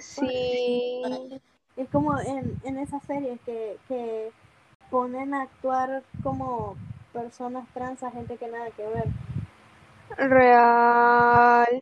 Sí, 0.00 1.30
Es 1.76 1.88
como 1.88 2.18
en, 2.20 2.60
en 2.64 2.78
esas 2.78 3.02
series 3.04 3.40
que, 3.46 3.78
que 3.88 4.30
ponen 4.90 5.32
a 5.34 5.42
actuar 5.42 6.02
como 6.22 6.76
personas 7.12 7.66
trans 7.72 8.02
a 8.02 8.10
gente 8.10 8.36
que 8.36 8.48
nada 8.48 8.70
que 8.72 8.86
ver. 8.86 9.06
real. 10.18 11.80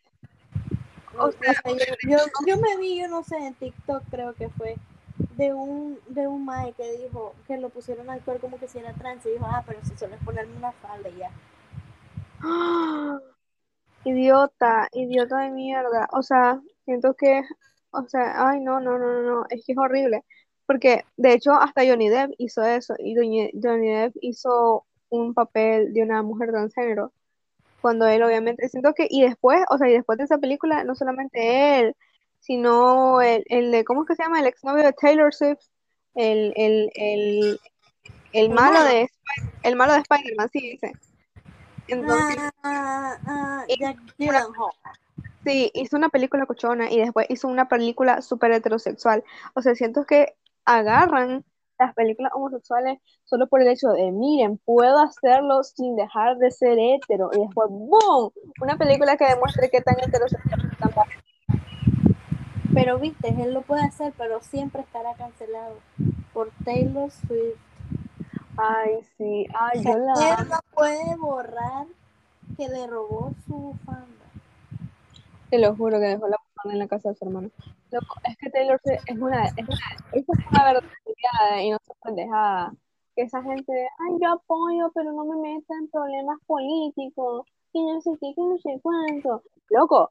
O 1.19 1.27
O 1.27 1.31
sea, 1.31 1.53
yo, 1.65 2.09
yo, 2.09 2.17
yo 2.45 2.57
me 2.57 2.77
vi, 2.77 2.99
yo 2.99 3.07
no 3.07 3.23
sé, 3.23 3.37
en 3.37 3.53
TikTok 3.55 4.03
creo 4.09 4.33
que 4.33 4.49
fue, 4.49 4.75
de 5.37 5.53
un, 5.53 5.99
de 6.07 6.27
un 6.27 6.45
mae 6.45 6.73
que 6.73 6.91
dijo 6.97 7.33
que 7.47 7.57
lo 7.57 7.69
pusieron 7.69 8.09
a 8.09 8.13
actuar 8.13 8.39
como 8.39 8.59
que 8.59 8.67
si 8.67 8.79
era 8.79 8.93
trans 8.93 9.25
y 9.25 9.31
dijo, 9.31 9.45
ah, 9.47 9.63
pero 9.65 9.79
si 9.83 9.95
solo 9.97 10.15
es 10.15 10.23
ponerme 10.23 10.55
una 10.57 10.71
falda 10.73 11.09
y 11.09 11.17
ya. 11.17 11.31
Idiota, 14.03 14.87
idiota 14.93 15.39
de 15.39 15.49
mierda. 15.51 16.07
O 16.13 16.21
sea, 16.21 16.61
siento 16.85 17.13
que, 17.13 17.41
o 17.91 18.07
sea, 18.07 18.47
ay, 18.49 18.61
no, 18.61 18.79
no, 18.79 18.97
no, 18.97 19.07
no, 19.07 19.21
no, 19.21 19.45
es 19.49 19.65
que 19.65 19.73
es 19.73 19.77
horrible. 19.77 20.23
Porque, 20.65 21.03
de 21.17 21.33
hecho, 21.33 21.51
hasta 21.53 21.85
Johnny 21.85 22.09
Depp 22.09 22.31
hizo 22.37 22.61
eso. 22.63 22.93
Y 22.99 23.15
Johnny, 23.15 23.51
Johnny 23.61 23.89
Depp 23.89 24.15
hizo 24.21 24.85
un 25.09 25.33
papel 25.33 25.93
de 25.93 26.03
una 26.03 26.21
mujer 26.23 26.51
transgénero. 26.51 27.11
Cuando 27.81 28.07
él, 28.07 28.23
obviamente, 28.23 28.67
siento 28.69 28.93
que, 28.93 29.07
y 29.09 29.21
después, 29.21 29.63
o 29.69 29.77
sea, 29.77 29.89
y 29.89 29.93
después 29.93 30.17
de 30.17 30.25
esa 30.25 30.37
película, 30.37 30.83
no 30.83 30.95
solamente 30.95 31.79
él, 31.79 31.95
sino 32.39 33.21
el, 33.21 33.43
el 33.47 33.71
de, 33.71 33.83
¿cómo 33.83 34.01
es 34.01 34.07
que 34.07 34.15
se 34.15 34.23
llama? 34.23 34.39
El 34.39 34.47
exnovio 34.47 34.83
de 34.83 34.93
Taylor 34.93 35.33
Swift, 35.33 35.59
el, 36.15 36.53
el, 36.55 36.91
el, 36.95 37.59
el 38.33 38.49
malo 38.49 38.83
de, 38.83 39.09
el 39.63 39.75
malo 39.75 39.93
de 39.93 39.99
Spider-Man, 39.99 40.49
sí, 40.51 40.71
dice. 40.71 40.93
Entonces, 41.87 42.37
Ah, 42.63 43.17
ah, 43.25 43.65
Jack 43.79 43.97
Gyllenhaal. 44.17 44.47
Sí, 45.45 45.71
hizo 45.73 45.95
una 45.95 46.09
película 46.09 46.45
cochona 46.45 46.91
y 46.91 46.99
después 46.99 47.27
hizo 47.29 47.47
una 47.47 47.69
película 47.69 48.21
súper 48.21 48.51
heterosexual. 48.51 49.23
O 49.53 49.61
sea, 49.61 49.75
siento 49.75 50.05
que 50.05 50.35
agarran 50.65 51.45
las 51.79 51.93
películas 51.93 52.31
homosexuales 52.35 52.99
solo 53.23 53.47
por 53.47 53.61
el 53.61 53.67
hecho 53.67 53.89
de, 53.89 54.11
miren, 54.11 54.57
puedo 54.57 54.99
hacerlo 54.99 55.63
sin 55.63 55.95
dejar 55.95 56.37
de 56.37 56.51
ser 56.51 56.77
hetero. 56.79 57.29
Y 57.33 57.39
después, 57.39 57.69
¡boom! 57.69 58.31
Una 58.61 58.77
película 58.77 59.17
que 59.17 59.25
demuestre 59.25 59.69
qué 59.69 59.81
tan 59.81 59.95
heterosexual 59.99 60.71
tan 60.79 60.89
va- 60.91 61.05
Pero 62.73 62.99
viste, 62.99 63.29
él 63.29 63.53
lo 63.53 63.61
puede 63.61 63.83
hacer, 63.83 64.13
pero 64.17 64.41
siempre 64.41 64.81
estará 64.81 65.13
cancelado 65.15 65.75
por 66.33 66.51
Taylor 66.63 67.09
Swift. 67.11 67.57
Ay, 68.57 68.99
sí, 69.17 69.47
ay, 69.53 69.79
O 69.79 69.83
sea, 69.83 69.93
yo 69.93 69.99
la 69.99 70.13
él 70.41 70.49
no 70.49 70.59
puede 70.73 71.15
borrar 71.17 71.85
que 72.57 72.67
le 72.67 72.87
robó 72.87 73.31
su 73.45 73.53
bufanda. 73.53 74.05
Te 75.49 75.59
lo 75.59 75.75
juro 75.75 75.99
que 75.99 76.07
dejó 76.07 76.27
la 76.27 76.37
bufanda 76.37 76.73
en 76.73 76.79
la 76.79 76.87
casa 76.87 77.09
de 77.09 77.15
su 77.15 77.25
hermano. 77.25 77.49
Loco, 77.91 78.15
es 78.23 78.37
que 78.37 78.49
Taylor 78.49 78.79
es 78.83 79.17
una, 79.17 79.45
es 79.45 79.67
una, 79.67 79.77
es 80.11 80.25
una 80.27 80.63
verdadera 80.65 81.63
y 81.63 81.71
no 81.71 81.77
se 81.81 81.93
pendejada. 82.03 82.73
Que 83.15 83.23
esa 83.23 83.41
gente, 83.41 83.71
ay, 83.73 84.17
yo 84.21 84.33
apoyo, 84.33 84.91
pero 84.93 85.11
no 85.13 85.25
me 85.25 85.37
metan 85.37 85.79
en 85.79 85.89
problemas 85.89 86.37
políticos, 86.45 87.47
y 87.73 87.85
no 87.85 88.01
sé 88.01 88.11
qué, 88.19 88.33
que 88.35 88.41
no 88.41 88.57
sé 88.57 88.79
cuánto. 88.81 89.43
Loco, 89.69 90.09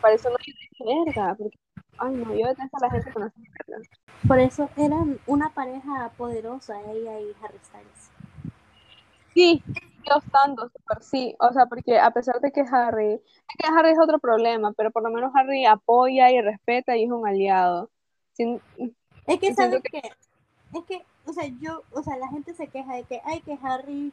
para 0.00 0.14
eso 0.14 0.30
no 0.30 0.36
hay 0.38 1.04
verga, 1.04 1.34
porque, 1.34 1.58
ay, 1.98 2.14
no, 2.14 2.34
yo 2.34 2.46
detesto 2.46 2.76
a 2.76 2.86
la 2.86 2.90
gente 2.90 3.12
que 3.12 3.20
no 3.20 3.28
se 3.28 3.40
verga. 3.68 3.88
Por 4.26 4.38
eso 4.38 4.70
eran 4.76 5.18
una 5.26 5.50
pareja 5.50 6.10
poderosa, 6.16 6.80
ella 6.90 7.20
y 7.20 7.32
Harry 7.42 7.58
Styles. 7.62 8.10
Sí, 9.34 9.62
Dios 10.06 10.24
santo, 10.30 10.68
super 10.68 11.02
sí. 11.02 11.34
O 11.40 11.52
sea, 11.52 11.66
porque 11.66 11.98
a 11.98 12.10
pesar 12.12 12.40
de 12.40 12.52
que 12.52 12.62
Harry, 12.70 13.14
es 13.14 13.56
que 13.58 13.68
Harry 13.68 13.90
es 13.90 13.98
otro 14.00 14.18
problema, 14.18 14.72
pero 14.72 14.90
por 14.90 15.02
lo 15.02 15.10
menos 15.10 15.32
Harry 15.34 15.64
apoya 15.66 16.30
y 16.30 16.40
respeta 16.40 16.96
y 16.96 17.04
es 17.04 17.10
un 17.10 17.26
aliado. 17.26 17.90
Sin- 18.32 18.60
Es 19.26 19.40
que, 19.40 19.54
¿sabes 19.54 19.82
que- 19.82 20.00
qué? 20.00 20.10
Es 20.74 20.84
que, 20.84 21.04
o 21.26 21.32
sea, 21.32 21.44
yo, 21.60 21.82
o 21.92 22.02
sea, 22.02 22.16
la 22.16 22.28
gente 22.28 22.54
se 22.54 22.68
queja 22.68 22.94
de 22.94 23.04
que, 23.04 23.20
ay, 23.24 23.40
que 23.40 23.58
Harry, 23.62 24.12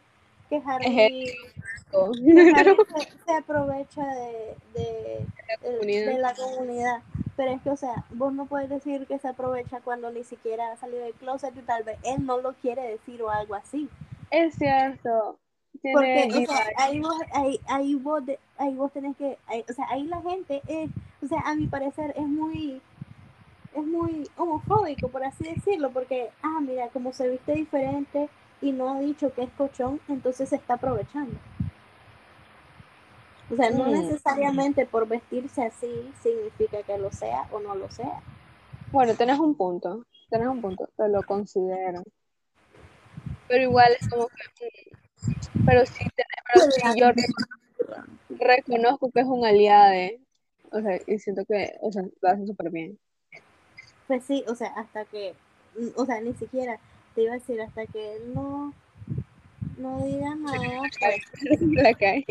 que 0.50 0.62
Harry, 0.66 0.86
que 1.92 2.54
Harry 2.56 2.76
se, 2.76 3.26
se 3.26 3.34
aprovecha 3.36 4.06
de, 4.06 4.56
de, 4.74 4.82
de- 4.82 5.28
comunidad. 5.62 6.12
de 6.12 6.18
la 6.20 6.34
comunidad. 6.36 7.02
Pero 7.36 7.52
es 7.52 7.62
que, 7.62 7.70
o 7.72 7.78
sea, 7.78 8.06
vos 8.12 8.34
no 8.34 8.46
puedes 8.46 8.70
decir 8.70 9.06
que 9.08 9.18
se 9.20 9.28
aprovecha 9.28 9.82
cuando 9.82 10.10
ni 10.12 10.24
siquiera 10.24 10.72
ha 10.72 10.78
salido 10.78 11.04
del 11.04 11.14
closet 11.14 11.56
y 11.58 11.62
tal 11.62 11.84
vez 11.84 11.98
él 12.04 12.26
no 12.26 12.40
lo 12.40 12.54
quiere 12.54 12.84
decir 12.84 13.22
o 13.24 13.30
algo 13.30 13.56
así. 13.56 13.90
Es 14.32 14.56
cierto. 14.56 15.40
Porque, 15.82 16.30
o 16.34 16.46
sea, 16.52 16.66
ahí 16.78 17.00
vos, 17.00 17.16
ahí, 17.34 17.60
ahí 17.68 17.96
vos, 17.96 18.26
de- 18.26 18.40
ahí 18.58 18.74
vos 18.76 18.92
tenés 18.94 19.18
que, 19.18 19.38
ahí- 19.48 19.66
o 19.70 19.74
sea, 19.74 19.86
ahí 19.90 20.04
la 20.06 20.22
gente 20.22 20.62
es, 20.68 20.90
o 21.22 21.28
sea, 21.28 21.40
a 21.42 21.56
mi 21.56 21.68
parecer 21.68 22.14
es 22.16 22.28
muy, 22.28 22.82
es 23.74 23.84
muy 23.84 24.30
homofóbico, 24.38 25.10
por 25.10 25.24
así 25.24 25.44
decirlo, 25.44 25.92
porque, 25.92 26.30
ah, 26.42 26.60
mira, 26.62 26.88
como 26.90 27.12
se 27.12 27.28
viste 27.28 27.54
diferente 27.54 28.30
y 28.62 28.72
no 28.72 28.90
ha 28.94 29.00
dicho 29.00 29.34
que 29.34 29.44
es 29.44 29.50
cochón, 29.52 30.00
entonces 30.08 30.48
se 30.50 30.56
está 30.56 30.76
aprovechando. 30.76 31.36
O 33.52 33.56
sea, 33.56 33.70
no 33.72 33.86
Mm. 33.88 33.92
necesariamente 33.92 34.86
por 34.86 35.08
vestirse 35.08 35.66
así 35.66 36.12
significa 36.22 36.82
que 36.84 36.98
lo 36.98 37.12
sea 37.12 37.48
o 37.52 37.60
no 37.60 37.76
lo 37.76 37.92
sea. 37.92 38.22
Bueno, 38.92 39.16
tenés 39.16 39.38
un 39.40 39.56
punto. 39.56 40.06
Tenés 40.30 40.48
un 40.48 40.62
punto. 40.62 40.88
Te 40.96 41.10
lo 41.10 41.24
considero. 41.24 42.04
Pero 43.48 43.64
igual 43.64 43.92
es 44.00 44.08
como 44.08 44.28
que. 44.56 44.70
Pero 45.66 45.86
sí, 45.86 46.06
pero 46.16 46.72
sí 46.72 47.00
yo 47.00 47.12
re- 47.12 47.26
reconozco 48.40 49.12
que 49.12 49.22
es 49.22 49.26
un 49.26 49.46
aliado. 49.46 50.18
O 50.72 50.82
sea, 50.82 51.00
y 51.06 51.20
siento 51.20 51.46
que, 51.46 51.74
o 51.82 51.92
sea, 51.92 52.04
lo 52.22 52.30
hace 52.30 52.48
súper 52.48 52.70
bien. 52.72 52.98
Pues 54.08 54.24
sí, 54.26 54.44
o 54.48 54.56
sea, 54.56 54.70
hasta 54.70 55.06
que, 55.06 55.34
mm, 55.78 55.90
o 55.96 56.06
sea, 56.06 56.20
ni 56.22 56.34
siquiera 56.34 56.80
te 57.16 57.24
iba 57.24 57.34
a 57.34 57.36
decir 57.38 57.62
hasta 57.62 57.86
que 57.86 58.16
él 58.16 58.34
no, 58.34 58.74
no 59.78 60.04
diga 60.04 60.36
nada, 60.36 60.82
pues 61.00 61.62
La 61.62 61.94
cae. 61.94 62.26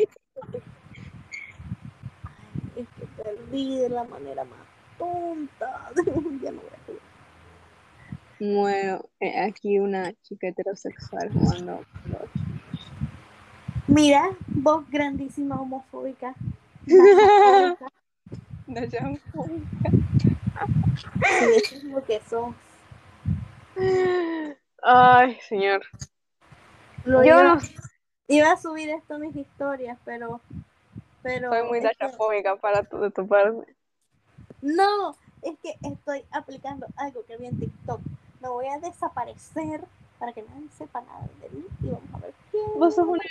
es 2.77 2.89
que 2.99 3.23
perdí 3.23 3.79
de 3.79 3.89
la 3.89 4.05
manera 4.05 4.45
más 4.45 4.59
tonta. 4.99 5.91
ya 6.43 6.51
no 6.53 6.61
voy 6.61 6.71
a 6.71 6.87
jugar. 6.87 7.03
Bueno, 8.41 9.05
eh, 9.21 9.39
aquí 9.41 9.79
una 9.79 10.13
chica 10.23 10.49
heterosexual 10.49 11.33
jugando. 11.33 11.85
Mira, 13.93 14.31
vos 14.49 14.89
grandísima 14.91 15.61
homofóbica. 15.61 16.35
No, 18.67 18.81
eso 18.81 18.97
es 21.75 21.85
lo 21.85 22.05
que 22.05 22.21
sos. 22.29 22.55
Ay, 24.83 25.39
señor. 25.49 25.83
Lo 27.05 27.23
Yo 27.25 27.41
iba, 27.41 27.55
no 27.55 27.61
iba 28.29 28.53
a 28.53 28.57
subir 28.57 28.89
esto 28.91 29.15
a 29.15 29.19
mis 29.19 29.35
historias, 29.37 29.99
pero. 30.05 30.41
pero 31.23 31.51
soy 31.51 31.69
muy 31.69 31.79
es 31.79 31.85
que- 31.85 31.89
dachafóbica 31.99 32.57
para 32.57 32.83
tu, 32.85 32.99
de 32.99 33.11
tu 33.11 33.27
parte. 33.27 33.75
No, 34.63 35.17
es 35.43 35.59
que 35.59 35.77
estoy 35.83 36.25
aplicando 36.31 36.87
algo 36.97 37.25
que 37.27 37.37
vi 37.37 37.47
en 37.47 37.59
TikTok. 37.59 38.01
Me 38.41 38.49
voy 38.49 38.67
a 38.69 38.79
desaparecer 38.79 39.85
para 40.19 40.33
que 40.33 40.43
nadie 40.43 40.69
sepa 40.79 41.01
nada 41.03 41.29
de 41.41 41.51
mí 41.51 41.65
y 41.83 41.87
vamos 41.89 42.15
a 42.15 42.19
ver 42.19 42.35
quién. 42.51 42.65
Vos 42.79 42.95
sos 42.95 43.07
una 43.07 43.23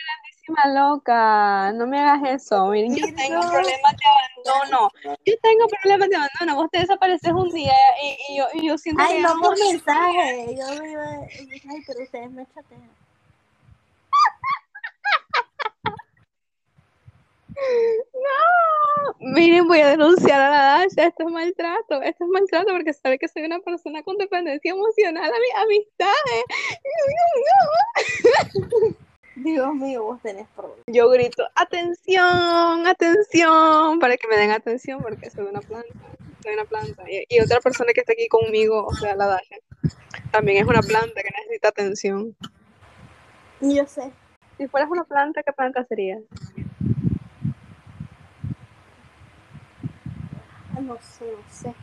grandísima 0.48 0.68
loca. 0.74 1.72
No 1.74 1.88
me 1.88 2.00
hagas 2.00 2.42
eso. 2.44 2.68
Miren, 2.68 2.96
yo 2.96 3.06
tengo 3.16 3.42
No. 3.42 3.52
problemas 3.52 3.94
de 3.98 4.06
abandono. 4.10 4.90
Yo 5.26 5.34
tengo 5.42 5.68
problemas 5.68 6.10
de 6.10 6.16
abandono. 6.16 6.56
Vos 6.56 6.70
te 6.72 6.80
desapareces 6.80 7.32
un 7.32 7.50
día 7.50 7.74
y, 8.04 8.18
y 8.34 8.38
yo, 8.38 8.46
y 8.54 8.68
yo 8.68 8.78
siento 8.78 9.04
Ay, 9.04 9.16
que. 9.18 9.22
no 9.22 9.40
por 9.40 9.58
mensaje. 9.60 10.56
Yo 10.58 10.82
me 10.82 10.92
iba 10.92 11.04
ay, 11.70 11.84
pero 11.86 12.04
ustedes 12.04 12.32
me 12.32 12.46
chatean. 12.54 12.90
No. 18.14 19.14
Miren, 19.20 19.68
voy 19.68 19.80
a 19.82 19.90
denunciar 19.90 20.42
a 20.42 20.50
la 20.50 20.64
Dasha. 20.80 21.04
Esto 21.08 21.28
es 21.28 21.32
maltrato. 21.32 22.02
Esto 22.02 22.24
es 22.24 22.30
maltrato 22.30 22.72
porque 22.72 22.94
sabe 22.94 23.20
que 23.20 23.28
soy 23.28 23.44
una 23.44 23.60
persona 23.60 24.02
con 24.04 24.18
dependencia 24.18 24.72
emocional 24.72 25.32
a 25.32 25.40
mis 25.40 25.56
amistades. 25.56 26.44
Dios 29.36 29.74
mío, 29.76 30.04
vos 30.04 30.22
tenés 30.22 30.48
problemas. 30.56 30.84
Yo 30.88 31.10
grito, 31.10 31.48
atención, 31.56 32.88
atención, 32.88 34.00
para 34.00 34.18
que 34.18 34.28
me 34.28 34.38
den 34.38 34.52
atención 34.52 35.02
porque 35.02 35.30
soy 35.30 35.46
una 35.46 35.62
planta, 35.62 35.94
soy 36.44 36.54
una 36.54 36.66
planta. 36.66 37.04
Y, 37.10 37.26
y 37.30 37.40
otra 37.40 37.60
persona 37.62 37.94
que 37.94 38.02
está 38.02 38.14
aquí 38.14 38.28
conmigo, 38.28 38.86
o 38.86 38.94
sea, 38.94 39.16
la 39.16 39.28
Dasha, 39.28 39.56
también 40.32 40.58
es 40.58 40.68
una 40.68 40.82
planta 40.82 41.22
que 41.22 41.30
necesita 41.42 41.70
atención. 41.70 42.36
Yo 43.62 43.86
sé. 43.86 44.12
Si 44.58 44.68
fueras 44.68 44.90
una 44.90 45.04
planta, 45.04 45.44
¿qué 45.44 45.54
planta 45.54 45.84
serías? 45.86 46.22
No 50.80 50.98
sé, 51.02 51.26
no 51.26 51.54
sé. 51.54 51.74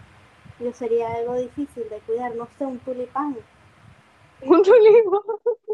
Yo 0.61 0.73
sería 0.73 1.15
algo 1.15 1.37
difícil 1.37 1.89
de 1.89 1.99
cuidar. 2.01 2.35
No 2.35 2.49
sé, 2.59 2.67
un 2.67 2.79
tulipán. 2.81 3.37
Un 4.43 4.63
tulipo. 4.63 5.25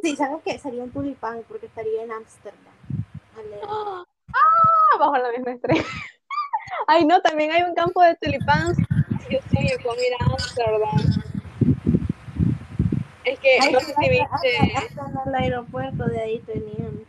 Sí, 0.03 0.17
¿sabes 0.17 0.39
qué? 0.45 0.59
Sería 0.59 0.83
un 0.85 0.91
tulipán 0.91 1.43
porque 1.49 1.67
estaría 1.67 2.03
en 2.03 2.12
Ámsterdam. 2.12 2.75
¡Ah! 3.69 4.05
Bajo 4.99 5.17
la 5.19 5.31
misma 5.33 5.53
estrella. 5.53 5.83
Ay, 6.87 7.05
no, 7.05 7.21
también 7.21 7.51
hay 7.53 7.62
un 7.62 7.75
campo 7.75 8.03
de 8.03 8.15
tulipán. 8.17 8.75
Yo 9.31 9.39
sueño 9.51 9.77
con 9.83 9.97
ir 9.97 10.12
a 10.21 10.25
Amsterdam. 10.27 11.25
Es 13.25 13.39
que, 13.41 13.59
Ay, 13.61 13.73
no 13.73 13.81
sé 13.81 13.95
si 13.99 14.09
viste. 14.11 14.77
hasta 14.77 15.07
en 15.11 15.29
el 15.29 15.35
aeropuerto 15.35 16.05
de 16.07 16.21
ahí 16.21 16.39
tenían. 16.41 17.05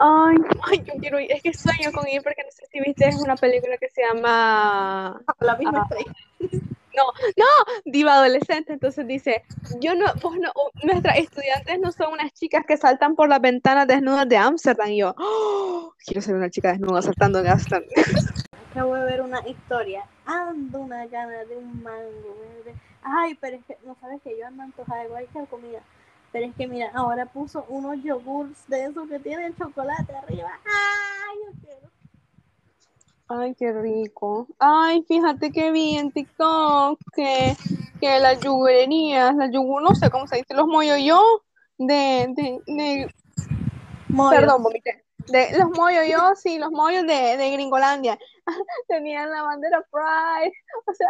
Ay, 0.00 0.36
ay, 0.70 0.82
yo 0.84 0.94
quiero 1.00 1.18
ir. 1.20 1.32
Es 1.32 1.42
que 1.42 1.54
sueño 1.54 1.92
con 1.92 2.06
ir 2.08 2.22
porque 2.22 2.42
no 2.44 2.50
sé 2.50 2.66
si 2.66 2.80
viste, 2.80 3.08
es 3.08 3.16
una 3.16 3.36
película 3.36 3.78
que 3.78 3.88
se 3.88 4.02
llama 4.02 5.20
La 5.40 5.56
misma 5.56 5.80
Ah. 5.80 5.88
estrella. 5.90 6.12
Diva 7.84 8.14
Adolescente. 8.14 8.72
Entonces 8.72 9.06
dice, 9.06 9.42
yo 9.80 9.94
no, 9.94 10.06
vos 10.22 10.36
no, 10.38 10.50
oh, 10.54 10.70
nuestras 10.82 11.18
estudiantes 11.18 11.78
no 11.80 11.92
son 11.92 12.12
unas 12.12 12.32
chicas 12.32 12.64
que 12.66 12.76
saltan 12.76 13.14
por 13.16 13.28
las 13.28 13.40
ventanas 13.40 13.86
desnudas 13.86 14.28
de 14.28 14.36
Ámsterdam. 14.36 14.88
Y 14.88 14.98
yo, 14.98 15.14
"Oh, 15.18 15.92
quiero 16.04 16.20
ser 16.22 16.34
una 16.34 16.50
chica 16.50 16.72
desnuda 16.72 17.02
saltando 17.02 17.40
en 17.40 17.48
Ámsterdam. 17.48 17.88
Acabo 18.70 18.94
de 18.94 19.04
ver 19.04 19.22
una 19.22 19.46
historia. 19.46 20.04
Ando 20.26 20.80
una 20.80 21.06
gana 21.06 21.44
de 21.44 21.56
un 21.56 21.82
mango. 21.82 22.36
Ay, 23.02 23.34
pero 23.40 23.56
es 23.56 23.64
que 23.64 23.76
no 23.84 23.96
sabes 24.00 24.20
que 24.22 24.36
yo 24.38 24.46
ando 24.46 24.62
antojada 24.62 25.02
de 25.02 25.08
cualquier 25.08 25.46
comida. 25.46 25.80
Pero 26.32 26.46
es 26.46 26.54
que 26.54 26.66
mira, 26.66 26.90
ahora 26.94 27.24
puso 27.26 27.64
unos 27.68 28.02
yogurts 28.02 28.68
de 28.68 28.84
esos 28.84 29.08
que 29.08 29.18
tienen 29.18 29.56
chocolate 29.56 30.14
arriba. 30.14 30.50
Ay, 30.64 31.38
yo. 31.62 31.87
Ay, 33.28 33.54
qué 33.54 33.72
rico. 33.72 34.46
Ay, 34.58 35.04
fíjate 35.06 35.52
que 35.52 35.70
vi 35.70 35.96
en 35.96 36.10
TikTok 36.10 36.98
que, 37.14 37.54
que 38.00 38.18
las 38.20 38.40
yugurerías, 38.40 39.34
las 39.36 39.50
yugur, 39.52 39.82
no 39.82 39.94
sé 39.94 40.10
cómo 40.10 40.26
se 40.26 40.36
dice, 40.36 40.54
los 40.54 40.66
moyoyo 40.66 41.20
de, 41.76 42.26
de, 42.34 42.60
de. 42.66 43.14
Perdón, 44.30 44.62
vomité. 44.62 45.04
Los 45.30 45.70
mollos, 45.76 46.06
yo 46.08 46.34
sí, 46.36 46.58
los 46.58 46.70
mollos 46.70 47.06
de, 47.06 47.36
de 47.36 47.50
Gringolandia. 47.52 48.18
Tenían 48.88 49.30
la 49.30 49.42
bandera 49.42 49.84
Pride. 49.90 50.52
O 50.86 50.94
sea, 50.94 51.08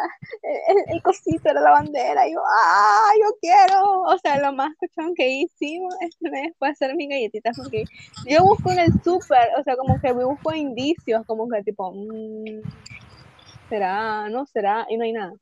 el, 0.69 0.95
el 0.95 1.03
cosito 1.03 1.51
era 1.51 1.61
la 1.61 1.71
bandera. 1.71 2.29
Yo, 2.29 2.41
¡ah! 2.45 3.11
Yo 3.21 3.37
quiero. 3.41 4.03
O 4.03 4.19
sea, 4.19 4.41
lo 4.41 4.53
más 4.53 4.75
cuchón 4.77 5.15
que 5.15 5.29
hicimos 5.29 5.95
este 6.01 6.31
mes 6.31 6.53
fue 6.59 6.71
hacer 6.71 6.95
mis 6.97 7.09
galletitas. 7.09 7.57
Porque 7.57 7.85
yo 8.27 8.43
busco 8.43 8.73
en 8.73 8.81
el 8.81 8.93
súper, 9.03 9.51
o 9.59 9.63
sea, 9.63 9.77
como 9.77 10.01
que 10.01 10.13
busco 10.13 10.53
indicios, 10.53 11.25
como 11.27 11.49
que 11.49 11.63
tipo, 11.63 11.93
mm, 11.93 12.63
¿será? 13.69 14.29
¿No 14.29 14.47
será? 14.47 14.87
Y 14.89 14.97
no 14.97 15.05
hay 15.05 15.13
nada. 15.13 15.33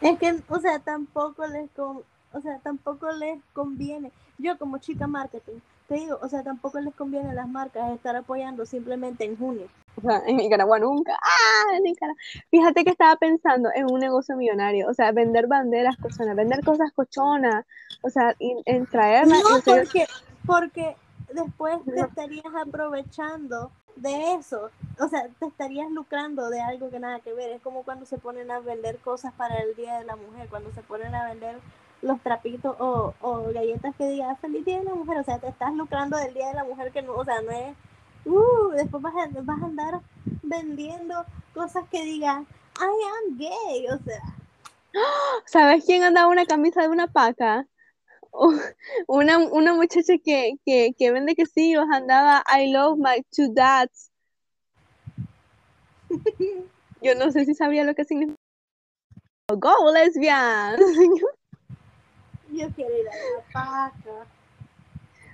Es 0.00 0.18
que, 0.18 0.40
o 0.48 0.60
sea, 0.60 0.78
tampoco 0.78 1.46
les 1.46 1.70
con... 1.72 2.02
o 2.32 2.40
sea, 2.40 2.58
tampoco 2.62 3.10
les 3.12 3.38
conviene. 3.52 4.12
Yo 4.38 4.58
como 4.58 4.78
chica 4.78 5.06
marketing, 5.06 5.60
te 5.90 5.96
digo, 5.96 6.20
o 6.22 6.28
sea, 6.28 6.44
tampoco 6.44 6.78
les 6.78 6.94
conviene 6.94 7.30
a 7.30 7.34
las 7.34 7.48
marcas 7.48 7.90
estar 7.90 8.14
apoyando 8.14 8.64
simplemente 8.64 9.24
en 9.24 9.36
junio. 9.36 9.66
O 9.96 10.00
sea, 10.00 10.22
en 10.24 10.36
Nicaragua 10.36 10.78
nunca. 10.78 11.18
¡Ah! 11.20 11.74
En 11.76 11.82
Nicaragua. 11.82 12.16
Fíjate 12.48 12.84
que 12.84 12.90
estaba 12.90 13.16
pensando 13.16 13.70
en 13.74 13.90
un 13.90 13.98
negocio 13.98 14.36
millonario. 14.36 14.88
O 14.88 14.94
sea, 14.94 15.10
vender 15.10 15.48
banderas 15.48 15.96
cochonas, 15.96 16.36
vender 16.36 16.62
cosas 16.62 16.92
cochonas. 16.92 17.66
O 18.02 18.08
sea, 18.08 18.36
en, 18.38 18.86
traerlas. 18.86 19.42
No, 19.42 19.60
serio- 19.62 19.82
porque, 19.82 20.06
porque 20.46 20.96
después 21.34 21.84
te 21.84 22.00
estarías 22.02 22.54
aprovechando 22.64 23.72
de 23.96 24.34
eso. 24.34 24.70
O 25.00 25.08
sea, 25.08 25.26
te 25.40 25.46
estarías 25.46 25.90
lucrando 25.90 26.50
de 26.50 26.60
algo 26.60 26.88
que 26.88 27.00
nada 27.00 27.18
que 27.18 27.32
ver. 27.32 27.50
Es 27.50 27.62
como 27.62 27.82
cuando 27.82 28.06
se 28.06 28.18
ponen 28.18 28.52
a 28.52 28.60
vender 28.60 28.98
cosas 28.98 29.32
para 29.32 29.56
el 29.56 29.74
Día 29.74 29.98
de 29.98 30.04
la 30.04 30.14
Mujer, 30.14 30.46
cuando 30.50 30.70
se 30.70 30.82
ponen 30.82 31.16
a 31.16 31.26
vender 31.26 31.56
los 32.02 32.20
trapitos 32.22 32.76
o, 32.78 33.14
o 33.20 33.52
galletas 33.52 33.94
que 33.96 34.08
digan 34.08 34.36
Feliz 34.38 34.64
Día 34.64 34.78
de 34.78 34.84
la 34.84 34.94
Mujer. 34.94 35.18
O 35.18 35.24
sea, 35.24 35.38
te 35.38 35.48
estás 35.48 35.74
lucrando 35.74 36.16
del 36.16 36.34
Día 36.34 36.48
de 36.48 36.54
la 36.54 36.64
Mujer 36.64 36.92
que 36.92 37.02
no, 37.02 37.14
o 37.14 37.24
sea, 37.24 37.40
no 37.42 37.50
es... 37.50 37.76
Uh, 38.24 38.70
después 38.72 39.02
vas 39.02 39.14
a, 39.14 39.28
vas 39.42 39.62
a 39.62 39.64
andar 39.64 40.00
vendiendo 40.42 41.24
cosas 41.54 41.84
que 41.90 42.04
digan 42.04 42.46
I 42.78 43.30
am 43.30 43.38
gay, 43.38 43.86
o 43.88 43.98
sea, 44.04 44.20
¿Sabes 45.46 45.84
quién 45.84 46.02
andaba 46.02 46.28
una 46.28 46.46
camisa 46.46 46.82
de 46.82 46.88
una 46.88 47.06
paca? 47.06 47.66
Una, 49.08 49.38
una 49.38 49.74
muchacha 49.74 50.14
que, 50.24 50.54
que, 50.64 50.94
que 50.96 51.10
vende 51.10 51.34
quesillos 51.34 51.84
andaba 51.90 52.44
I 52.46 52.72
love 52.72 52.96
my 52.96 53.24
two 53.34 53.52
dads. 53.52 54.12
Yo 57.02 57.14
no 57.16 57.32
sé 57.32 57.44
si 57.44 57.54
sabía 57.54 57.82
lo 57.82 57.94
que 57.94 58.04
significa. 58.04 58.38
Go 59.48 59.90
lesbian. 59.92 60.78
yo 62.60 62.70
quiero 62.74 62.96
ir 62.96 63.08
a 63.08 63.12
la 63.12 63.52
paca. 63.52 64.26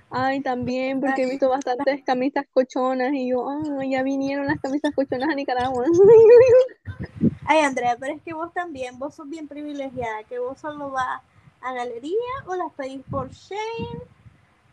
Ay, 0.09 0.41
también, 0.41 1.01
porque 1.01 1.23
he 1.23 1.29
visto 1.29 1.49
bastantes 1.49 2.03
camisas 2.05 2.45
cochonas 2.53 3.13
y 3.13 3.29
yo, 3.29 3.47
ah, 3.49 3.83
ya 3.85 4.03
vinieron 4.03 4.47
las 4.47 4.59
camisas 4.61 4.93
cochonas 4.95 5.29
a 5.29 5.35
Nicaragua. 5.35 5.85
Ay, 7.45 7.59
Andrea, 7.59 7.97
pero 7.99 8.13
es 8.15 8.21
que 8.21 8.33
vos 8.33 8.53
también, 8.53 8.97
vos 8.99 9.15
sos 9.15 9.29
bien 9.29 9.47
privilegiada, 9.47 10.23
que 10.23 10.39
vos 10.39 10.59
solo 10.59 10.91
vas 10.91 11.21
a 11.61 11.73
galería 11.73 12.15
o 12.45 12.55
las 12.55 12.71
pedís 12.73 13.01
por 13.09 13.29
Shane. 13.31 14.01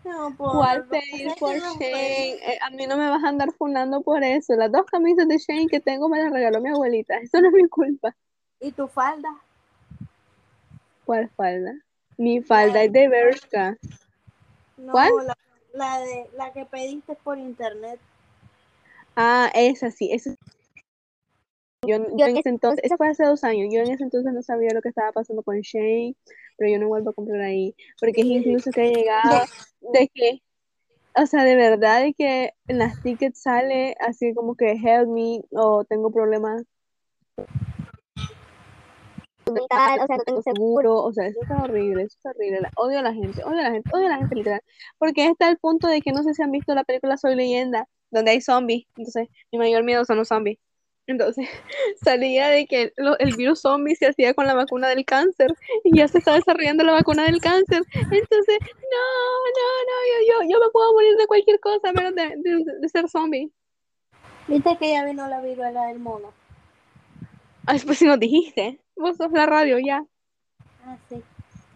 No, 0.04 0.34
por, 0.36 0.52
¿Cuál 0.52 0.84
pedís 0.86 1.34
por 1.36 1.56
no 1.56 1.74
Shane? 1.74 2.34
Eh, 2.34 2.58
a 2.60 2.70
mí 2.70 2.86
no 2.86 2.96
me 2.96 3.08
vas 3.08 3.24
a 3.24 3.28
andar 3.28 3.52
fundando 3.52 4.02
por 4.02 4.22
eso. 4.22 4.54
Las 4.54 4.70
dos 4.70 4.84
camisas 4.84 5.26
de 5.26 5.38
Shane 5.38 5.66
que 5.66 5.80
tengo 5.80 6.08
me 6.08 6.22
las 6.22 6.32
regaló 6.32 6.60
mi 6.60 6.68
abuelita. 6.68 7.16
Eso 7.22 7.40
no 7.40 7.48
es 7.48 7.54
mi 7.54 7.68
culpa. 7.68 8.14
¿Y 8.60 8.70
tu 8.72 8.86
falda? 8.86 9.30
¿Cuál 11.04 11.30
falda? 11.30 11.72
Mi 12.16 12.42
falda 12.42 12.84
es 12.84 12.92
de 12.92 13.08
Bershka. 13.08 13.76
No, 14.76 14.92
¿Cuál? 14.92 15.10
La, 15.26 15.36
la 15.74 16.00
de 16.00 16.26
la 16.36 16.52
que 16.52 16.64
pediste 16.64 17.16
por 17.16 17.38
internet. 17.38 17.98
Ah, 19.16 19.50
esa 19.54 19.90
sí, 19.90 20.10
esa. 20.12 20.34
Yo, 21.86 21.98
yo 22.16 22.26
en 22.26 22.36
ese 22.38 22.48
entonces, 22.48 22.80
esa 22.82 22.96
fue 22.96 23.08
hace 23.08 23.24
dos 23.24 23.44
años, 23.44 23.68
yo 23.70 23.80
en 23.80 23.90
ese 23.90 24.04
entonces 24.04 24.32
no 24.32 24.42
sabía 24.42 24.70
lo 24.72 24.80
que 24.80 24.88
estaba 24.88 25.12
pasando 25.12 25.42
con 25.42 25.60
Shane, 25.60 26.16
pero 26.56 26.70
yo 26.70 26.78
no 26.78 26.88
vuelvo 26.88 27.10
a 27.10 27.12
comprar 27.12 27.42
ahí, 27.42 27.74
porque 28.00 28.22
es 28.22 28.26
incluso 28.26 28.70
que 28.70 28.86
he 28.86 28.94
llegado 28.94 29.44
de 29.92 30.08
que, 30.08 30.40
o 31.14 31.26
sea, 31.26 31.44
de 31.44 31.56
verdad 31.56 32.00
de 32.00 32.14
que 32.14 32.54
en 32.68 32.78
las 32.78 33.02
tickets 33.02 33.42
sale 33.42 33.96
así 34.00 34.32
como 34.32 34.54
que 34.54 34.72
help 34.72 35.08
me 35.08 35.42
o 35.50 35.84
tengo 35.84 36.10
problemas 36.10 36.62
mental, 39.52 40.00
o 40.02 40.06
sea, 40.06 40.16
no 40.16 40.22
tengo 40.24 40.42
seguro, 40.42 40.96
o 40.96 41.12
sea, 41.12 41.26
eso 41.26 41.40
está 41.42 41.62
horrible, 41.62 42.02
eso 42.02 42.16
está 42.16 42.30
horrible, 42.30 42.60
odio 42.76 42.98
a 42.98 43.02
la 43.02 43.12
gente, 43.12 43.42
odio 43.44 43.58
a 43.60 43.62
la 43.62 43.70
gente, 43.72 43.90
odio 43.92 44.06
a 44.06 44.10
la 44.10 44.18
gente 44.18 44.34
literal, 44.34 44.60
porque 44.98 45.26
está 45.26 45.48
el 45.50 45.58
punto 45.58 45.86
de 45.88 46.00
que 46.00 46.12
no 46.12 46.22
sé 46.22 46.34
si 46.34 46.42
han 46.42 46.50
visto 46.50 46.74
la 46.74 46.84
película 46.84 47.16
Soy 47.16 47.34
Leyenda, 47.36 47.86
donde 48.10 48.30
hay 48.32 48.40
zombies, 48.40 48.86
entonces 48.96 49.28
mi 49.52 49.58
mayor 49.58 49.82
miedo 49.84 50.04
son 50.04 50.16
los 50.18 50.28
zombies, 50.28 50.58
entonces 51.06 51.46
salía 52.04 52.48
de 52.48 52.66
que 52.66 52.92
lo- 52.96 53.18
el 53.18 53.36
virus 53.36 53.60
zombie 53.60 53.94
se 53.96 54.06
hacía 54.06 54.32
con 54.34 54.46
la 54.46 54.54
vacuna 54.54 54.88
del 54.88 55.04
cáncer 55.04 55.52
y 55.84 55.96
ya 55.96 56.08
se 56.08 56.18
está 56.18 56.34
desarrollando 56.34 56.82
la 56.84 56.92
vacuna 56.92 57.24
del 57.24 57.40
cáncer, 57.40 57.82
entonces, 57.94 58.58
no, 58.60 59.04
no, 59.56 59.66
no, 59.86 59.96
yo, 60.08 60.44
yo, 60.44 60.50
yo 60.50 60.60
me 60.64 60.70
puedo 60.70 60.92
morir 60.94 61.16
de 61.16 61.26
cualquier 61.26 61.60
cosa 61.60 61.92
menos 61.92 62.14
de, 62.14 62.28
de- 62.36 62.78
de 62.80 62.88
ser 62.88 63.08
zombie. 63.08 63.50
¿Viste 64.46 64.76
que 64.78 64.92
ya 64.92 65.04
vino 65.04 65.26
la 65.26 65.40
viruela 65.40 65.86
del 65.86 65.98
mono? 65.98 66.32
Ay, 67.66 67.80
pues 67.84 67.96
si 67.98 68.04
nos 68.04 68.20
dijiste, 68.20 68.78
vos 68.96 69.16
sos 69.16 69.30
la 69.32 69.46
radio 69.46 69.78
ya. 69.78 70.04
Ah, 70.86 70.96
sí. 71.08 71.22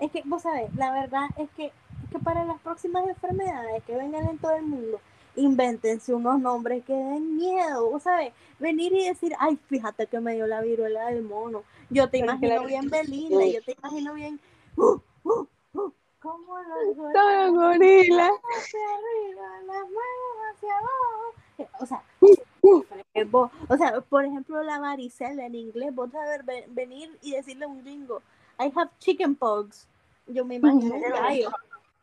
Es 0.00 0.10
que, 0.12 0.22
vos 0.24 0.42
sabés, 0.42 0.74
la 0.74 0.92
verdad 0.92 1.28
es 1.36 1.48
que, 1.56 1.66
es 1.66 2.10
que 2.10 2.18
para 2.18 2.44
las 2.44 2.60
próximas 2.60 3.06
enfermedades 3.08 3.82
que 3.84 3.96
vengan 3.96 4.28
en 4.28 4.38
todo 4.38 4.52
el 4.52 4.62
mundo, 4.64 5.00
invéntense 5.36 6.14
unos 6.14 6.40
nombres 6.40 6.84
que 6.84 6.92
den 6.92 7.36
miedo, 7.36 7.90
vos 7.90 8.02
sabés, 8.02 8.32
venir 8.58 8.92
y 8.92 9.08
decir, 9.08 9.32
ay, 9.38 9.58
fíjate 9.68 10.06
que 10.06 10.20
me 10.20 10.34
dio 10.34 10.46
la 10.46 10.60
viruela 10.60 11.06
del 11.06 11.22
mono. 11.22 11.64
Yo 11.90 12.08
te 12.10 12.20
Pero 12.20 12.32
imagino 12.32 12.64
bien 12.64 12.90
Belinda, 12.90 13.46
yo 13.46 13.62
te 13.62 13.76
imagino 13.78 14.14
bien, 14.14 14.40
uh, 14.76 15.00
uh, 15.24 15.46
uh, 15.74 15.92
como 16.28 16.58
los 16.58 17.12
Todo 17.12 17.52
gorila. 17.54 18.30
hacia 18.56 18.80
arriba, 18.94 19.48
las 19.66 19.82
manos 19.82 20.54
hacia 20.54 20.72
abajo. 20.78 21.34
O 21.80 21.86
sea, 21.86 22.02
o 23.68 23.76
sea, 23.76 24.00
por 24.02 24.24
ejemplo, 24.24 24.62
la 24.62 24.78
varicela 24.78 25.46
en 25.46 25.54
inglés, 25.54 25.94
vos 25.94 26.10
sabes 26.10 26.44
ve- 26.44 26.66
venir 26.68 27.16
y 27.22 27.32
decirle 27.32 27.64
a 27.64 27.68
un 27.68 27.82
gringo, 27.82 28.22
I 28.58 28.72
have 28.74 28.90
chicken 28.98 29.34
pox. 29.34 29.88
Yo 30.26 30.44
me 30.44 30.56
imagino 30.56 30.94
un 30.94 31.02
gallo. 31.02 31.50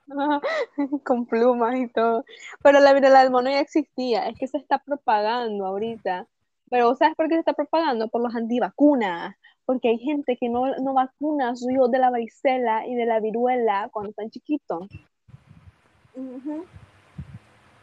con 1.04 1.26
plumas 1.26 1.76
y 1.76 1.88
todo. 1.88 2.26
Pero 2.62 2.80
la 2.80 2.94
viruela 2.94 3.22
del 3.22 3.32
mono 3.32 3.50
ya 3.50 3.60
existía, 3.60 4.28
es 4.28 4.38
que 4.38 4.48
se 4.48 4.58
está 4.58 4.80
propagando 4.80 5.66
ahorita. 5.66 6.28
Pero 6.70 6.88
¿vos 6.88 6.98
¿sabes 6.98 7.16
por 7.16 7.28
qué 7.28 7.36
se 7.36 7.40
está 7.42 7.54
propagando? 7.54 8.08
Por 8.08 8.22
los 8.22 8.36
antivacunas. 8.36 9.36
Porque 9.66 9.90
hay 9.90 9.98
gente 9.98 10.38
que 10.38 10.50
no, 10.50 10.76
no 10.78 10.94
vacuna 10.94 11.50
a 11.50 11.56
sus 11.56 11.72
hijos 11.72 11.92
de 11.92 12.00
la 12.00 12.10
varicela 12.10 12.88
y 12.88 12.96
de 12.96 13.06
la 13.06 13.20
viruela 13.20 13.90
cuando 13.92 14.12
están 14.12 14.30
chiquitos. 14.30 14.88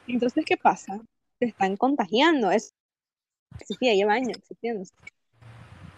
Entonces, 0.06 0.44
¿qué 0.44 0.56
pasa? 0.56 1.00
Se 1.38 1.46
están 1.46 1.76
contagiando. 1.76 2.50
Es 2.50 2.74
existía, 3.58 3.94
lleva 3.94 4.14
años 4.14 4.38
existiendo. 4.38 4.84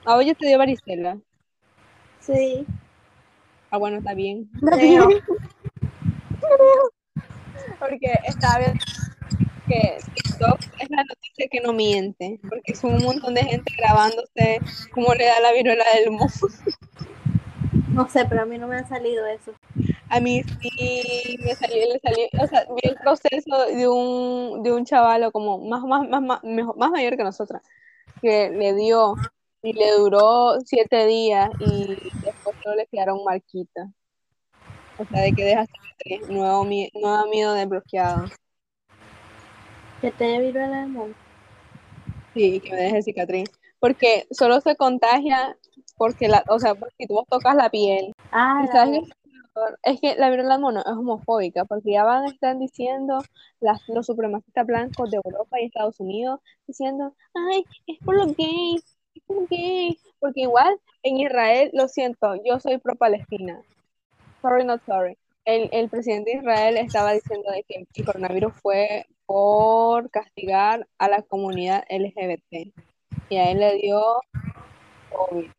A 0.04 0.16
vos 0.16 0.26
ya 0.26 0.34
te 0.34 0.46
dio 0.46 0.58
varicela. 0.58 1.18
Sí. 2.20 2.66
Ah, 3.70 3.78
bueno, 3.78 3.98
está 3.98 4.14
bien. 4.14 4.50
Creo. 4.60 5.08
Porque 7.78 8.18
estaba 8.26 8.58
viendo 8.58 8.84
que 9.66 9.98
TikTok 10.38 10.60
es 10.80 10.90
la 10.90 11.04
noticia 11.04 11.48
que 11.50 11.60
no 11.60 11.72
miente, 11.72 12.40
porque 12.48 12.74
son 12.74 12.94
un 12.94 13.02
montón 13.02 13.34
de 13.34 13.44
gente 13.44 13.72
grabándose 13.76 14.60
cómo 14.92 15.14
le 15.14 15.26
da 15.26 15.40
la 15.40 15.52
viruela 15.52 15.84
del 15.94 16.10
mono. 16.10 16.30
No 17.88 18.08
sé, 18.08 18.24
pero 18.28 18.42
a 18.42 18.44
mí 18.44 18.58
no 18.58 18.66
me 18.66 18.76
ha 18.76 18.86
salido 18.88 19.26
eso. 19.26 19.52
A 20.08 20.20
mí 20.20 20.42
sí 20.42 21.38
me 21.44 21.54
salió, 21.54 21.86
le 21.92 22.00
salió, 22.00 22.26
o 22.42 22.46
sea, 22.46 22.64
vi 22.64 22.88
el 22.88 22.96
proceso 22.96 23.66
de 23.66 23.88
un, 23.88 24.62
de 24.62 24.72
un 24.72 24.84
chavalo 24.84 25.30
como 25.30 25.58
más, 25.58 25.82
más, 25.84 26.08
más, 26.08 26.22
más, 26.22 26.44
mejor- 26.44 26.76
más 26.76 26.90
mayor 26.90 27.16
que 27.16 27.24
nosotras, 27.24 27.62
que 28.20 28.50
le 28.50 28.74
dio 28.74 29.14
y 29.62 29.72
le 29.72 29.92
duró 29.92 30.60
siete 30.64 31.06
días 31.06 31.50
y 31.60 31.86
después 32.24 32.56
solo 32.62 32.76
le 32.76 32.86
quedaron 32.86 33.24
marquitas. 33.24 33.88
O 34.98 35.04
sea, 35.06 35.22
de 35.22 35.32
que 35.32 35.44
deja 35.44 35.66
cicatriz, 35.66 36.28
nuevo, 36.28 36.64
nuevo 36.64 37.26
miedo 37.30 37.54
desbloqueado. 37.54 38.26
Que 40.04 40.10
te 40.10 40.38
viruela 40.38 40.80
del 40.82 40.90
mono. 40.90 41.14
Sí, 42.34 42.60
que 42.60 42.72
me 42.72 42.76
deje 42.76 43.02
cicatriz. 43.02 43.50
Porque 43.80 44.26
solo 44.30 44.60
se 44.60 44.76
contagia 44.76 45.56
porque 45.96 46.28
la, 46.28 46.44
o 46.48 46.58
sea, 46.58 46.74
porque 46.74 46.94
si 46.98 47.06
tú 47.06 47.24
tocas 47.30 47.54
la 47.56 47.70
piel. 47.70 48.12
Ah, 48.32 48.60
¿Y 48.62 48.66
la- 48.66 48.72
sabes 48.72 49.08
es 49.84 50.00
que 50.02 50.14
la 50.16 50.28
viruela 50.28 50.54
del 50.54 50.60
mono 50.60 50.80
es 50.80 50.92
homofóbica, 50.92 51.64
porque 51.64 51.92
ya 51.92 52.04
van 52.04 52.24
a 52.24 52.28
estar 52.28 52.58
diciendo 52.58 53.24
las, 53.60 53.80
los 53.88 54.04
supremacistas 54.04 54.66
blancos 54.66 55.10
de 55.10 55.20
Europa 55.24 55.58
y 55.58 55.64
Estados 55.64 55.98
Unidos, 56.00 56.40
diciendo, 56.66 57.14
ay, 57.34 57.64
es 57.86 57.98
por 58.04 58.14
los 58.16 58.36
gays, 58.36 58.98
es 59.14 59.22
por 59.26 59.36
los 59.40 59.48
gays. 59.48 60.02
Porque 60.18 60.42
igual 60.42 60.78
en 61.02 61.16
Israel, 61.16 61.70
lo 61.72 61.88
siento, 61.88 62.34
yo 62.44 62.60
soy 62.60 62.76
pro 62.76 62.94
Palestina. 62.96 63.62
Sorry, 64.42 64.64
not 64.66 64.82
sorry. 64.84 65.16
El, 65.46 65.70
el 65.72 65.88
presidente 65.88 66.32
de 66.32 66.38
Israel 66.38 66.76
estaba 66.76 67.14
diciendo 67.14 67.50
de 67.50 67.62
que 67.62 67.86
el 67.94 68.04
coronavirus 68.04 68.52
fue 68.60 69.06
por 69.26 70.10
castigar 70.10 70.86
a 70.98 71.08
la 71.08 71.22
comunidad 71.22 71.84
LGBT. 71.88 72.72
Y 73.28 73.36
a 73.36 73.50
él 73.50 73.58
le 73.58 73.76
dio 73.76 74.02
COVID. 75.10 75.50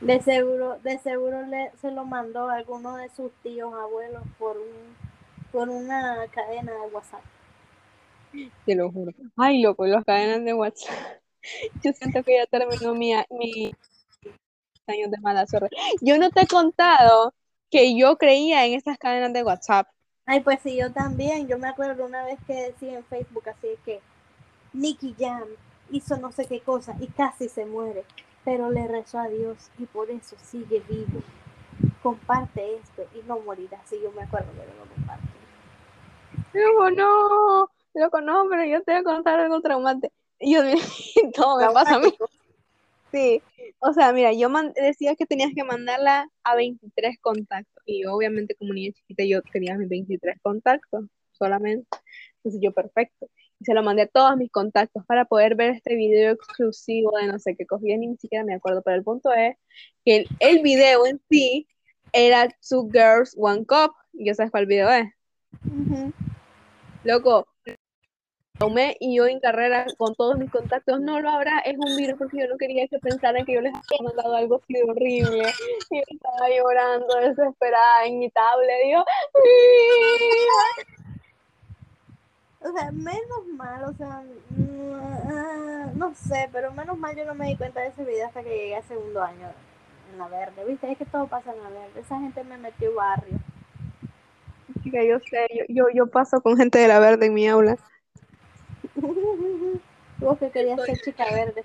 de 0.00 0.20
seguro, 0.20 0.78
de 0.80 0.98
seguro 0.98 1.46
le, 1.46 1.70
se 1.80 1.90
lo 1.90 2.04
mandó 2.04 2.48
a 2.48 2.56
alguno 2.56 2.96
de 2.96 3.08
sus 3.10 3.32
tíos 3.42 3.72
abuelos 3.74 4.22
por 4.38 4.56
un, 4.56 4.96
por 5.52 5.68
una 5.68 6.26
cadena 6.30 6.72
de 6.72 6.92
WhatsApp. 6.92 7.22
Te 8.64 8.74
lo 8.74 8.90
juro. 8.90 9.12
Ay, 9.36 9.62
loco, 9.62 9.86
las 9.86 10.04
cadenas 10.04 10.44
de 10.44 10.54
WhatsApp. 10.54 10.94
Yo 11.82 11.92
siento 11.92 12.22
que 12.22 12.36
ya 12.36 12.46
terminó 12.46 12.94
mi, 12.94 13.12
mi 13.30 13.74
años 14.86 15.10
de 15.10 15.18
mala 15.20 15.46
suerte. 15.46 15.74
Yo 16.00 16.18
no 16.18 16.30
te 16.30 16.42
he 16.42 16.46
contado 16.46 17.34
que 17.70 17.96
yo 17.96 18.16
creía 18.16 18.66
en 18.66 18.74
estas 18.74 18.98
cadenas 18.98 19.32
de 19.32 19.42
WhatsApp. 19.42 19.88
Ay, 20.26 20.40
pues 20.40 20.60
sí, 20.62 20.76
yo 20.76 20.92
también. 20.92 21.48
Yo 21.48 21.58
me 21.58 21.68
acuerdo 21.68 22.04
una 22.04 22.24
vez 22.24 22.38
que 22.46 22.54
decía 22.54 22.98
en 22.98 23.04
Facebook 23.04 23.48
así 23.48 23.68
que 23.84 24.00
Nicky 24.72 25.14
Jam 25.18 25.44
hizo 25.90 26.16
no 26.16 26.32
sé 26.32 26.46
qué 26.46 26.60
cosa 26.60 26.94
y 27.00 27.08
casi 27.08 27.48
se 27.48 27.66
muere, 27.66 28.04
pero 28.44 28.70
le 28.70 28.86
rezó 28.88 29.18
a 29.18 29.28
Dios 29.28 29.70
y 29.78 29.86
por 29.86 30.10
eso 30.10 30.36
sigue 30.42 30.82
vivo. 30.88 31.20
Comparte 32.02 32.76
esto 32.76 33.04
y 33.14 33.26
no 33.26 33.38
morirá. 33.40 33.80
Sí, 33.86 33.98
yo 34.02 34.10
me 34.12 34.22
acuerdo 34.22 34.50
que 34.52 34.58
lo 34.58 34.94
compartí. 34.94 35.28
Luego, 36.52 36.90
no, 36.90 37.70
loco, 37.94 38.20
no, 38.20 38.44
pero 38.48 38.64
yo 38.64 38.82
te 38.82 38.92
voy 38.92 39.00
a 39.00 39.04
contar 39.04 39.40
algo 39.40 39.60
traumante. 39.60 40.12
Y 40.38 40.54
yo, 40.54 40.62
todo 41.34 41.58
me 41.66 41.72
pasa 41.72 41.96
a 41.96 41.98
mí. 41.98 42.14
Sí, 43.12 43.42
o 43.80 43.92
sea, 43.92 44.12
mira, 44.12 44.32
yo 44.32 44.48
decía 44.74 45.14
que 45.16 45.26
tenías 45.26 45.50
que 45.54 45.64
mandarla 45.64 46.28
a 46.44 46.56
23 46.56 47.18
contactos. 47.20 47.82
Y 47.84 48.06
obviamente, 48.06 48.54
como 48.54 48.72
niña 48.72 48.92
chiquita, 48.92 49.24
yo 49.24 49.42
quería 49.42 49.76
mis 49.76 49.88
23 49.88 50.36
contactos 50.42 51.04
solamente. 51.32 51.86
Entonces 52.36 52.60
yo, 52.62 52.72
perfecto. 52.72 53.28
Y 53.60 53.64
se 53.66 53.74
lo 53.74 53.82
mandé 53.82 54.02
a 54.02 54.06
todos 54.06 54.36
mis 54.36 54.50
contactos 54.50 55.04
para 55.06 55.26
poder 55.26 55.56
ver 55.56 55.70
este 55.70 55.94
video 55.94 56.32
exclusivo 56.32 57.12
de 57.18 57.26
no 57.26 57.38
sé 57.38 57.54
qué 57.54 57.66
cogía, 57.66 57.96
ni 57.98 58.16
siquiera 58.16 58.44
me 58.44 58.54
acuerdo. 58.54 58.82
Pero 58.82 58.96
el 58.96 59.04
punto 59.04 59.30
es 59.32 59.56
que 60.04 60.24
el, 60.40 60.62
video 60.62 61.06
en 61.06 61.20
sí 61.30 61.68
era 62.12 62.48
Two 62.68 62.88
Girls, 62.90 63.36
One 63.38 63.66
Cup. 63.66 63.92
¿Y 64.14 64.26
ya 64.26 64.34
sabes 64.34 64.50
cuál 64.50 64.66
video 64.66 64.88
es? 64.90 65.06
Loco, 67.04 67.46
tomé 68.62 68.96
y 69.00 69.16
yo 69.16 69.26
en 69.26 69.40
carrera 69.40 69.86
con 69.98 70.14
todos 70.14 70.38
mis 70.38 70.48
contactos, 70.48 71.00
no 71.00 71.20
lo 71.20 71.28
habrá, 71.30 71.58
es 71.60 71.76
un 71.76 71.96
virus 71.96 72.16
porque 72.16 72.38
yo 72.38 72.46
no 72.46 72.56
quería 72.56 72.86
que 72.86 72.98
pensaran 73.00 73.44
que 73.44 73.54
yo 73.54 73.60
les 73.60 73.74
había 73.74 74.04
mandado 74.04 74.36
algo 74.36 74.60
así 74.62 74.72
de 74.72 74.84
horrible. 74.84 75.52
Y 75.90 75.96
yo 75.96 76.02
estaba 76.06 76.48
llorando, 76.48 77.14
desesperada 77.16 78.04
en 78.04 78.20
mi 78.20 78.30
tablet, 78.30 78.76
digo, 78.84 79.04
o 82.60 82.72
sea, 82.72 82.92
menos 82.92 83.46
mal, 83.54 83.82
o 83.82 83.92
sea, 83.94 84.22
mm, 84.50 85.98
no 85.98 86.14
sé, 86.14 86.48
pero 86.52 86.72
menos 86.72 86.96
mal 86.96 87.16
yo 87.16 87.24
no 87.24 87.34
me 87.34 87.48
di 87.48 87.56
cuenta 87.56 87.80
de 87.80 87.88
ese 87.88 88.04
video 88.04 88.28
hasta 88.28 88.44
que 88.44 88.50
llegué 88.50 88.76
al 88.76 88.84
segundo 88.84 89.22
año 89.22 89.48
en 90.12 90.18
la 90.18 90.28
verde, 90.28 90.64
viste, 90.64 90.92
es 90.92 90.98
que 90.98 91.04
todo 91.04 91.26
pasa 91.26 91.52
en 91.52 91.64
la 91.64 91.68
verde, 91.68 92.00
esa 92.00 92.20
gente 92.20 92.44
me 92.44 92.58
metió 92.58 92.94
barrio. 92.94 93.38
Chica, 94.84 95.02
yo 95.02 95.18
sé, 95.18 95.48
yo, 95.50 95.64
yo, 95.68 95.84
yo 95.92 96.06
paso 96.06 96.40
con 96.40 96.56
gente 96.56 96.78
de 96.78 96.86
la 96.86 97.00
verde 97.00 97.26
en 97.26 97.34
mi 97.34 97.48
aula. 97.48 97.76
Vos 100.18 100.38
que 100.38 100.50
querías 100.50 100.80
ser 100.84 101.00
chica 101.00 101.24
verde. 101.32 101.64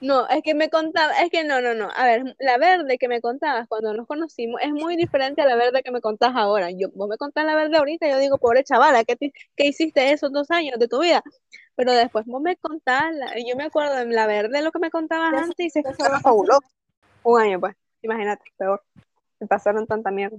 No, 0.00 0.28
es 0.28 0.42
que 0.42 0.54
me 0.54 0.68
contaba, 0.68 1.12
es 1.22 1.30
que 1.30 1.44
no, 1.44 1.60
no, 1.60 1.74
no. 1.74 1.88
A 1.94 2.04
ver, 2.04 2.36
la 2.38 2.58
verde 2.58 2.98
que 2.98 3.08
me 3.08 3.20
contabas 3.20 3.68
cuando 3.68 3.92
nos 3.94 4.06
conocimos 4.06 4.60
es 4.62 4.72
muy 4.72 4.96
diferente 4.96 5.42
a 5.42 5.46
la 5.46 5.56
verde 5.56 5.82
que 5.82 5.90
me 5.90 6.00
contás 6.00 6.32
ahora. 6.34 6.70
Yo, 6.70 6.88
vos 6.94 7.08
me 7.08 7.16
contás 7.16 7.46
la 7.46 7.54
verde 7.54 7.76
ahorita, 7.76 8.08
yo 8.08 8.18
digo, 8.18 8.38
pobre 8.38 8.64
chavala, 8.64 9.04
¿qué, 9.04 9.16
qué 9.16 9.66
hiciste 9.66 10.12
esos 10.12 10.32
dos 10.32 10.50
años 10.50 10.78
de 10.78 10.88
tu 10.88 11.00
vida? 11.00 11.22
Pero 11.76 11.92
después 11.92 12.26
vos 12.26 12.42
me 12.42 12.56
contás, 12.56 13.14
yo 13.46 13.56
me 13.56 13.64
acuerdo 13.64 13.94
de 13.94 14.06
la 14.06 14.26
verde, 14.26 14.62
lo 14.62 14.72
que 14.72 14.80
me 14.80 14.90
contabas 14.90 15.32
antes 15.34 15.66
y 15.66 15.70
se 15.70 15.80
escuchaba 15.80 16.20
fabuloso. 16.20 16.66
Un 17.22 17.40
año, 17.40 17.60
pues, 17.60 17.76
imagínate, 18.02 18.44
peor. 18.56 18.82
Me 19.38 19.46
pasaron 19.46 19.86
tanta 19.86 20.10
mierda. 20.10 20.38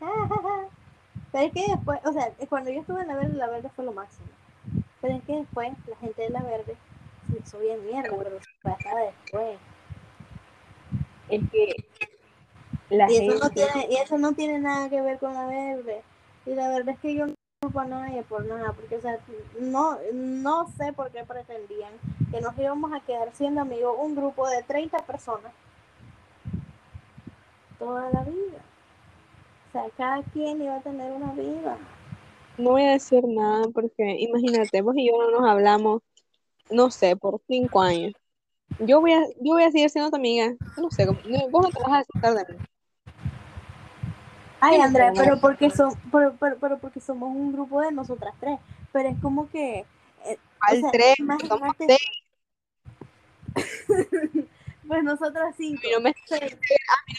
Pero 1.32 1.44
es 1.46 1.52
que 1.52 1.66
después, 1.68 2.00
o 2.04 2.12
sea, 2.12 2.30
cuando 2.48 2.70
yo 2.70 2.80
estuve 2.80 3.02
en 3.02 3.08
la 3.08 3.16
verde, 3.16 3.34
la 3.34 3.48
verde 3.48 3.70
fue 3.74 3.84
lo 3.84 3.92
máximo. 3.92 4.28
Pero 5.02 5.14
es 5.14 5.22
que 5.24 5.36
después 5.36 5.72
la 5.86 5.96
gente 5.96 6.22
de 6.22 6.30
la 6.30 6.42
verde 6.42 6.76
se 7.30 7.38
hizo 7.38 7.58
bien 7.58 7.84
mierda, 7.84 8.16
pero 8.16 8.38
fue 8.62 8.72
hasta 8.72 8.94
después. 8.96 9.58
Es 11.28 11.42
que 11.50 11.74
la 12.88 13.10
y, 13.10 13.16
eso 13.16 13.38
no 13.38 13.50
tiene, 13.50 13.86
y 13.90 13.96
eso 13.96 14.18
no 14.18 14.32
tiene 14.32 14.58
nada 14.58 14.88
que 14.88 15.02
ver 15.02 15.18
con 15.18 15.34
la 15.34 15.46
verde. 15.46 16.02
Y 16.46 16.54
la 16.54 16.68
verdad 16.70 16.94
es 16.94 17.00
que 17.00 17.14
yo 17.14 17.26
no 17.26 17.34
por 17.70 17.86
nadie 17.86 18.22
por 18.22 18.46
nada, 18.46 18.72
porque 18.72 18.96
o 18.96 19.00
sea, 19.00 19.18
no, 19.60 19.98
no 20.12 20.68
sé 20.76 20.92
por 20.92 21.10
qué 21.10 21.24
pretendían 21.24 21.92
que 22.30 22.40
nos 22.40 22.56
íbamos 22.58 22.92
a 22.92 23.00
quedar 23.00 23.30
siendo 23.34 23.60
amigos 23.60 23.96
un 23.98 24.14
grupo 24.14 24.48
de 24.48 24.62
30 24.62 24.98
personas 24.98 25.52
toda 27.82 28.10
la 28.10 28.22
vida. 28.22 28.58
O 29.68 29.72
sea, 29.72 29.84
cada 29.96 30.22
quien 30.22 30.62
iba 30.62 30.76
a 30.76 30.80
tener 30.80 31.10
una 31.12 31.32
vida. 31.32 31.76
No 32.58 32.70
voy 32.70 32.82
a 32.82 32.92
decir 32.92 33.22
nada 33.26 33.64
porque 33.72 34.16
imagínate, 34.18 34.82
vos 34.82 34.94
y 34.96 35.08
yo 35.08 35.14
no 35.18 35.30
nos 35.30 35.48
hablamos, 35.48 36.02
no 36.70 36.90
sé, 36.90 37.16
por 37.16 37.40
cinco 37.48 37.80
años. 37.80 38.12
Yo 38.78 39.00
voy 39.00 39.12
a, 39.12 39.20
yo 39.40 39.54
voy 39.54 39.64
a 39.64 39.70
seguir 39.70 39.90
siendo 39.90 40.10
tu 40.10 40.16
amiga. 40.16 40.54
No 40.76 40.90
sé, 40.90 41.06
vos 41.06 41.16
no 41.24 41.70
te 41.70 41.80
vas 41.80 41.92
a 41.92 41.98
aceptar 41.98 42.34
de 42.34 42.54
mí. 42.54 42.58
Ay, 44.60 44.80
Andrea, 44.80 45.12
pero 45.16 45.40
porque, 45.40 45.70
son, 45.70 45.92
pero, 46.12 46.36
pero, 46.60 46.78
porque 46.78 47.00
somos 47.00 47.34
un 47.34 47.52
grupo 47.52 47.80
de 47.80 47.90
nosotras 47.90 48.32
tres. 48.38 48.60
Pero 48.92 49.08
es 49.08 49.18
como 49.20 49.48
que. 49.50 49.84
Eh, 50.24 50.38
Al 50.60 50.84
tres, 50.92 51.16
somos 51.48 51.76
tres. 51.76 51.98
pues 54.92 55.04
nosotras 55.04 55.54
cinco. 55.56 55.80
A 55.84 55.86
mí 55.86 55.90
no 55.94 56.00
me, 56.00 56.14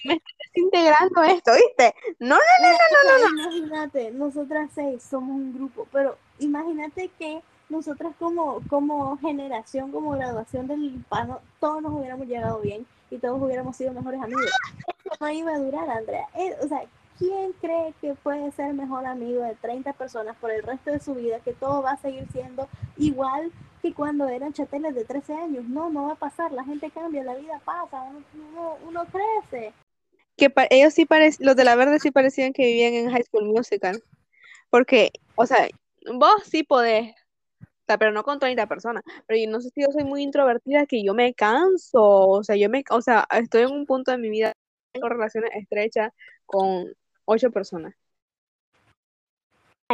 me 0.05 0.21
desintegrando 0.45 1.23
esto, 1.23 1.51
¿viste? 1.55 1.95
No, 2.19 2.35
no, 2.35 2.69
no, 2.69 2.69
no, 2.69 3.17
no, 3.17 3.49
no. 3.49 3.57
Imagínate, 3.57 4.11
nosotras 4.11 4.69
seis 4.75 5.01
somos 5.01 5.31
un 5.31 5.55
grupo, 5.55 5.87
pero 5.91 6.15
imagínate 6.37 7.09
que 7.17 7.41
nosotras 7.69 8.13
como, 8.19 8.61
como 8.69 9.17
generación, 9.17 9.91
como 9.91 10.11
graduación 10.11 10.67
del 10.67 10.83
hispano, 10.83 11.41
todos 11.59 11.81
nos 11.81 11.93
hubiéramos 11.93 12.27
llegado 12.27 12.59
bien 12.59 12.85
y 13.09 13.17
todos 13.17 13.41
hubiéramos 13.41 13.75
sido 13.75 13.91
mejores 13.91 14.21
amigos. 14.21 14.51
Eso 15.03 15.15
no 15.19 15.29
iba 15.31 15.55
a 15.55 15.57
durar, 15.57 15.89
Andrea. 15.89 16.27
Eh, 16.35 16.55
o 16.61 16.67
sea, 16.67 16.83
¿quién 17.17 17.53
cree 17.53 17.95
que 18.01 18.13
puede 18.13 18.51
ser 18.51 18.75
mejor 18.75 19.07
amigo 19.07 19.41
de 19.41 19.55
30 19.55 19.93
personas 19.93 20.37
por 20.37 20.51
el 20.51 20.61
resto 20.61 20.91
de 20.91 20.99
su 20.99 21.15
vida? 21.15 21.39
Que 21.39 21.53
todo 21.53 21.81
va 21.81 21.93
a 21.93 21.97
seguir 21.97 22.27
siendo 22.31 22.69
igual 22.97 23.51
que 23.83 23.93
cuando 23.93 24.27
eran 24.27 24.53
chateles 24.53 24.95
de 24.95 25.05
13 25.05 25.33
años. 25.35 25.65
No, 25.65 25.91
no 25.91 26.07
va 26.07 26.13
a 26.13 26.15
pasar. 26.15 26.51
La 26.51 26.63
gente 26.63 26.89
cambia, 26.89 27.23
la 27.23 27.35
vida 27.35 27.61
pasa, 27.63 28.01
uno, 28.33 28.77
uno 28.87 29.05
crece 29.11 29.73
que 30.37 30.51
ellos 30.69 30.93
sí 30.93 31.05
parecían, 31.05 31.47
los 31.47 31.55
de 31.55 31.63
la 31.63 31.75
verde 31.75 31.99
sí 31.99 32.11
parecían 32.11 32.53
que 32.53 32.65
vivían 32.65 32.93
en 32.93 33.11
High 33.11 33.23
School 33.23 33.45
Musical. 33.45 34.03
Porque, 34.69 35.11
o 35.35 35.45
sea, 35.45 35.67
vos 36.13 36.43
sí 36.45 36.63
podés, 36.63 37.13
pero 37.85 38.11
no 38.11 38.23
con 38.23 38.39
30 38.39 38.67
personas. 38.67 39.03
Pero 39.27 39.39
yo 39.39 39.51
no 39.51 39.61
sé 39.61 39.69
si 39.69 39.81
yo 39.81 39.87
soy 39.91 40.03
muy 40.03 40.23
introvertida, 40.23 40.85
que 40.85 41.03
yo 41.03 41.13
me 41.13 41.33
canso. 41.33 42.01
O 42.27 42.43
sea, 42.43 42.55
yo 42.55 42.69
me, 42.69 42.83
o 42.89 43.01
sea, 43.01 43.27
estoy 43.31 43.63
en 43.63 43.71
un 43.71 43.85
punto 43.85 44.11
de 44.11 44.17
mi 44.17 44.29
vida, 44.29 44.53
tengo 44.91 45.09
relaciones 45.09 45.51
estrechas 45.55 46.11
con 46.45 46.85
ocho 47.25 47.51
personas. 47.51 47.93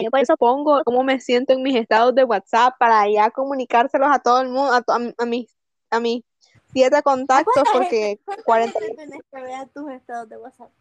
Yo 0.01 0.09
por 0.09 0.19
eso 0.19 0.37
pongo 0.37 0.81
cómo 0.83 1.03
me 1.03 1.19
siento 1.19 1.53
en 1.53 1.63
mis 1.63 1.75
estados 1.75 2.13
de 2.15 2.23
WhatsApp 2.23 2.75
para 2.79 3.09
ya 3.09 3.29
comunicárselos 3.31 4.09
a 4.11 4.19
todo 4.19 4.41
el 4.41 4.49
mundo, 4.49 4.71
a, 4.71 4.77
a, 4.77 5.13
a 5.17 5.25
mis, 5.25 5.55
a 5.89 5.99
mis 5.99 6.23
siete 6.71 7.01
contactos 7.01 7.63
porque 7.73 8.19
40. 8.45 8.79
Tienes 8.79 9.21
que 9.31 9.41
ver 9.41 9.69
tus 9.69 9.91
estados 9.91 10.29
de 10.29 10.37
WhatsApp. 10.37 10.71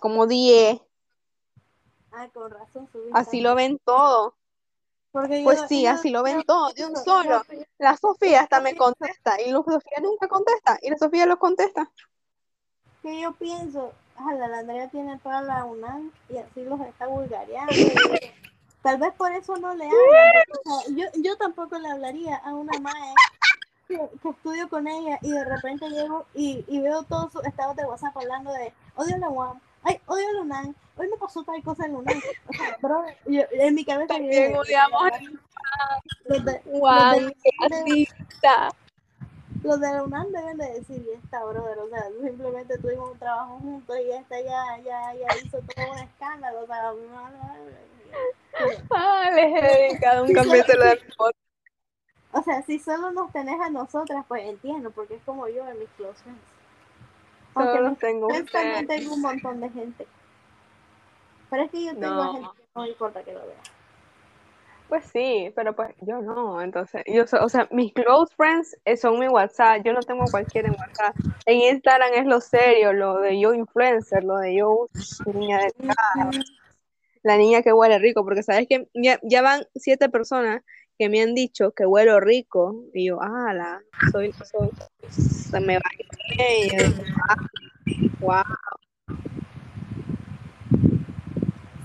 Como 0.00 0.26
10. 0.26 0.80
Ah, 2.12 2.28
con 2.32 2.50
razón. 2.50 2.88
Así 3.12 3.40
lo 3.40 3.54
ven 3.54 3.78
todo. 3.84 4.34
pues 5.12 5.62
sí, 5.68 5.86
así 5.86 6.10
lo 6.10 6.22
ven 6.22 6.42
todo, 6.44 6.72
de 6.72 6.86
un 6.86 6.96
solo. 6.96 7.42
La 7.78 7.96
Sofía 7.96 8.40
hasta 8.42 8.60
me 8.60 8.76
contesta 8.76 9.40
y 9.40 9.50
la 9.50 9.58
Sofía 9.58 9.98
nunca 10.02 10.28
contesta 10.28 10.78
y 10.82 10.90
la 10.90 10.98
Sofía 10.98 11.26
lo 11.26 11.38
contesta. 11.38 11.90
Que 13.02 13.20
yo 13.20 13.32
pienso, 13.32 13.92
la 14.38 14.58
Andrea 14.58 14.88
tiene 14.88 15.18
toda 15.18 15.42
la 15.42 15.64
UNAM 15.64 16.10
y 16.28 16.38
así 16.38 16.64
los 16.64 16.80
está 16.80 17.06
vulgareando. 17.06 17.72
Tal 18.82 18.98
vez 18.98 19.12
por 19.14 19.30
eso 19.32 19.56
no 19.56 19.74
le 19.74 19.84
hablan. 19.84 20.96
yo, 20.96 21.06
yo 21.22 21.36
tampoco 21.36 21.78
le 21.78 21.90
hablaría 21.90 22.36
a 22.36 22.54
una 22.54 22.78
madre 22.80 23.14
que, 23.86 24.28
estudio 24.30 24.68
con 24.68 24.86
ella 24.88 25.18
y 25.20 25.30
de 25.30 25.44
repente 25.44 25.88
llego 25.90 26.24
y, 26.34 26.64
y 26.66 26.80
veo 26.80 27.02
todos 27.02 27.32
sus 27.32 27.44
estados 27.44 27.76
de 27.76 27.84
WhatsApp 27.84 28.16
hablando 28.16 28.52
de 28.52 28.72
odio 28.94 29.18
la 29.18 29.28
UAM, 29.28 29.60
ay, 29.82 30.00
odio 30.06 30.32
la 30.32 30.40
UNAM, 30.42 30.74
hoy 30.96 31.08
me 31.08 31.16
pasó 31.16 31.42
tal 31.44 31.62
cosa 31.62 31.86
en 31.86 31.96
UNAM. 31.96 32.22
O 32.48 32.52
sea, 32.52 32.78
bro, 32.80 33.04
yo, 33.26 33.42
en 33.52 33.74
mi 33.74 33.84
cabeza 33.84 34.14
También 34.14 34.56
odiamos 34.56 35.02
UAM, 36.66 37.32
los 39.62 39.80
de 39.80 39.92
la 39.92 40.02
UNAM 40.02 40.32
deben 40.32 40.56
de 40.56 40.72
decir, 40.72 41.04
y 41.06 41.10
esta 41.16 41.44
brother, 41.44 41.78
o 41.78 41.88
sea, 41.88 42.04
simplemente 42.22 42.78
tuvimos 42.78 43.10
un 43.12 43.18
trabajo 43.18 43.58
juntos 43.58 43.96
y 43.98 44.10
esta 44.10 44.40
ya, 44.40 44.78
ya, 44.78 45.14
ya 45.14 45.36
hizo 45.44 45.58
todo 45.58 45.92
un 45.92 45.98
escándalo, 45.98 46.62
o 46.62 46.66
sea, 46.66 46.92
Ah, 48.90 49.30
les 49.34 49.54
he 49.54 49.88
dedicado 49.88 50.24
un 50.24 50.32
capítulo 50.32 50.84
de 50.84 51.00
o 52.32 52.42
sea, 52.42 52.62
si 52.62 52.78
solo 52.78 53.10
nos 53.12 53.32
tenés 53.32 53.60
a 53.60 53.70
nosotras, 53.70 54.24
pues 54.28 54.44
entiendo, 54.44 54.90
porque 54.90 55.14
es 55.16 55.22
como 55.24 55.48
yo 55.48 55.66
en 55.68 55.78
mis 55.78 55.88
close 55.90 56.22
friends. 56.22 56.40
Aunque 57.54 57.80
los 57.80 57.98
tengo 57.98 58.28
también 58.52 58.86
tengo 58.86 59.14
un 59.14 59.22
montón 59.22 59.60
de 59.60 59.68
gente. 59.70 60.06
Pero 61.50 61.62
es 61.64 61.70
que 61.70 61.84
yo 61.84 61.92
tengo 61.96 62.22
a 62.22 62.32
gente 62.32 62.48
que 62.56 62.62
no 62.74 62.86
importa 62.86 63.24
que 63.24 63.32
lo 63.32 63.40
vea. 63.40 63.79
Pues 64.90 65.04
sí, 65.12 65.52
pero 65.54 65.76
pues 65.76 65.94
yo 66.00 66.20
no, 66.20 66.60
entonces, 66.60 67.04
yo, 67.06 67.22
o 67.40 67.48
sea, 67.48 67.68
mis 67.70 67.92
close 67.92 68.34
friends 68.34 68.76
eh, 68.84 68.96
son 68.96 69.20
mi 69.20 69.28
WhatsApp, 69.28 69.84
yo 69.84 69.92
no 69.92 70.00
tengo 70.00 70.24
cualquiera 70.28 70.66
en 70.66 70.74
WhatsApp. 70.74 71.14
En 71.46 71.58
Instagram 71.58 72.10
es 72.12 72.26
lo 72.26 72.40
serio, 72.40 72.92
lo 72.92 73.20
de 73.20 73.38
yo 73.38 73.54
influencer, 73.54 74.24
lo 74.24 74.38
de 74.38 74.56
yo 74.56 74.88
niña 75.32 75.60
de 75.60 75.72
la 77.22 77.36
niña 77.36 77.62
que 77.62 77.72
huele 77.72 78.00
rico, 78.00 78.24
porque 78.24 78.42
sabes 78.42 78.66
que 78.66 78.88
ya, 78.92 79.42
van 79.42 79.62
siete 79.76 80.08
personas 80.08 80.62
que 80.98 81.08
me 81.08 81.22
han 81.22 81.36
dicho 81.36 81.70
que 81.70 81.86
huelo 81.86 82.18
rico, 82.18 82.82
y 82.92 83.06
yo, 83.06 83.22
ah, 83.22 83.54
la, 83.54 83.80
soy, 84.10 84.32
soy, 84.32 84.70
se 85.08 85.60
me 85.60 85.76
va 85.76 85.90
y 86.36 86.68
yo 86.68 86.84
ah, 87.28 87.36
wow. 88.18 89.14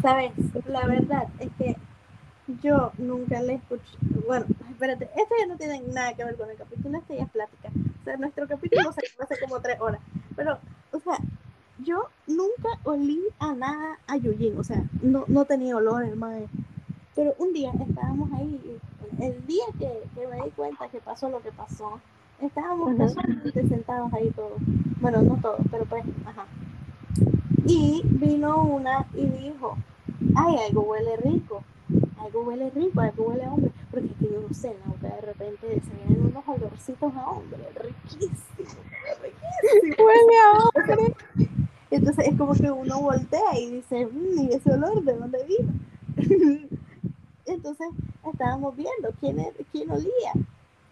¿Sabes? 0.01 0.31
La 0.65 0.87
verdad 0.87 1.27
es 1.39 1.49
que 1.59 1.75
yo 2.61 2.91
nunca 2.97 3.41
le 3.41 3.55
escuché. 3.55 3.97
Bueno, 4.27 4.45
espérate, 4.69 5.05
esto 5.15 5.35
ya 5.39 5.47
no 5.47 5.57
tiene 5.57 5.81
nada 5.93 6.13
que 6.13 6.23
ver 6.23 6.35
con 6.35 6.49
el 6.49 6.57
capítulo, 6.57 6.97
esto 6.97 7.13
ya 7.13 7.23
es 7.23 7.29
plática. 7.29 7.69
O 8.01 8.03
sea, 8.03 8.17
nuestro 8.17 8.47
capítulo 8.47 8.91
se 8.91 9.01
hace 9.23 9.39
como 9.39 9.59
tres 9.61 9.79
horas. 9.79 10.01
Pero, 10.35 10.57
o 10.91 10.99
sea, 10.99 11.17
yo 11.79 12.09
nunca 12.27 12.69
olí 12.83 13.21
a 13.39 13.53
nada 13.53 13.97
a 14.07 14.17
Yujin, 14.17 14.57
o 14.57 14.63
sea, 14.63 14.83
no, 15.01 15.25
no 15.27 15.45
tenía 15.45 15.75
olor 15.75 16.03
el 16.03 16.15
mae. 16.15 16.47
Pero 17.15 17.33
un 17.37 17.53
día 17.53 17.71
estábamos 17.87 18.31
ahí, 18.33 18.79
el 19.19 19.45
día 19.47 19.65
que, 19.79 20.03
que 20.13 20.27
me 20.27 20.43
di 20.43 20.51
cuenta 20.51 20.87
que 20.89 20.99
pasó 20.99 21.29
lo 21.29 21.41
que 21.41 21.51
pasó, 21.51 21.99
estábamos 22.41 22.95
casualmente 22.97 23.67
sentados 23.67 24.13
ahí 24.13 24.29
todos. 24.31 24.59
Bueno, 24.99 25.21
no 25.21 25.37
todos, 25.41 25.61
pero 25.71 25.85
pues, 25.85 26.03
ajá. 26.25 26.45
Y 27.65 28.01
vino 28.05 28.63
una 28.63 29.05
y 29.13 29.25
dijo, 29.25 29.77
ay, 30.35 30.55
algo 30.67 30.81
huele 30.81 31.17
rico, 31.17 31.63
algo 32.25 32.41
huele 32.43 32.69
rico, 32.71 32.99
algo 33.01 33.23
huele 33.25 33.43
a 33.45 33.51
hombre, 33.53 33.71
porque 33.91 34.07
es 34.07 34.13
que 34.19 34.25
yo 34.33 34.41
no 34.47 34.53
sé. 34.53 34.75
Que 35.01 35.07
de 35.07 35.21
repente 35.21 35.67
se 35.81 36.07
vienen 36.07 36.25
unos 36.27 36.43
olorcitos 36.47 37.13
a 37.15 37.29
hombre, 37.29 37.59
riquísimo, 37.75 38.81
riquísimo. 39.21 40.05
Huele 40.05 40.35
a 40.43 40.51
hombre. 40.93 41.15
Entonces 41.91 42.27
es 42.27 42.37
como 42.37 42.53
que 42.53 42.71
uno 42.71 43.01
voltea 43.01 43.57
y 43.59 43.71
dice, 43.71 44.05
"Mm, 44.07 44.39
¿y 44.49 44.53
ese 44.53 44.73
olor 44.73 45.03
de 45.03 45.13
dónde 45.13 45.43
vino? 45.45 45.73
Entonces 47.45 47.87
estábamos 48.31 48.75
viendo 48.75 49.11
quién, 49.19 49.39
era- 49.39 49.51
quién 49.71 49.91
olía. 49.91 50.33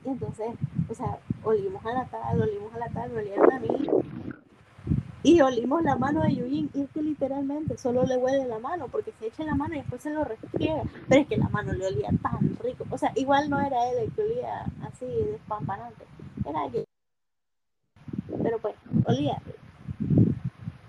Y 0.06 0.10
entonces, 0.10 0.48
o 0.90 0.94
sea, 0.96 1.18
olimos 1.44 1.84
a 1.86 1.94
la 1.94 2.06
tal, 2.06 2.42
olimos 2.42 2.74
a 2.74 2.78
la 2.78 2.90
tal, 2.90 3.10
me 3.12 3.20
olieron 3.22 3.52
a 3.52 3.60
mí. 3.60 3.68
Y 5.24 5.40
olimos 5.40 5.82
la 5.84 5.96
mano 5.96 6.22
de 6.22 6.36
Yujin. 6.36 6.70
Y 6.74 6.82
es 6.82 6.90
que 6.92 7.02
literalmente 7.02 7.78
solo 7.78 8.04
le 8.04 8.18
huele 8.18 8.46
la 8.46 8.60
mano, 8.60 8.88
porque 8.90 9.14
se 9.20 9.28
echa 9.28 9.44
la 9.44 9.56
mano 9.56 9.74
y 9.74 9.78
después 9.78 10.02
se 10.02 10.12
lo 10.12 10.24
restriega. 10.26 10.84
Pero 11.08 11.22
es 11.22 11.28
que 11.28 11.38
la 11.38 11.50
mano 11.50 11.74
le 11.74 11.88
olía 11.88 12.10
tan 12.22 12.58
rico. 12.62 12.86
O 12.90 12.98
sea, 12.98 13.12
igual 13.16 13.50
no 13.50 13.60
era 13.60 13.90
él 13.90 14.00
el 14.00 14.12
que 14.12 14.22
olía 14.22 14.66
así 14.82 15.06
despampanante. 15.06 16.06
Era 16.46 16.62
alguien. 16.62 16.84
Pero 18.44 18.60
pues, 18.60 18.76
olía 19.06 19.42
rico. 19.46 19.60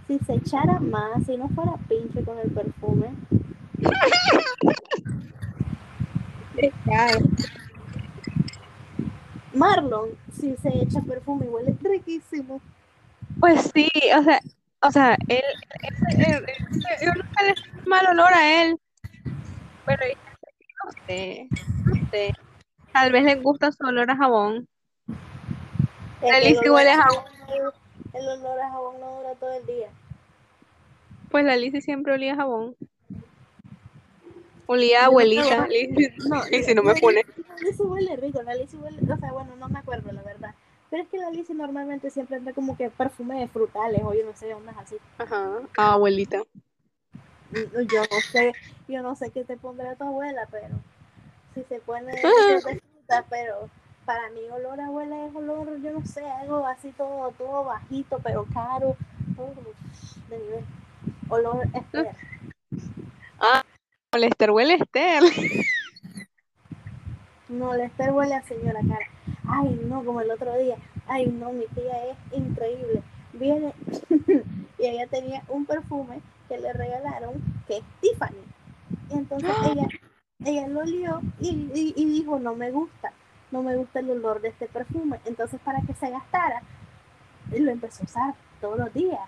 Si 0.09 0.19
se 0.19 0.35
echara 0.35 0.81
más, 0.81 1.25
si 1.25 1.37
no 1.37 1.49
fuera 1.49 1.77
pinche 1.89 2.23
con 2.25 2.39
el 2.39 2.51
perfume. 2.51 3.11
Marlon, 9.55 10.11
si 10.33 10.57
se 10.57 10.69
echa 10.83 11.01
perfume, 11.01 11.47
huele 11.47 11.77
riquísimo. 11.81 12.61
Pues 13.41 13.71
sí, 13.75 13.89
o 14.19 14.23
sea, 14.23 14.41
o 14.83 14.91
sea, 14.91 15.17
él, 15.29 15.43
él- 15.83 16.19
él- 16.19 16.45
él- 16.47 16.99
yo 17.03 17.13
nunca 17.15 17.43
le 17.43 17.55
sentí 17.57 17.89
mal 17.89 18.07
olor 18.07 18.33
a 18.33 18.63
él, 18.63 18.77
pero 19.85 20.07
no 20.85 20.91
sé, 21.07 21.49
no 21.85 21.95
sé, 22.11 22.33
tal 22.93 23.13
vez 23.13 23.25
le 23.25 23.35
gusta 23.37 23.73
su 23.73 23.85
olor 23.87 24.11
a 24.11 24.17
jabón. 24.17 24.67
El 26.23 26.57
sí 26.57 26.69
huele 26.69 26.91
a 26.91 27.03
jabón. 27.03 27.25
El 28.15 28.29
olor 28.29 28.61
a 28.61 28.71
jabón 28.71 29.01
no 29.01 29.17
dura 29.19 29.35
todo 29.35 29.53
el 29.53 29.67
día. 29.67 29.89
Pues 31.31 31.45
la 31.45 31.57
Lizzy 31.57 31.81
siempre 31.83 32.13
olía 32.15 32.35
a 32.35 32.37
jabón. 32.37 32.77
Olía 34.67 35.01
a 35.01 35.03
no 35.03 35.09
abuelita. 35.09 35.67
Lizzy- 35.69 36.13
No, 36.29 36.45
Lizzy, 36.51 36.75
no 36.75 36.83
me 36.83 36.95
pone. 36.95 37.23
La 37.49 37.57
Lizzy 37.57 37.83
huele 37.83 38.17
rico, 38.17 38.43
la 38.43 38.55
Lizzy 38.55 38.77
huele, 38.77 38.99
o 39.13 39.17
sea, 39.19 39.33
bueno, 39.33 39.57
no 39.57 39.69
me 39.69 39.79
acuerdo 39.81 40.13
la 40.13 40.23
verdad. 40.23 40.55
Pero 40.95 41.03
es 41.03 41.11
que 41.11 41.19
la 41.19 41.31
Lizzy 41.31 41.55
normalmente 41.55 42.09
siempre 42.09 42.37
anda 42.37 42.53
como 42.53 42.77
que 42.77 42.89
perfume 42.89 43.41
de 43.41 43.49
frutales 43.49 44.01
o 44.05 44.15
yo 44.15 44.25
no 44.25 44.37
sé, 44.37 44.55
ondas 44.55 44.77
así. 44.79 44.95
Ajá, 45.19 45.59
a 45.77 45.93
abuelita. 45.95 46.45
Yo 47.51 48.03
no 48.03 48.21
sé, 48.31 48.53
yo 48.87 49.03
no 49.03 49.17
sé 49.17 49.33
qué 49.33 49.43
te 49.43 49.57
pondrá 49.57 49.97
tu 49.97 50.05
abuela, 50.05 50.47
pero 50.53 50.77
si 51.53 51.65
se 51.65 51.81
pone 51.81 52.13
de 52.23 52.61
fruta, 52.61 53.25
pero 53.29 53.69
para 54.05 54.31
mí 54.31 54.43
olor 54.53 54.81
a 54.81 54.87
abuela 54.87 55.27
es 55.27 55.35
olor, 55.35 55.83
yo 55.83 55.91
no 55.91 56.07
sé, 56.07 56.25
algo 56.31 56.65
así 56.65 56.93
todo, 56.93 57.33
todo 57.33 57.65
bajito, 57.65 58.21
pero 58.23 58.47
caro, 58.55 58.97
todo 59.35 59.53
de 60.29 60.39
nivel. 60.39 60.65
Olor 61.29 61.67
Esther. 61.75 62.15
Lester 64.17 64.53
huele 64.53 64.75
Esther. 64.75 65.25
No, 67.49 67.75
la 67.75 67.87
Esther 67.87 68.13
huele 68.13 68.37
a 68.37 68.43
señora 68.43 68.79
cara. 68.89 69.14
Ay, 69.49 69.81
no, 69.89 70.05
como 70.05 70.21
el 70.21 70.31
otro 70.31 70.57
día. 70.59 70.77
Ay, 71.07 71.27
no, 71.27 71.53
mi 71.53 71.67
tía 71.67 72.07
es 72.07 72.17
increíble. 72.33 73.03
Viene 73.33 73.73
y 74.79 74.87
ella 74.87 75.07
tenía 75.09 75.43
un 75.49 75.67
perfume 75.67 76.21
que 76.49 76.59
le 76.59 76.73
regalaron 76.73 77.35
que 77.67 77.79
es 77.79 77.85
Tiffany. 78.01 78.37
Y 79.11 79.15
entonces 79.15 79.51
ella, 79.67 79.89
ella 80.45 80.69
lo 80.69 80.81
olió 80.81 81.21
y, 81.41 81.49
y- 81.75 81.95
y 81.97 82.05
dijo, 82.07 82.39
no 82.39 82.55
me 82.55 82.71
gusta, 82.71 83.13
no 83.51 83.63
me 83.63 83.77
gusta 83.77 84.01
el 84.01 84.11
olor 84.11 84.41
de 84.41 84.49
este 84.49 84.67
perfume. 84.67 85.21
Entonces 85.25 85.61
para 85.65 85.81
que 85.83 85.95
se 85.95 86.11
gastara, 86.11 86.63
lo 87.53 87.71
empezó 87.71 88.03
a 88.03 88.07
usar 88.07 88.35
todos 88.61 88.79
los 88.79 88.93
días. 88.95 89.21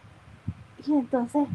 Y 0.86 0.92
entonces, 0.92 1.48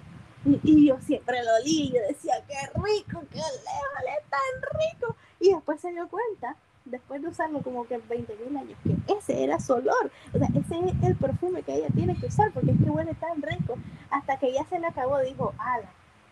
y, 0.45 0.59
y 0.63 0.87
yo 0.87 0.99
siempre 0.99 1.43
lo 1.43 1.55
olí 1.55 1.83
y 1.83 1.91
yo 1.93 2.01
decía, 2.07 2.33
qué 2.47 2.55
rico, 2.75 3.21
qué 3.31 3.37
le 3.37 3.41
huele 3.41 4.17
tan 4.29 4.79
rico. 4.79 5.15
Y 5.39 5.53
después 5.53 5.79
se 5.81 5.91
dio 5.91 6.07
cuenta, 6.09 6.55
después 6.91 7.21
de 7.21 7.29
usarlo 7.29 7.61
como 7.61 7.87
que 7.87 7.97
20 7.97 8.35
mil 8.45 8.55
años, 8.57 8.77
que 8.83 8.95
ese 9.13 9.43
era 9.43 9.59
su 9.59 9.73
olor. 9.73 10.11
O 10.33 10.37
sea, 10.37 10.47
ese 10.49 10.75
es 10.87 11.03
el 11.03 11.15
perfume 11.15 11.63
que 11.63 11.75
ella 11.75 11.87
tiene 11.95 12.15
que 12.15 12.27
usar 12.27 12.51
porque 12.51 12.71
es 12.71 12.77
que 12.77 12.89
huele 12.89 13.13
tan 13.15 13.41
rico. 13.41 13.75
Hasta 14.11 14.37
que 14.37 14.53
ya 14.53 14.63
se 14.65 14.79
le 14.79 14.87
acabó, 14.87 15.19
dijo, 15.19 15.53
ala, 15.57 15.89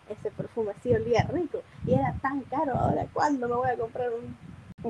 ese 0.09 0.29
perfume 0.31 0.73
sí 0.83 0.93
olía 0.93 1.23
rico. 1.33 1.61
Y 1.87 1.93
era 1.93 2.13
tan 2.21 2.41
caro, 2.41 2.75
ahora 2.75 3.07
cuándo 3.13 3.47
me 3.47 3.55
voy 3.55 3.69
a 3.69 3.77
comprar 3.77 4.09
un... 4.13 4.37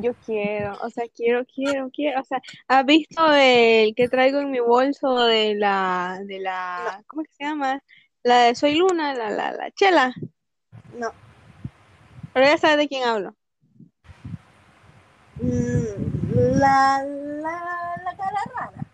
Yo 0.02 0.14
quiero, 0.26 0.78
o 0.84 0.90
sea, 0.92 1.06
quiero, 1.16 1.44
quiero, 1.46 1.90
quiero, 1.90 2.22
o 2.22 2.24
sea, 2.24 2.40
¿has 2.68 2.86
visto 2.86 3.34
el 3.34 3.96
que 3.96 4.08
traigo 4.08 4.40
en 4.40 4.52
mi 4.52 4.60
bolso 4.60 5.26
de 5.26 5.56
la, 5.56 6.20
de 6.26 6.40
la, 6.40 7.02
¿cómo 7.08 7.24
es 7.24 7.28
que 7.30 7.36
se 7.36 7.44
llama? 7.46 7.82
La 8.22 8.42
de 8.44 8.54
Soy 8.56 8.76
Luna, 8.76 9.16
la, 9.16 9.32
la, 9.32 9.52
la 9.52 9.72
chela, 9.72 10.14
No. 10.94 11.12
pero 12.34 12.46
ya 12.46 12.58
sabes 12.60 12.78
de 12.78 12.88
quién 12.88 13.04
hablo. 13.04 13.36
Mm, 15.42 16.60
la, 16.60 17.04
la, 17.04 18.02
la 18.04 18.18
cara 18.18 18.42
rara. 18.56 18.86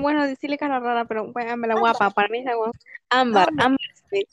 Bueno, 0.00 0.26
decirle 0.26 0.58
cara 0.58 0.80
rara, 0.80 1.04
pero 1.06 1.32
bueno, 1.32 1.56
la 1.66 1.78
guapa, 1.78 2.10
para 2.10 2.28
mí 2.28 2.38
es 2.38 2.44
la 2.44 2.54
guapa. 2.54 2.78
Ámbar, 3.10 3.48
Ámbar. 3.58 3.78
Smith. 4.08 4.28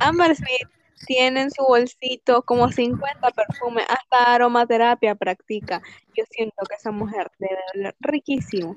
Ámbar 0.00 0.34
Smith 0.34 0.68
tiene 1.06 1.42
en 1.42 1.50
su 1.50 1.62
bolsito 1.62 2.42
como 2.42 2.70
50 2.70 3.30
perfumes, 3.30 3.84
hasta 3.88 4.34
aromaterapia 4.34 5.14
practica. 5.14 5.82
Yo 6.16 6.24
siento 6.30 6.64
que 6.68 6.74
esa 6.76 6.90
mujer 6.90 7.30
debe 7.38 7.58
oler 7.74 7.94
riquísimo. 8.00 8.74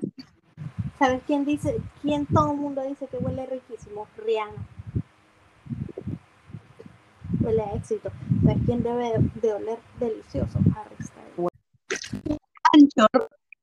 ¿Sabes 0.98 1.22
quién 1.26 1.44
dice, 1.44 1.78
quién 2.02 2.26
todo 2.26 2.52
el 2.52 2.58
mundo 2.58 2.82
dice 2.82 3.06
que 3.06 3.18
huele 3.18 3.46
riquísimo? 3.46 4.06
Rihanna. 4.16 4.66
Huele 7.40 7.62
a 7.62 7.74
éxito. 7.74 8.10
¿Sabes 8.42 8.58
quién 8.66 8.82
debe 8.82 9.12
de 9.40 9.52
oler 9.52 9.78
delicioso? 10.00 10.58
Harry. 10.76 10.97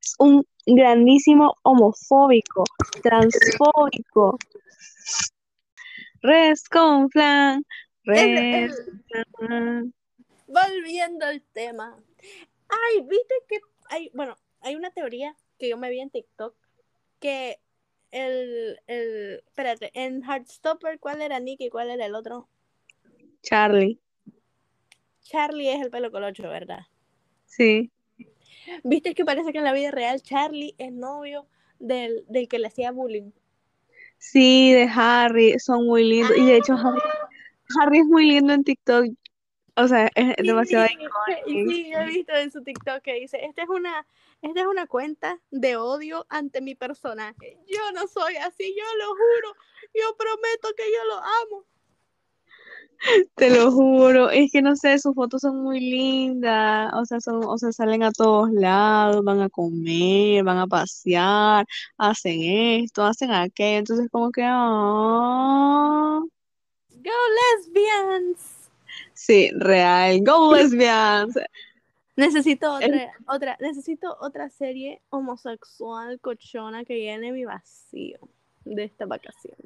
Es 0.02 0.16
un 0.20 0.46
grandísimo 0.66 1.56
homofóbico, 1.64 2.64
transfóbico. 3.02 4.38
Res 6.22 6.68
con 6.70 7.10
flan, 7.10 7.66
res 8.04 8.76
con 8.76 9.04
flan. 9.38 9.94
Volviendo 10.48 11.26
al 11.26 11.42
tema. 11.54 11.98
Ay, 12.70 13.02
viste 13.02 13.36
que 13.48 13.60
hay, 13.90 14.10
bueno, 14.14 14.36
hay 14.62 14.76
una 14.76 14.92
teoría 14.92 15.36
que 15.60 15.70
yo 15.70 15.78
me 15.78 15.90
vi 15.90 16.00
en 16.00 16.10
TikTok 16.10 16.56
que 17.20 17.60
el, 18.12 18.80
el, 18.88 19.44
espérate, 19.46 19.92
en 19.94 20.24
Heartstopper, 20.24 21.00
¿cuál 21.00 21.22
era 21.22 21.40
Nick 21.40 21.62
y 21.62 21.70
cuál 21.70 21.90
era 21.90 22.06
el 22.06 22.16
otro? 22.16 22.48
Charlie, 23.42 24.00
Charlie 25.22 25.70
es 25.70 25.82
el 25.82 25.92
pelo 25.92 26.12
colocho, 26.12 26.44
¿verdad? 26.44 26.82
sí. 27.46 27.92
Viste 28.84 29.14
que 29.14 29.26
parece 29.26 29.52
que 29.52 29.60
en 29.60 29.64
la 29.64 29.74
vida 29.74 29.92
real 29.92 30.22
Charlie 30.22 30.76
es 30.78 30.92
novio 30.92 31.48
del, 31.80 32.26
del 32.28 32.48
que 32.48 32.60
le 32.60 32.68
hacía 32.68 32.92
bullying. 32.92 33.32
Sí, 34.18 34.74
de 34.74 34.90
Harry, 34.94 35.60
son 35.60 35.86
muy 35.86 36.04
lindos. 36.04 36.38
Y 36.38 36.46
de 36.46 36.58
hecho, 36.58 36.74
Harry, 36.74 37.00
Harry 37.80 38.00
es 38.00 38.06
muy 38.06 38.26
lindo 38.26 38.54
en 38.54 38.64
TikTok. 38.64 39.06
O 39.78 39.88
sea, 39.88 40.10
es 40.16 40.36
demasiado 40.38 40.88
Sí, 41.46 41.68
sí, 41.70 41.92
yo 41.92 42.00
he 42.00 42.06
visto 42.06 42.34
en 42.34 42.50
su 42.52 42.64
TikTok 42.64 43.02
que 43.02 43.16
dice, 43.16 43.44
esta 43.46 43.64
es 43.64 43.70
una, 43.70 44.08
esta 44.42 44.62
es 44.62 44.68
una 44.68 44.88
cuenta 44.88 45.40
de 45.52 45.76
odio 45.76 46.26
ante 46.30 46.62
mi 46.62 46.76
personaje. 46.76 47.58
Yo 47.68 47.92
no 47.94 48.08
soy 48.08 48.36
así, 48.38 48.74
yo 48.76 48.84
lo 48.98 49.10
juro, 49.10 49.56
yo 49.94 50.16
prometo 50.18 50.70
que 50.78 50.84
yo 50.84 51.04
lo 51.08 51.16
amo. 51.18 51.66
Te 53.36 53.50
lo 53.50 53.72
juro, 53.72 54.30
es 54.30 54.52
que 54.52 54.62
no 54.62 54.76
sé, 54.76 54.98
sus 55.00 55.14
fotos 55.14 55.42
son 55.42 55.62
muy 55.62 55.80
lindas, 55.80 56.92
o 56.94 57.06
sea, 57.06 57.20
son, 57.20 57.44
o 57.46 57.58
sea, 57.58 57.72
salen 57.72 58.04
a 58.04 58.12
todos 58.12 58.52
lados, 58.52 59.24
van 59.24 59.42
a 59.42 59.50
comer, 59.50 60.44
van 60.44 60.58
a 60.58 60.68
pasear, 60.68 61.66
hacen 61.98 62.40
esto, 62.42 63.04
hacen 63.04 63.32
aquello, 63.32 63.80
entonces 63.80 64.10
como 64.12 64.32
que, 64.32 64.42
ah, 64.46 66.20
Go 66.90 67.12
lesbians. 67.58 68.70
sí, 69.14 69.52
real, 69.58 70.22
go 70.24 70.54
lesbians. 70.56 71.38
Necesito 72.18 72.74
otra, 72.74 73.12
otra, 73.28 73.58
necesito 73.60 74.18
otra 74.22 74.50
serie 74.50 75.02
homosexual 75.10 76.20
cochona 76.22 76.86
que 76.86 77.00
llene 77.02 77.34
mi 77.34 77.44
vacío 77.44 78.20
de 78.64 78.86
esta 78.86 79.06
vacación. 79.06 79.58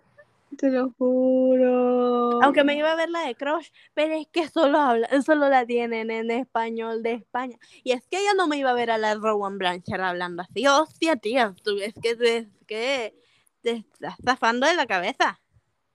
Te 0.57 0.69
lo 0.69 0.91
juro. 0.97 2.41
Aunque 2.41 2.63
me 2.63 2.75
iba 2.75 2.91
a 2.91 2.95
ver 2.95 3.09
la 3.09 3.21
de 3.21 3.35
Crush, 3.35 3.69
pero 3.93 4.15
es 4.15 4.27
que 4.27 4.47
solo 4.47 4.79
habla, 4.79 5.07
solo 5.21 5.47
la 5.49 5.65
tienen 5.65 6.11
en 6.11 6.31
español 6.31 7.03
de 7.03 7.13
España. 7.13 7.57
Y 7.83 7.91
es 7.91 8.05
que 8.07 8.17
yo 8.17 8.33
no 8.35 8.47
me 8.47 8.57
iba 8.57 8.71
a 8.71 8.73
ver 8.73 8.91
a 8.91 8.97
la 8.97 9.15
Rowan 9.15 9.57
Blanchard 9.57 10.01
hablando 10.01 10.41
así. 10.41 10.67
Hostia, 10.67 11.15
tía, 11.17 11.55
tú 11.63 11.77
es 11.77 11.93
que 12.01 12.15
te, 12.15 12.49
que 12.67 13.15
te 13.61 13.71
estás 13.71 14.15
zafando 14.23 14.67
de 14.67 14.75
la 14.75 14.87
cabeza. 14.87 15.39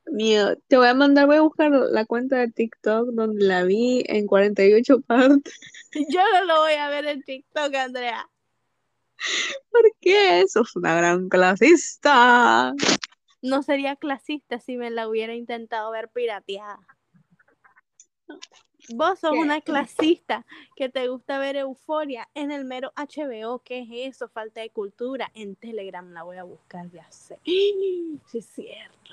Mío, 0.07 0.57
te 0.69 0.77
voy 0.77 0.89
a 0.89 0.95
mandar, 0.95 1.27
voy 1.27 1.37
a 1.37 1.43
buscar 1.43 1.71
la 1.71 2.05
cuenta 2.05 2.37
de 2.37 2.51
TikTok 2.51 3.09
donde 3.13 3.45
la 3.45 3.65
vi 3.65 4.05
en 4.07 4.27
48 4.27 5.01
partes. 5.01 5.55
Yo 6.11 6.21
no 6.33 6.45
lo 6.45 6.61
voy 6.61 6.75
a 6.75 6.89
ver 6.89 7.07
en 7.07 7.23
TikTok, 7.23 7.75
Andrea. 7.75 8.29
¿Por 9.71 9.83
qué? 10.01 10.43
Eso 10.43 10.63
es 10.63 10.77
una 10.77 10.95
gran 10.95 11.29
clasista. 11.29 12.75
No 13.45 13.63
sería 13.63 13.95
clasista 13.97 14.59
si 14.59 14.79
me 14.79 14.91
la 14.91 15.07
hubiera 15.07 15.35
intentado 15.35 15.91
ver 15.91 16.09
pirateada. 16.09 16.81
Vos 18.95 19.19
sos 19.19 19.33
¿Qué? 19.33 19.39
una 19.39 19.61
clasista 19.61 20.47
que 20.77 20.89
te 20.89 21.09
gusta 21.09 21.39
ver 21.39 21.57
euforia 21.57 22.27
en 22.33 22.51
el 22.51 22.65
mero 22.65 22.91
HBO. 22.97 23.59
¿Qué 23.63 23.81
es 23.81 24.15
eso? 24.15 24.31
Falta 24.31 24.63
de 24.63 24.71
cultura. 24.71 25.31
En 25.35 25.57
Telegram 25.57 26.11
la 26.15 26.23
voy 26.23 26.39
a 26.39 26.45
buscar 26.45 26.91
ya 26.91 27.05
sé. 27.13 27.39
Sí, 27.45 28.19
es 28.39 28.47
cierto. 28.47 29.11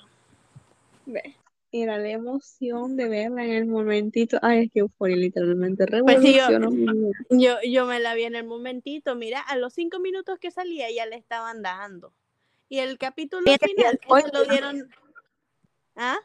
Ve, 1.06 1.36
Era 1.74 1.98
la 1.98 2.10
emoción 2.12 2.96
de 2.96 3.10
verla 3.10 3.44
en 3.44 3.52
el 3.52 3.66
momentito. 3.66 4.40
Ay, 4.42 4.64
es 4.66 4.72
que 4.72 4.80
euforia 4.80 5.18
literalmente 5.18 5.86
Pues 5.88 6.22
sí, 6.22 6.34
yo- 6.38 6.48
revolucionó 6.48 6.72
mi 6.72 6.86
vida. 6.86 7.18
Yo, 7.32 7.70
yo 7.70 7.86
me 7.86 8.00
la 8.00 8.14
vi 8.14 8.24
en 8.24 8.36
el 8.36 8.46
momentito. 8.46 9.14
Mira, 9.16 9.42
a 9.42 9.58
los 9.58 9.74
cinco 9.74 10.00
minutos 10.00 10.40
que 10.40 10.52
salía 10.52 10.90
ya 10.90 11.06
le 11.06 11.18
estaban 11.18 11.62
dando. 11.62 12.14
Y 12.72 12.80
el 12.80 12.98
capítulo 12.98 13.44
final, 13.60 14.00
ese 14.18 14.32
lo 14.32 14.46
dieron. 14.46 14.90
¿Ah? 15.98 16.18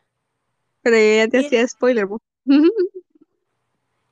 Pero 0.81 0.95
ella 0.97 1.27
te 1.27 1.41
Y- 1.41 1.47
hacía 1.47 1.67
spoiler. 1.67 2.07
po. 2.07 2.21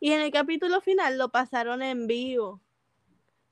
Y 0.00 0.10
en 0.12 0.20
el 0.20 0.32
capítulo 0.32 0.80
final 0.80 1.16
lo 1.16 1.28
pasaron 1.30 1.80
en 1.80 2.08
vivo. 2.08 2.60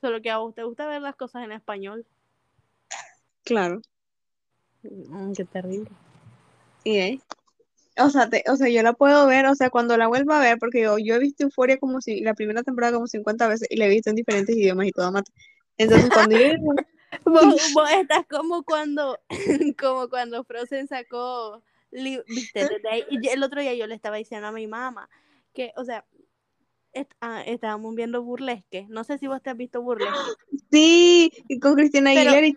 Solo 0.01 0.21
que 0.21 0.31
a 0.31 0.39
vos 0.39 0.53
te 0.55 0.65
gusta 0.65 0.89
ver 0.89 1.01
las 1.01 1.15
cosas 1.15 1.45
en 1.45 1.53
español. 1.53 2.05
Claro. 3.45 3.81
Mm, 4.83 5.33
qué 5.33 5.45
terrible. 5.45 5.91
Y 6.83 6.99
ahí. 6.99 7.23
O 7.99 8.11
sea, 8.11 8.29
te- 8.29 8.43
o 8.49 8.57
sea, 8.57 8.69
yo 8.69 8.83
la 8.83 8.95
puedo 8.95 9.29
ver, 9.29 9.47
o 9.47 9.55
sea, 9.55 9.71
cuando 9.71 9.97
la 9.97 10.09
vuelva 10.09 10.39
a 10.39 10.43
ver, 10.43 10.59
porque 10.59 10.83
yo, 10.83 10.99
yo 10.99 11.15
he 11.15 11.19
visto 11.21 11.45
Euforia 11.45 11.79
como 11.79 12.01
si, 12.01 12.21
la 12.21 12.35
primera 12.35 12.65
temporada 12.65 12.95
como 12.95 13.07
50 13.07 13.47
veces 13.47 13.69
y 13.71 13.77
la 13.77 13.87
he 13.87 13.91
visto 13.91 14.11
en 14.11 14.17
diferentes 14.17 14.57
idiomas 14.57 14.89
y 14.89 14.91
todo 14.93 15.13
mata. 15.13 15.31
Entonces, 15.79 16.11
cuando 16.13 16.37
yo 16.37 16.49
Vos, 17.25 17.45
vos 17.75 17.91
estás 17.93 18.27
como 18.27 18.65
cuando, 18.65 19.19
como 19.79 20.09
cuando 20.09 20.45
Frozen 20.45 20.89
sacó, 20.89 21.63
li- 21.91 22.23
viste, 22.27 22.61
desde 22.69 22.89
ahí- 22.89 23.07
y 23.11 23.29
el 23.29 23.43
otro 23.43 23.61
día 23.61 23.75
yo 23.75 23.87
le 23.87 23.95
estaba 23.95 24.17
diciendo 24.17 24.49
a 24.49 24.53
mi 24.53 24.67
mamá 24.67 25.09
que, 25.53 25.73
o 25.77 25.85
sea, 25.85 26.05
est- 26.93 27.13
ah, 27.21 27.43
estábamos 27.47 27.95
viendo 27.95 28.23
Burlesque, 28.23 28.87
no 28.89 29.05
sé 29.05 29.19
si 29.19 29.27
vos 29.27 29.43
te 29.43 29.51
has 29.51 29.57
visto 29.57 29.83
Burlesque, 29.83 30.19
sí, 30.71 31.31
y 31.49 31.61
con 31.61 31.75
Cristina 31.75 32.11
Aguilera 32.11 32.47
y 32.47 32.57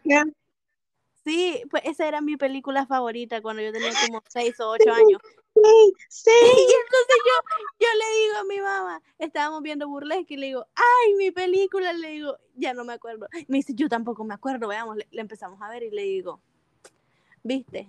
sí, 1.24 1.62
pues 1.70 1.84
esa 1.86 2.08
era 2.08 2.22
mi 2.22 2.38
película 2.38 2.86
favorita 2.86 3.42
cuando 3.42 3.62
yo 3.62 3.72
tenía 3.72 3.92
como 4.00 4.24
6 4.28 4.60
o 4.60 4.70
8 4.70 4.92
años, 4.92 5.20
sí, 5.56 5.94
sí. 6.10 6.32
y 6.32 6.62
entonces 6.62 7.18
yo, 7.26 7.66
yo 7.80 7.88
le 7.98 8.22
digo 8.22 8.38
a 8.40 8.44
mi 8.44 8.60
mamá, 8.62 9.02
estábamos 9.20 9.62
viendo 9.64 9.88
Burlesque 9.88 10.36
y 10.36 10.38
le 10.38 10.48
digo, 10.48 10.68
ay, 10.76 11.14
mi 11.16 11.32
película, 11.32 11.94
le 11.94 12.10
digo, 12.12 12.38
ya 12.56 12.74
no 12.74 12.84
me 12.86 12.94
acuerdo. 12.94 13.28
Me 13.48 13.58
dice, 13.58 13.74
yo 13.76 13.90
tampoco 13.90 14.24
me 14.24 14.34
acuerdo, 14.34 14.68
veamos, 14.68 14.98
le, 14.98 15.08
empezamos 15.14 15.62
a 15.62 15.70
ver 15.70 15.84
y 15.84 15.92
le 15.92 16.04
digo, 16.04 16.42
viste, 17.44 17.88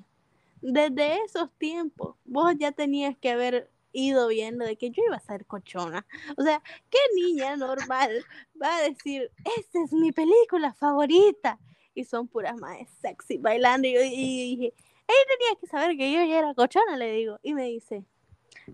desde 0.63 1.23
esos 1.25 1.51
tiempos, 1.59 2.17
vos 2.25 2.55
ya 2.59 2.73
tenías 2.73 3.17
que 3.19 3.31
haber 3.31 3.71
ido 3.93 4.29
viendo 4.29 4.65
de 4.65 4.77
que 4.77 4.91
yo 4.91 5.03
iba 5.07 5.17
a 5.17 5.21
ser 5.21 5.47
cochona. 5.47 6.07
O 6.39 6.43
sea, 6.43 6.63
¿qué 6.91 6.99
niña 7.17 7.57
normal 7.57 8.25
va 8.63 8.77
a 8.79 8.83
decir, 8.83 9.31
esta 9.59 9.83
es 9.85 9.93
mi 9.93 10.13
película 10.13 10.75
favorita? 10.75 11.59
Y 11.95 12.05
son 12.05 12.29
puras 12.29 12.57
más 12.59 12.79
sexy 13.03 13.39
bailando. 13.39 13.89
Y, 13.89 13.95
yo- 13.95 14.03
y 14.05 14.57
dije, 14.57 14.75
tenía 15.07 15.61
que 15.61 15.67
saber 15.67 15.97
que 15.97 16.13
yo 16.13 16.25
ya 16.25 16.39
era 16.39 16.55
cochona, 16.55 16.97
le 16.97 17.13
digo. 17.13 17.39
Y 17.43 17.55
me 17.55 17.65
dice, 17.65 18.05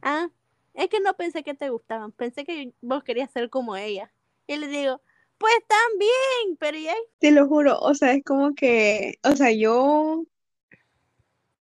ah, 0.03 0.31
es 0.75 0.89
que 0.89 1.01
no 1.01 1.15
pensé 1.15 1.43
que 1.43 1.55
te 1.55 1.71
gustaban, 1.71 2.13
pensé 2.13 2.45
que 2.45 2.73
vos 2.81 3.05
querías 3.05 3.31
ser 3.31 3.51
como 3.51 3.77
ella. 3.77 4.13
Y 4.47 4.57
le 4.57 4.69
digo, 4.69 5.01
pues 5.39 5.55
también, 5.67 6.57
pero 6.59 6.79
ya 6.79 6.95
Te 7.19 7.31
lo 7.33 7.49
juro, 7.49 7.79
o 7.81 7.95
sea, 7.95 8.13
es 8.13 8.25
como 8.25 8.55
que, 8.55 9.15
o 9.25 9.35
sea, 9.37 9.51
yo, 9.53 10.25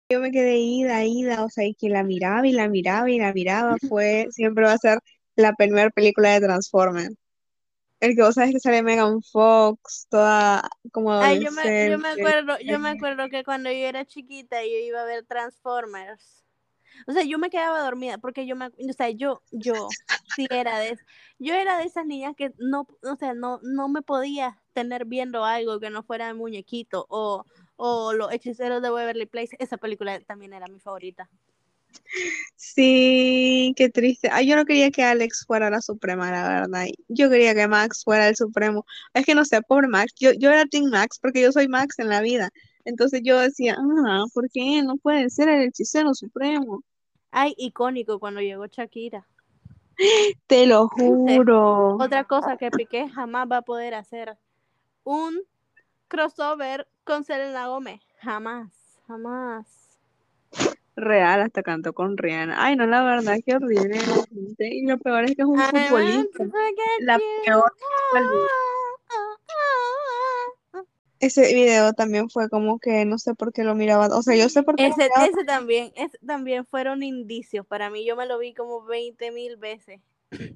yo 0.09 0.19
me 0.19 0.31
quedé 0.31 0.57
ida, 0.57 1.03
ida, 1.05 1.43
o 1.43 1.49
sea, 1.49 1.65
y 1.65 1.73
que 1.73 1.89
la 1.89 2.03
miraba 2.03 2.47
y 2.47 2.51
la 2.51 2.67
miraba 2.69 3.09
y 3.09 3.19
la 3.19 3.33
miraba 3.33 3.77
fue, 3.89 4.27
siempre 4.31 4.65
va 4.65 4.73
a 4.73 4.77
ser 4.77 4.99
la 5.35 5.53
primera 5.53 5.89
película 5.89 6.33
de 6.33 6.41
Transformers. 6.41 7.15
El 8.03 8.17
que 8.17 8.21
vos 8.21 8.35
sabes 8.35 8.51
que 8.51 8.59
sale 8.59 8.83
Megan 8.83 9.21
Fox, 9.21 10.07
toda 10.09 10.69
como 10.91 11.13
Ay, 11.13 11.41
yo 11.41 11.53
me, 11.53 11.89
yo 11.89 11.97
me 11.97 12.09
acuerdo, 12.09 12.59
yo 12.59 12.77
me 12.77 12.89
acuerdo 12.89 13.29
que 13.29 13.45
cuando 13.45 13.71
yo 13.71 13.77
era 13.77 14.03
chiquita 14.03 14.61
yo 14.61 14.77
iba 14.77 15.01
a 15.01 15.05
ver 15.05 15.25
Transformers. 15.25 16.43
O 17.07 17.13
sea, 17.13 17.23
yo 17.23 17.39
me 17.39 17.49
quedaba 17.49 17.79
dormida 17.79 18.17
porque 18.17 18.45
yo 18.45 18.57
me, 18.57 18.65
o 18.65 18.93
sea, 18.97 19.09
yo, 19.09 19.41
yo 19.51 19.87
sí 20.35 20.47
era 20.49 20.79
de, 20.79 20.97
yo 21.39 21.53
era 21.53 21.77
de 21.77 21.85
esas 21.85 22.05
niñas 22.05 22.35
que 22.35 22.51
no, 22.57 22.89
o 23.03 23.15
sea, 23.15 23.33
no, 23.33 23.61
no 23.63 23.87
me 23.87 24.01
podía 24.01 24.61
tener 24.73 25.05
viendo 25.05 25.45
algo 25.45 25.79
que 25.79 25.89
no 25.89 26.03
fuera 26.03 26.33
muñequito 26.33 27.05
o, 27.07 27.45
o 27.77 28.11
los 28.11 28.33
hechiceros 28.33 28.81
de 28.81 28.91
Waverly 28.91 29.27
Place. 29.27 29.55
Esa 29.59 29.77
película 29.77 30.19
también 30.19 30.51
era 30.51 30.67
mi 30.67 30.81
favorita. 30.81 31.29
Sí, 32.55 33.73
qué 33.75 33.89
triste. 33.89 34.29
Ay, 34.31 34.47
yo 34.47 34.55
no 34.55 34.65
quería 34.65 34.89
que 34.89 35.03
Alex 35.03 35.45
fuera 35.45 35.69
la 35.69 35.81
suprema, 35.81 36.31
la 36.31 36.47
verdad. 36.47 36.85
Yo 37.07 37.29
quería 37.29 37.53
que 37.53 37.67
Max 37.67 38.03
fuera 38.03 38.27
el 38.27 38.35
supremo. 38.35 38.85
Es 39.13 39.25
que 39.25 39.35
no 39.35 39.45
sé, 39.45 39.61
pobre 39.61 39.87
Max. 39.87 40.13
Yo, 40.19 40.31
yo 40.33 40.49
era 40.49 40.65
Team 40.65 40.89
Max 40.89 41.19
porque 41.21 41.41
yo 41.41 41.51
soy 41.51 41.67
Max 41.67 41.99
en 41.99 42.09
la 42.09 42.21
vida. 42.21 42.49
Entonces 42.85 43.21
yo 43.23 43.39
decía, 43.39 43.77
ah, 43.77 44.25
¿por 44.33 44.49
qué 44.49 44.81
no 44.83 44.97
puede 44.97 45.29
ser 45.29 45.49
el 45.49 45.67
hechicero 45.67 46.13
supremo? 46.13 46.83
Ay, 47.31 47.53
icónico 47.57 48.19
cuando 48.19 48.41
llegó 48.41 48.65
Shakira. 48.67 49.27
Te 50.47 50.65
lo 50.65 50.87
juro. 50.87 51.95
Otra 51.97 52.23
cosa 52.25 52.57
que 52.57 52.71
Piqué 52.71 53.09
jamás 53.09 53.47
va 53.51 53.57
a 53.57 53.61
poder 53.61 53.93
hacer. 53.93 54.37
Un 55.03 55.41
crossover 56.07 56.87
con 57.03 57.23
Selena 57.23 57.67
Gómez. 57.67 58.01
Jamás, 58.19 58.71
jamás. 59.07 59.65
Real, 60.95 61.41
hasta 61.41 61.63
cantó 61.63 61.93
con 61.93 62.17
Rihanna. 62.17 62.55
Ay, 62.63 62.75
no, 62.75 62.85
la 62.85 63.03
verdad, 63.03 63.37
qué 63.45 63.55
horrible. 63.55 63.95
Y 64.59 64.85
lo 64.85 64.97
peor 64.99 65.23
es 65.25 65.35
que 65.35 65.41
es 65.41 65.47
un 65.47 65.57
futbolista. 65.59 66.45
La 66.99 67.19
peor. 67.43 67.71
Ese 71.19 71.53
video 71.53 71.93
también 71.93 72.29
fue 72.29 72.49
como 72.49 72.77
que 72.79 73.05
no 73.05 73.17
sé 73.17 73.33
por 73.33 73.51
qué 73.53 73.63
lo 73.63 73.73
miraba. 73.75 74.07
O 74.15 74.21
sea, 74.21 74.35
yo 74.35 74.47
sé 74.49 74.61
por 74.63 74.75
qué 74.75 74.83
lo 74.83 74.89
Ese, 74.89 75.03
miraba. 75.07 75.27
ese 75.27 75.43
también, 75.45 75.91
ese 75.95 76.17
también 76.25 76.65
fueron 76.65 77.03
indicios. 77.03 77.65
Para 77.65 77.89
mí, 77.89 78.05
yo 78.05 78.15
me 78.15 78.25
lo 78.25 78.37
vi 78.39 78.53
como 78.53 78.83
20 78.83 79.31
mil 79.31 79.57
veces. 79.57 80.01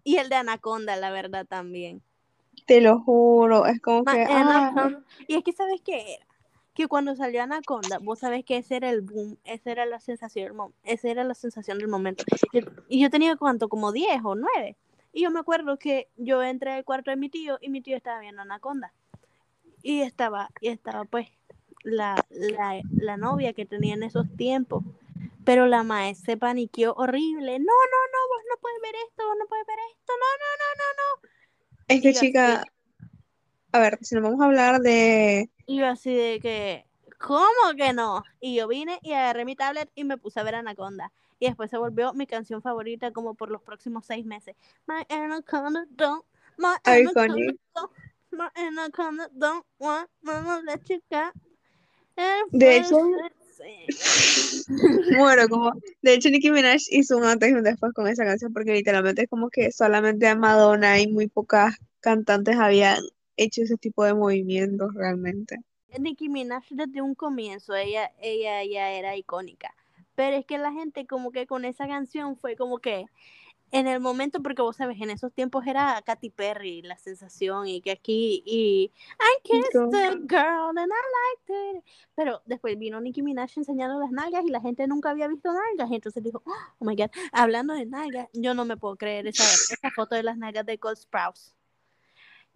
Y 0.04 0.18
el 0.18 0.30
de 0.30 0.36
Anaconda, 0.36 0.96
la 0.98 1.12
verdad, 1.12 1.46
también. 1.48 2.02
Te 2.68 2.82
lo 2.82 3.00
juro. 3.00 3.66
Es 3.66 3.82
como 3.82 4.04
Ma- 4.06 4.14
que, 4.14 4.26
ah, 4.30 4.72
Y 5.28 5.36
es 5.36 5.44
que, 5.44 5.52
¿sabes 5.54 5.82
qué 5.84 6.16
era? 6.16 6.26
Que 6.78 6.88
cuando 6.88 7.16
salió 7.16 7.42
Anaconda, 7.42 7.98
vos 7.98 8.20
sabés 8.20 8.46
que 8.46 8.58
ese 8.58 8.76
era 8.76 8.92
el 8.92 9.02
boom, 9.02 9.40
esa 9.46 9.72
era 9.72 9.88
la 9.88 10.00
sensación 10.00 10.46
del 10.46 10.54
momento, 10.54 10.78
esa 10.84 11.10
era 11.10 11.24
la 11.24 11.34
sensación 11.34 11.80
del 11.80 11.88
momento. 11.88 12.24
Yo- 12.54 12.62
y 12.88 13.02
yo 13.02 13.10
tenía 13.10 13.36
cuánto, 13.36 13.68
como 13.68 13.92
10 13.92 14.22
o 14.24 14.36
9. 14.36 14.78
Y 15.12 15.24
yo 15.24 15.32
me 15.32 15.40
acuerdo 15.40 15.80
que 15.80 16.08
yo 16.18 16.44
entré 16.44 16.74
al 16.74 16.86
cuarto 16.86 17.10
de 17.10 17.18
mi 17.18 17.30
tío 17.30 17.58
y 17.62 17.70
mi 17.70 17.82
tío 17.82 17.98
estaba 17.98 18.20
viendo 18.20 18.44
Anaconda. 18.44 18.94
Y 19.82 20.02
estaba, 20.02 20.52
y 20.62 20.68
estaba 20.68 21.06
pues 21.06 21.30
la, 21.82 22.24
la, 22.30 22.80
la 22.92 23.18
novia 23.18 23.54
que 23.54 23.66
tenía 23.66 23.96
en 23.96 24.04
esos 24.04 24.28
tiempos 24.38 24.84
Pero 25.46 25.66
la 25.66 25.82
maestra 25.82 26.34
se 26.34 26.38
paniqueó 26.38 26.94
horrible. 26.94 27.58
No, 27.58 27.66
no, 27.66 28.00
no, 28.14 28.20
vos 28.30 28.44
no 28.50 28.62
puedes 28.62 28.82
ver 28.84 28.94
esto, 29.08 29.26
vos 29.26 29.36
no 29.40 29.46
puedes 29.48 29.66
ver 29.66 29.80
esto, 29.94 30.14
no, 30.14 30.30
no, 30.44 30.50
no, 30.62 30.70
no, 30.78 30.88
no. 31.02 31.30
Es 31.88 32.02
que, 32.02 32.14
yo 32.14 32.20
chica, 32.20 32.66
a 33.72 33.80
ver, 33.80 33.98
si 34.02 34.14
nos 34.14 34.24
vamos 34.26 34.42
a 34.42 34.46
hablar 34.46 34.82
de... 34.82 35.50
Y 35.68 35.78
yo 35.78 35.86
así 35.88 36.16
de 36.16 36.40
que, 36.40 36.86
¿cómo 37.20 37.44
que 37.78 37.94
no? 37.94 38.24
Y 38.40 38.56
yo 38.56 38.68
vine 38.68 39.00
y 39.04 39.12
agarré 39.14 39.46
mi 39.46 39.56
tablet 39.56 39.92
y 39.94 40.04
me 40.06 40.18
puse 40.18 40.40
a 40.40 40.44
ver 40.44 40.56
Anaconda. 40.56 41.12
Y 41.40 41.46
después 41.46 41.70
se 41.70 41.78
volvió 41.78 42.14
mi 42.14 42.26
canción 42.26 42.64
favorita 42.64 43.12
como 43.12 43.36
por 43.36 43.52
los 43.52 43.62
próximos 43.62 44.06
seis 44.08 44.26
meses. 44.26 44.56
My 44.88 45.04
Anaconda 45.10 45.86
don't, 45.92 46.24
my. 46.58 46.76
Anaconda 46.84 47.36
don't, 47.76 47.92
my 48.32 48.48
Anaconda 48.56 49.30
don't 49.34 49.64
want, 49.78 50.10
mama 50.22 50.62
let 50.66 50.80
you 50.90 51.00
go. 51.12 51.32
De 52.52 52.78
hecho- 52.78 52.98
Bueno, 55.18 55.48
como... 55.50 55.72
De 56.02 56.14
hecho, 56.14 56.30
Nicki 56.30 56.52
Minaj 56.52 56.80
hizo 56.92 57.18
un 57.18 57.24
antes 57.26 57.50
y 57.50 57.54
un 57.54 57.64
después 57.64 57.94
con 57.94 58.08
esa 58.08 58.24
canción 58.24 58.54
porque 58.54 58.72
literalmente 58.74 59.24
es 59.24 59.30
como 59.30 59.50
que 59.50 59.72
solamente 59.72 60.34
Madonna 60.36 61.00
y 61.00 61.08
muy 61.08 61.28
pocas 61.28 61.76
cantantes 62.00 62.56
habían 62.58 63.00
hecho 63.38 63.62
ese 63.62 63.78
tipo 63.78 64.04
de 64.04 64.14
movimientos 64.14 64.94
realmente. 64.94 65.58
Nicki 65.98 66.30
Minaj 66.30 66.64
desde 66.70 67.02
un 67.02 67.16
comienzo, 67.16 67.76
ella, 67.76 68.12
ella 68.20 68.64
ya 68.64 68.92
era 68.92 69.16
icónica. 69.16 69.74
Pero 70.16 70.36
es 70.36 70.46
que 70.46 70.58
la 70.58 70.74
gente 70.74 71.06
como 71.06 71.32
que 71.32 71.48
con 71.48 71.64
esa 71.64 71.88
canción 71.88 72.36
fue 72.38 72.56
como 72.56 72.80
que 72.80 73.06
en 73.72 73.88
el 73.88 74.00
momento, 74.00 74.42
porque 74.42 74.62
vos 74.62 74.78
sabes, 74.78 75.00
en 75.02 75.10
esos 75.10 75.34
tiempos 75.34 75.68
era 75.68 76.02
Katy 76.06 76.30
Perry 76.30 76.82
la 76.82 76.98
sensación 76.98 77.68
y 77.68 77.82
que 77.82 77.92
aquí 77.92 78.42
y 78.46 78.92
I 79.20 79.42
kissed 79.44 79.92
the 79.92 80.16
girl 80.28 80.78
and 80.78 80.90
I 80.90 81.04
liked 81.18 81.78
it. 81.78 81.84
Pero 82.16 82.42
después 82.46 82.78
vino 82.78 83.02
Nicki 83.02 83.22
Minaj 83.22 83.52
enseñando 83.58 84.00
las 84.00 84.12
nalgas 84.12 84.46
y 84.46 84.50
la 84.50 84.62
gente 84.62 84.88
nunca 84.88 85.10
había 85.10 85.28
visto 85.28 85.52
nalgas. 85.52 85.92
Y 85.92 85.96
entonces 85.96 86.24
dijo, 86.24 86.42
oh 86.46 86.86
my 86.86 86.96
god, 86.96 87.10
hablando 87.32 87.74
de 87.74 87.86
nalgas, 87.86 88.30
yo 88.34 88.54
no 88.54 88.64
me 88.64 88.78
puedo 88.78 88.96
creer 88.96 89.28
esa, 89.28 89.44
esa 89.44 89.92
foto 89.92 90.16
de 90.16 90.24
las 90.24 90.38
nalgas 90.38 90.66
de 90.66 90.78
Cole 90.78 90.96
Sprouse. 90.96 91.57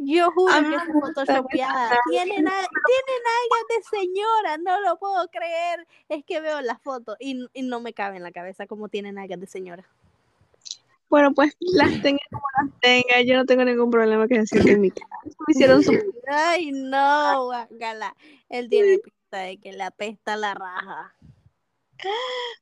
Yo 0.04 0.32
juro 0.32 0.54
que 0.54 0.62
me 0.62 0.76
esa 0.76 0.86
gusta 0.86 1.08
foto 1.10 1.22
esa 1.22 1.36
chopeada 1.42 1.90
nalga. 1.90 2.02
tiene, 2.10 2.42
na- 2.42 2.52
tiene 2.86 3.14
nalgas 3.28 3.68
de 3.70 3.98
señora, 4.00 4.58
no 4.58 4.82
lo 4.82 4.98
puedo 4.98 5.28
creer. 5.28 5.88
Es 6.10 6.26
que 6.26 6.42
veo 6.42 6.62
la 6.62 6.78
foto 6.80 7.16
y, 7.20 7.48
y 7.54 7.62
no 7.62 7.80
me 7.82 7.94
cabe 7.94 8.18
en 8.18 8.24
la 8.24 8.32
cabeza 8.32 8.66
como 8.68 8.90
tiene 8.90 9.12
nalgas 9.12 9.40
de 9.40 9.48
señora. 9.48 9.86
Bueno, 11.10 11.34
pues 11.34 11.56
las 11.60 12.02
tenga 12.02 12.20
como 12.32 12.46
las 12.62 12.80
tenga, 12.80 13.22
yo 13.22 13.36
no 13.36 13.46
tengo 13.46 13.66
ningún 13.66 13.92
problema 13.92 14.28
que 14.28 14.40
decir 14.40 14.68
en 14.70 14.80
mi 14.82 14.92
casa 14.92 15.08
me 15.26 15.52
hicieron 15.54 15.84
su... 15.84 15.92
Ay, 16.28 16.72
no, 16.72 17.46
guacala. 17.46 18.16
Él 18.50 18.70
tiene 18.70 19.00
pinta 19.00 19.38
de 19.40 19.58
que 19.58 19.74
le 19.74 19.84
apesta 19.84 20.38
la 20.38 20.54
raja. 20.54 21.14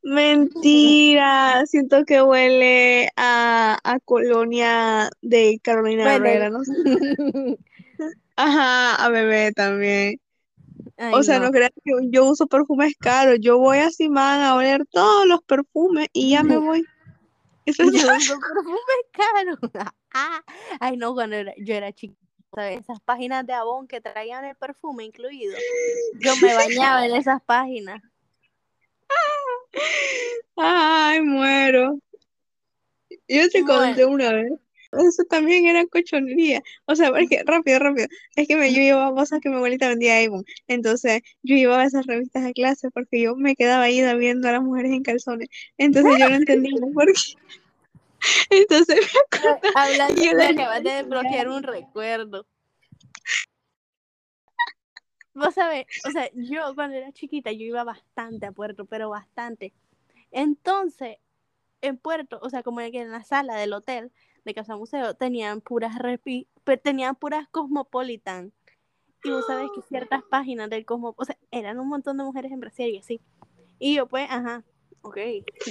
Mentira, 0.03 1.65
siento 1.65 2.05
que 2.05 2.21
huele 2.21 3.09
a, 3.15 3.77
a 3.83 3.99
colonia 3.99 5.09
de 5.21 5.59
Carolina 5.61 6.05
Huele. 6.05 6.15
Herrera, 6.15 6.49
no 6.49 6.63
sé. 6.63 6.71
Ajá, 8.35 8.95
a 8.95 9.09
bebé 9.09 9.51
también. 9.51 10.19
Ay, 10.97 11.13
O 11.15 11.23
sea, 11.23 11.39
no, 11.39 11.51
creas 11.51 11.71
que 11.83 11.91
yo 12.09 12.25
uso 12.25 12.47
perfumes 12.47 12.93
caros, 12.99 13.37
yo 13.41 13.57
voy 13.57 13.79
a 13.79 13.89
Simán 13.89 14.41
a 14.41 14.55
oler 14.55 14.85
todos 14.91 15.25
los 15.27 15.41
perfumes 15.43 16.07
y 16.13 16.31
ya 16.31 16.43
me 16.43 16.57
voy. 16.57 16.87
Eso 17.65 17.83
es 17.83 17.91
Yo 17.93 18.15
uso 18.15 18.39
perfume 18.39 18.77
caro. 19.11 19.57
Ah, 20.11 20.41
Ay, 20.79 20.97
no, 20.97 21.13
cuando 21.13 21.35
era- 21.35 21.53
yo 21.59 21.75
era 21.75 21.93
chiquita, 21.93 22.71
esas 22.71 22.99
páginas 23.01 23.45
de 23.45 23.53
Avon 23.53 23.87
que 23.87 24.01
traían 24.01 24.43
el 24.43 24.55
perfume 24.55 25.03
incluido. 25.03 25.55
Yo 26.19 26.35
me 26.37 26.51
bañaba 26.55 27.05
en 27.05 27.13
esas 27.15 27.41
páginas. 27.43 28.01
Ay, 30.55 31.21
muero. 31.21 31.99
Yo 33.27 33.49
te 33.49 33.63
conté 33.63 34.05
una 34.05 34.33
vez. 34.33 34.51
Eso 34.91 35.23
también 35.29 35.67
era 35.67 35.85
cochonería. 35.85 36.63
O 36.85 36.95
sea, 36.95 37.11
porque 37.11 37.43
rápido, 37.45 37.77
rápido. 37.79 38.07
Es 38.35 38.47
que 38.47 38.55
me, 38.55 38.73
yo 38.73 38.81
llevaba 38.81 39.13
cosas 39.15 39.39
que 39.39 39.49
mi 39.49 39.55
abuelita 39.55 39.87
vendía 39.87 40.17
a 40.17 40.25
Avon. 40.25 40.43
Entonces, 40.67 41.21
yo 41.43 41.55
llevaba 41.55 41.85
esas 41.85 42.07
revistas 42.07 42.43
a 42.43 42.51
clase 42.53 42.89
porque 42.91 43.21
yo 43.21 43.35
me 43.35 43.55
quedaba 43.55 43.83
ahí 43.83 44.01
viendo 44.17 44.49
a 44.49 44.53
las 44.53 44.63
mujeres 44.63 44.91
en 44.91 45.03
calzones. 45.03 45.47
Entonces, 45.77 46.13
yo 46.17 46.27
no 46.29 46.35
entendía 46.35 46.71
por 46.93 47.05
qué. 47.05 47.21
Entonces, 48.49 48.99
me 48.99 49.49
acuerdo. 49.49 49.69
Hablando, 49.75 50.21
Yo 50.23 50.31
me 50.35 50.37
le- 50.37 50.49
acabas 50.49 50.83
de 50.83 50.91
desbloquear 50.91 51.49
un 51.49 51.63
recuerdo. 51.63 52.45
Vos 55.39 55.53
sabés, 55.53 55.85
o 56.05 56.11
sea, 56.11 56.29
yo 56.33 56.75
cuando 56.75 56.97
era 56.97 57.11
chiquita 57.11 57.51
yo 57.51 57.65
iba 57.65 57.83
bastante 57.83 58.45
a 58.45 58.51
Puerto, 58.51 58.85
pero 58.85 59.09
bastante. 59.09 59.73
Entonces, 60.31 61.17
en 61.81 61.97
Puerto, 61.97 62.39
o 62.41 62.49
sea, 62.49 62.63
como 62.63 62.81
en 62.81 63.11
la 63.11 63.23
sala 63.23 63.55
del 63.55 63.73
hotel 63.73 64.11
de 64.45 64.53
Casa 64.53 64.75
Museo 64.75 65.13
tenían 65.13 65.61
puras 65.61 65.97
repi, 65.97 66.47
tenían 66.83 67.15
puras 67.15 67.47
Cosmopolitan. 67.49 68.53
Y 69.23 69.31
vos 69.31 69.45
sabés 69.47 69.69
que 69.75 69.81
ciertas 69.89 70.23
páginas 70.23 70.69
del 70.69 70.85
Cosmo, 70.85 71.13
o 71.17 71.25
sea, 71.25 71.37
eran 71.51 71.79
un 71.79 71.87
montón 71.87 72.17
de 72.17 72.23
mujeres 72.23 72.51
en 72.51 72.59
Brasil 72.59 72.89
y 72.89 72.97
así. 72.97 73.21
Y 73.79 73.95
yo 73.95 74.07
pues, 74.07 74.29
ajá, 74.29 74.63
ok, 75.01 75.17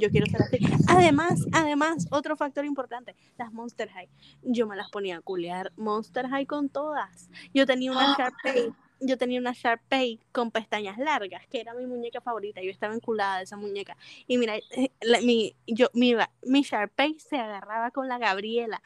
yo 0.01 0.11
quiero 0.11 0.27
ser 0.27 0.43
así. 0.43 0.59
Además, 0.89 1.45
además, 1.53 2.07
otro 2.11 2.37
factor 2.37 2.64
importante, 2.64 3.14
las 3.37 3.53
Monster 3.53 3.89
High. 3.91 4.09
Yo 4.43 4.66
me 4.66 4.77
las 4.77 4.91
ponía 4.91 5.19
a 5.19 5.21
culear 5.21 5.73
Monster 5.77 6.29
High 6.29 6.47
con 6.47 6.69
todas. 6.69 7.29
Yo 7.53 7.66
tenía 7.66 7.93
una 7.93 8.16
Sharpay, 8.19 8.73
yo 9.01 9.18
tenía 9.18 9.40
una 9.40 9.53
Sharpay 9.53 10.20
con 10.32 10.51
pestañas 10.51 10.99
largas, 10.99 11.46
que 11.46 11.61
era 11.61 11.74
mi 11.74 11.86
muñeca 11.86 12.20
favorita. 12.20 12.62
Yo 12.62 12.70
estaba 12.70 12.94
enculada 12.94 13.38
de 13.38 13.44
esa 13.44 13.57
muñeca. 13.57 13.96
Y 14.26 14.38
mira, 14.38 14.57
eh, 14.57 14.90
la- 15.01 15.20
mi, 15.20 15.55
yo, 15.66 15.88
mi, 15.94 16.14
mi 16.42 16.62
Sharpay 16.62 17.18
se 17.18 17.36
agarraba 17.36 17.90
con 17.90 18.09
la 18.09 18.18
Gabriela. 18.18 18.82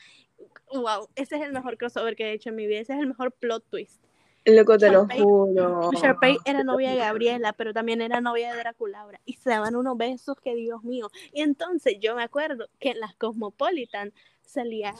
Wow, 0.73 1.09
ese 1.15 1.37
es 1.37 1.43
el 1.43 1.53
mejor 1.53 1.77
crossover 1.79 2.17
que 2.17 2.25
he 2.25 2.33
hecho 2.33 2.51
en 2.51 2.57
mi 2.57 2.67
vida. 2.67 2.81
Ese 2.81 2.95
es 2.95 3.01
el 3.01 3.07
mejor 3.07 3.33
plot 3.33 3.65
twist. 3.69 4.03
Loco, 4.45 4.77
te 4.77 4.91
lo 4.91 5.07
juro. 5.07 5.91
Sharpay 5.93 6.37
era 6.45 6.65
novia 6.65 6.91
de 6.91 6.97
Gabriela, 6.97 7.53
pero 7.53 7.73
también 7.73 8.01
era 8.01 8.21
novia 8.21 8.53
de 8.53 8.59
Draculaura. 8.59 9.21
Y 9.25 9.35
se 9.35 9.51
daban 9.51 9.77
unos 9.77 9.97
besos 9.97 10.37
que, 10.43 10.55
Dios 10.55 10.83
mío. 10.83 11.11
Y 11.33 11.43
entonces 11.43 11.99
yo 12.01 12.17
me 12.17 12.23
acuerdo 12.23 12.69
que 12.81 12.91
en 12.91 13.01
las 13.01 13.15
Cosmopolitan 13.15 14.13
salía 14.43 14.95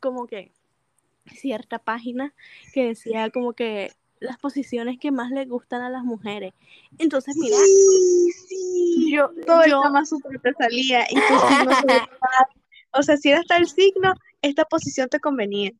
como 0.00 0.26
que 0.26 0.52
cierta 1.34 1.78
página 1.78 2.34
que 2.72 2.88
decía 2.88 3.30
como 3.30 3.52
que 3.54 3.92
las 4.20 4.38
posiciones 4.38 4.98
que 4.98 5.10
más 5.10 5.30
les 5.30 5.48
gustan 5.48 5.82
a 5.82 5.90
las 5.90 6.02
mujeres. 6.04 6.52
Entonces, 6.98 7.36
mira, 7.36 7.56
Sí, 7.56 8.32
sí. 8.48 9.12
yo, 9.14 9.30
Todo 9.46 9.62
el 9.62 9.70
yo- 9.70 9.82
Kama 9.82 10.04
Sutra 10.06 10.30
te 10.42 10.52
salía 10.54 11.06
y. 11.10 11.14
O 12.92 13.02
sea, 13.02 13.16
si 13.18 13.28
era 13.30 13.42
tal 13.42 13.66
signo, 13.68 14.14
esta 14.40 14.64
posición 14.64 15.08
te 15.10 15.20
convenía. 15.20 15.70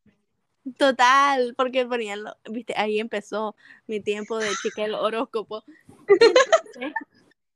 Total, 0.76 1.55
porque 1.57 1.87
ponían, 1.87 2.24
lo- 2.24 2.37
viste, 2.51 2.74
ahí 2.76 2.99
empezó 2.99 3.55
mi 3.87 4.01
tiempo 4.01 4.37
de 4.39 4.51
chica 4.62 4.82
del 4.82 4.95
horóscopo. 4.95 5.64
Entonces, 6.09 6.93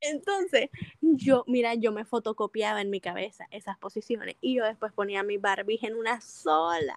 entonces, 0.01 0.71
yo, 1.01 1.45
mira, 1.47 1.75
yo 1.75 1.93
me 1.93 2.05
fotocopiaba 2.05 2.81
en 2.81 2.91
mi 2.91 3.01
cabeza 3.01 3.47
esas 3.51 3.79
posiciones 3.79 4.37
y 4.41 4.55
yo 4.55 4.65
después 4.65 4.93
ponía 4.93 5.23
mi 5.23 5.37
Barbie 5.37 5.79
en 5.83 5.95
una 5.95 6.21
sola. 6.21 6.97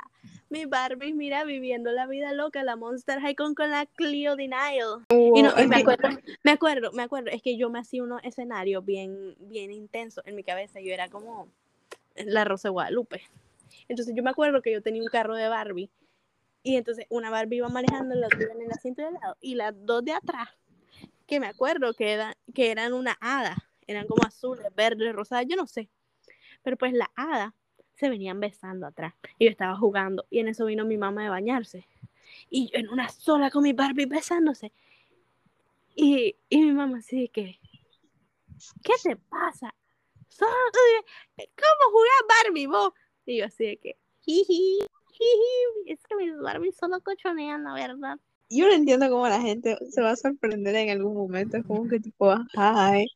Mi 0.50 0.66
Barbie, 0.66 1.14
mira, 1.14 1.44
viviendo 1.44 1.92
la 1.92 2.08
vida 2.08 2.32
loca, 2.34 2.64
la 2.64 2.76
Monster 2.76 3.20
High 3.20 3.36
con, 3.36 3.56
con 3.56 3.72
la 3.72 3.86
Clio 3.86 4.36
Denial. 4.36 5.06
Y, 5.10 5.42
no, 5.42 5.52
y 5.60 5.68
me 5.68 5.78
acuerdo, 5.78 6.10
me 6.44 6.52
acuerdo, 6.52 6.92
me 6.92 7.04
acuerdo, 7.04 7.30
es 7.32 7.42
que 7.42 7.58
yo 7.58 7.70
me 7.70 7.80
hacía 7.80 8.04
unos 8.04 8.24
escenarios 8.24 8.86
bien, 8.86 9.36
bien 9.40 9.72
intensos 9.72 10.24
en 10.28 10.36
mi 10.36 10.44
cabeza. 10.44 10.80
Yo 10.80 10.94
era 10.94 11.10
como 11.10 11.48
la 12.16 12.46
Rosa 12.46 12.70
de 12.70 12.74
Guadalupe. 12.74 13.22
Entonces 13.88 14.16
yo 14.16 14.24
me 14.24 14.30
acuerdo 14.30 14.62
que 14.62 14.72
yo 14.72 14.82
tenía 14.82 15.02
un 15.02 15.10
carro 15.10 15.36
de 15.36 15.48
Barbie 15.48 15.90
y 16.64 16.78
entonces 16.78 17.06
una 17.10 17.30
Barbie 17.30 17.58
iba 17.58 17.70
manejando, 17.70 18.16
la 18.16 18.28
otra 18.28 18.40
en 18.54 18.62
el 18.62 18.72
asiento 18.72 19.02
de 19.02 19.10
al 19.10 19.14
lado 19.16 19.38
y 19.42 19.56
las 19.56 19.74
dos 19.86 20.04
de 20.06 20.14
atrás, 20.14 20.50
que 21.26 21.40
me 21.40 21.48
acuerdo 21.48 21.94
que, 21.94 22.12
era- 22.14 22.38
que 22.54 22.72
eran 22.72 22.94
una 22.94 23.18
hada, 23.22 23.58
eran 23.88 24.08
como 24.08 24.24
azules, 24.26 24.66
verdes, 24.76 25.14
rosadas, 25.14 25.46
yo 25.48 25.56
no 25.56 25.68
sé. 25.68 25.90
Pero 26.64 26.78
pues 26.78 26.94
la 26.94 27.12
hada 27.16 27.56
se 27.96 28.10
venían 28.10 28.40
besando 28.40 28.88
atrás 28.88 29.14
y 29.38 29.46
yo 29.46 29.52
estaba 29.52 29.76
jugando 29.78 30.26
y 30.30 30.40
en 30.40 30.48
eso 30.48 30.66
vino 30.66 30.84
mi 30.86 30.98
mamá 30.98 31.24
de 31.24 31.30
bañarse 31.30 31.88
y 32.50 32.70
yo 32.72 32.80
en 32.80 32.90
una 32.90 33.10
sola 33.10 33.52
con 33.52 33.64
mi 33.64 33.74
Barbie 33.74 34.06
besándose. 34.06 34.72
Y, 35.96 36.36
y 36.50 36.62
mi 36.62 36.72
mamá 36.72 36.98
así 37.00 37.30
que, 37.30 37.60
¿qué 38.84 38.94
te 39.04 39.16
pasa? 39.16 39.74
¿Cómo 40.40 41.92
jugar 41.92 42.44
Barbie 42.46 42.68
vos? 42.68 42.94
Y 43.26 43.38
yo 43.38 43.46
así 43.46 43.66
de 43.66 43.78
que, 43.78 43.98
jiji, 44.22 44.80
jiji, 45.12 45.92
es 45.92 46.00
que 46.04 46.16
mis 46.16 46.36
Barbie 46.38 46.72
solo 46.72 47.00
cochonean, 47.02 47.64
la 47.64 47.74
verdad. 47.74 48.20
Yo 48.56 48.68
no 48.68 48.74
entiendo 48.74 49.10
cómo 49.10 49.28
la 49.28 49.42
gente 49.42 49.78
se 49.90 50.02
va 50.02 50.12
a 50.12 50.16
sorprender 50.16 50.76
en 50.76 50.90
algún 50.90 51.16
momento. 51.16 51.58
Es 51.58 51.66
como 51.66 51.88
que 51.88 52.00
tipo, 52.00 52.34
ay, 52.56 53.08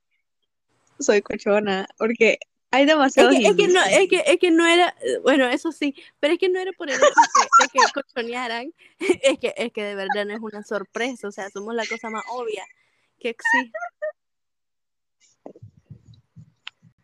soy 1.00 1.22
cochona. 1.22 1.88
Porque 1.98 2.40
hay 2.72 2.86
Es 2.86 3.16
que, 3.16 3.48
es, 3.48 3.56
que 3.56 3.68
no, 3.68 3.84
es, 3.84 4.10
que, 4.10 4.24
es 4.26 4.38
que 4.40 4.52
no 4.52 4.66
era, 4.68 4.94
bueno, 5.24 5.48
eso 5.48 5.72
sí, 5.72 5.96
pero 6.20 6.34
es 6.34 6.40
que 6.40 6.50
no 6.50 6.60
era 6.60 6.72
por 6.74 6.90
el 6.90 6.96
hecho 6.96 7.06
de, 7.06 7.64
de 7.64 7.70
que 7.70 7.80
cochonearan, 7.94 8.74
es 9.24 9.40
que, 9.40 9.54
es 9.56 9.72
que 9.72 9.84
de 9.84 9.96
verdad 9.96 10.26
no 10.26 10.34
es 10.34 10.42
una 10.42 10.64
sorpresa, 10.64 11.28
o 11.28 11.32
sea, 11.32 11.50
somos 11.50 11.74
la 11.76 11.86
cosa 11.86 12.10
más 12.10 12.24
obvia 12.30 12.66
que 13.20 13.30
existe. 13.30 13.78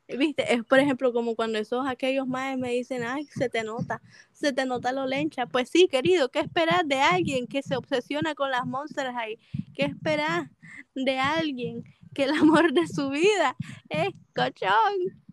Viste, 0.07 0.53
es 0.53 0.63
por 0.65 0.79
ejemplo 0.79 1.13
como 1.13 1.35
cuando 1.35 1.57
esos 1.57 1.87
aquellos 1.87 2.27
maes 2.27 2.57
me 2.57 2.71
dicen, 2.71 3.03
ay, 3.03 3.25
se 3.27 3.49
te 3.49 3.63
nota, 3.63 4.01
se 4.33 4.51
te 4.51 4.65
nota 4.65 4.91
lo 4.91 5.05
lencha. 5.05 5.45
Pues 5.45 5.69
sí, 5.69 5.87
querido, 5.87 6.29
¿qué 6.29 6.39
esperas 6.39 6.81
de 6.85 6.99
alguien 6.99 7.47
que 7.47 7.63
se 7.63 7.77
obsesiona 7.77 8.35
con 8.35 8.51
las 8.51 8.65
monsters 8.65 9.15
ahí? 9.15 9.39
¿Qué 9.73 9.85
esperas 9.85 10.49
de 10.93 11.19
alguien 11.19 11.83
que 12.13 12.23
el 12.25 12.31
amor 12.31 12.73
de 12.73 12.87
su 12.87 13.09
vida 13.09 13.55
es 13.89 14.09
cochón? 14.35 15.23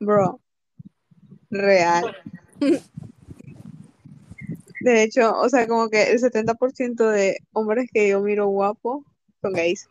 Bro. 0.00 0.40
Real. 1.50 2.16
De 4.80 5.04
hecho, 5.04 5.38
o 5.38 5.48
sea, 5.48 5.68
como 5.68 5.88
que 5.88 6.10
el 6.10 6.18
70% 6.18 7.08
de 7.08 7.38
hombres 7.52 7.88
que 7.92 8.08
yo 8.08 8.20
miro 8.20 8.48
guapo 8.48 9.04
son 9.40 9.52
gays. 9.52 9.88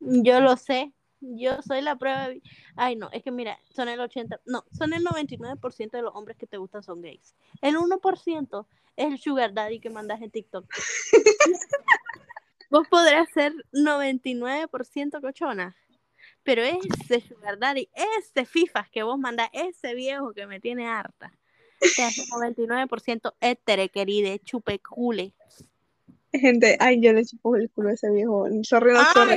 Yo 0.00 0.40
lo 0.40 0.56
sé, 0.56 0.92
yo 1.20 1.60
soy 1.62 1.80
la 1.82 1.96
prueba. 1.96 2.28
de- 2.28 2.42
Ay, 2.76 2.96
no, 2.96 3.10
es 3.12 3.22
que 3.22 3.30
mira, 3.30 3.58
son 3.70 3.88
el 3.88 4.00
80, 4.00 4.40
no, 4.46 4.64
son 4.70 4.92
el 4.92 5.02
99% 5.04 5.96
de 5.96 6.02
los 6.02 6.14
hombres 6.14 6.36
que 6.36 6.46
te 6.46 6.56
gustan 6.58 6.82
son 6.82 7.00
gays. 7.02 7.34
El 7.60 7.76
1% 7.76 8.66
es 8.96 9.06
el 9.06 9.18
sugar 9.18 9.52
daddy 9.54 9.80
que 9.80 9.90
mandas 9.90 10.20
en 10.22 10.30
TikTok. 10.30 10.64
Vos 12.70 12.86
podrás 12.88 13.28
ser 13.32 13.54
99% 13.72 15.20
cochona, 15.22 15.74
pero 16.42 16.62
ese 16.62 17.20
sugar 17.26 17.58
daddy, 17.58 17.88
ese 17.94 18.44
fifas 18.44 18.90
que 18.90 19.02
vos 19.02 19.18
mandás, 19.18 19.48
ese 19.54 19.94
viejo 19.94 20.34
que 20.34 20.46
me 20.46 20.60
tiene 20.60 20.86
harta, 20.86 21.32
te 21.96 22.02
hace 22.02 22.22
99% 22.26 23.34
étere, 23.40 23.88
querida, 23.88 24.36
chupecule. 24.40 25.32
Gente, 26.30 26.76
ay, 26.78 27.00
yo 27.00 27.14
le 27.14 27.24
chupo 27.24 27.56
el 27.56 27.70
culo 27.70 27.88
a 27.88 27.92
ese 27.94 28.10
viejo. 28.10 28.46
Sorry, 28.64 28.92
no, 28.92 29.12
sorry. 29.14 29.36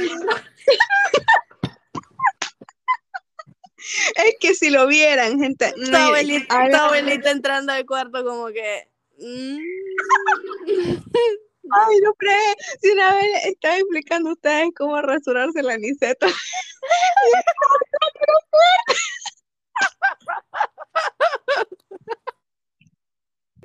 Es 4.16 4.36
que 4.40 4.54
si 4.54 4.70
lo 4.70 4.88
vieran, 4.88 5.40
gente. 5.40 5.74
Tu 5.92 5.96
abuelita, 5.96 6.70
tu 6.70 6.76
abuelita 6.76 7.32
entrando 7.32 7.74
al 7.74 7.86
cuarto 7.86 8.24
como 8.24 8.48
que... 8.48 8.88
mm. 9.18 9.58
Ay, 11.74 11.98
no 12.04 12.14
pre, 12.16 12.36
si 12.82 12.90
una 12.90 13.16
vez 13.16 13.46
estaba 13.46 13.78
explicando 13.78 14.32
a 14.32 14.34
ustedes 14.34 14.72
cómo 14.76 15.00
rasurarse 15.00 15.62
la 15.62 15.76
aniseta. 15.76 16.28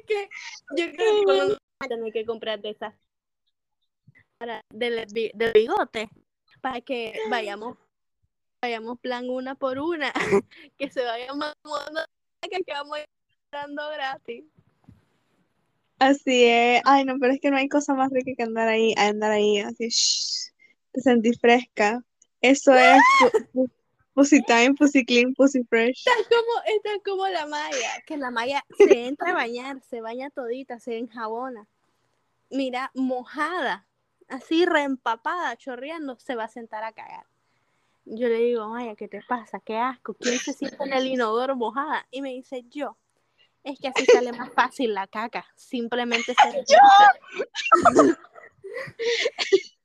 que 0.06 0.28
yo 0.76 0.92
creo 0.92 1.26
que 1.26 1.58
a 1.80 1.88
tener 1.88 2.12
que 2.12 2.24
comprar 2.24 2.60
de 2.60 2.70
esas 2.70 2.94
para 4.38 4.60
del 4.70 5.06
bigote 5.52 6.08
para 6.60 6.80
que 6.80 7.18
vayamos 7.28 7.76
vayamos 8.66 8.98
plan 9.00 9.30
una 9.30 9.54
por 9.54 9.78
una 9.78 10.12
que 10.78 10.90
se 10.90 11.04
vayan 11.04 11.38
mamando 11.38 12.00
que 12.50 12.72
vamos 12.72 12.98
dando 13.52 13.88
gratis 13.90 14.44
Así 15.98 16.44
es. 16.44 16.82
Ay, 16.84 17.04
no, 17.04 17.14
pero 17.18 17.32
es 17.32 17.40
que 17.40 17.50
no 17.50 17.56
hay 17.56 17.68
cosa 17.68 17.94
más 17.94 18.10
rica 18.10 18.32
que 18.36 18.42
andar 18.42 18.68
ahí, 18.68 18.92
andar 18.98 19.32
ahí, 19.32 19.60
así, 19.60 19.88
shh, 19.88 20.52
te 20.92 21.00
sentís 21.00 21.40
fresca. 21.40 22.04
Eso 22.42 22.74
es 22.74 23.00
pu- 23.18 23.48
pu- 23.54 23.70
pussy 24.12 24.42
time, 24.42 24.74
pussy 24.74 25.06
clean, 25.06 25.32
pussy 25.34 25.64
fresh. 25.64 26.04
es 26.06 26.28
como 26.28 26.52
esta 26.66 26.92
es 26.94 27.02
como 27.02 27.26
la 27.28 27.46
Maya 27.46 28.02
que 28.06 28.18
la 28.18 28.30
Maya 28.30 28.62
se 28.76 29.06
entra 29.06 29.30
a 29.30 29.34
bañar 29.34 29.80
se 29.88 30.02
baña 30.02 30.28
todita 30.30 30.78
se 30.78 30.98
enjabona 30.98 31.66
mira 32.50 32.90
mojada 32.94 33.86
así 34.28 34.66
reempapada 34.66 35.56
chorreando 35.56 36.18
se 36.18 36.34
va 36.34 36.44
a 36.44 36.48
sentar 36.48 36.84
a 36.84 36.92
cagar 36.92 37.24
yo 38.07 38.28
le 38.28 38.38
digo, 38.38 38.68
Maya, 38.68 38.94
¿qué 38.94 39.09
te 39.09 39.20
pasa? 39.28 39.61
Qué 39.61 39.76
asco. 39.76 40.14
¿Quién 40.14 40.38
se 40.38 40.52
siente 40.52 40.82
en 40.84 40.92
el 40.92 41.07
inodoro 41.09 41.57
mojada? 41.57 42.07
Y 42.11 42.22
me 42.22 42.30
dice, 42.30 42.64
yo. 42.68 42.96
Es 43.64 43.80
que 43.80 43.88
así 43.88 44.04
sale 44.07 44.32
más 44.32 44.52
fácil 44.54 44.94
la 44.94 45.09
caca. 45.09 45.44
Simplemente 45.57 46.34
se 46.34 46.64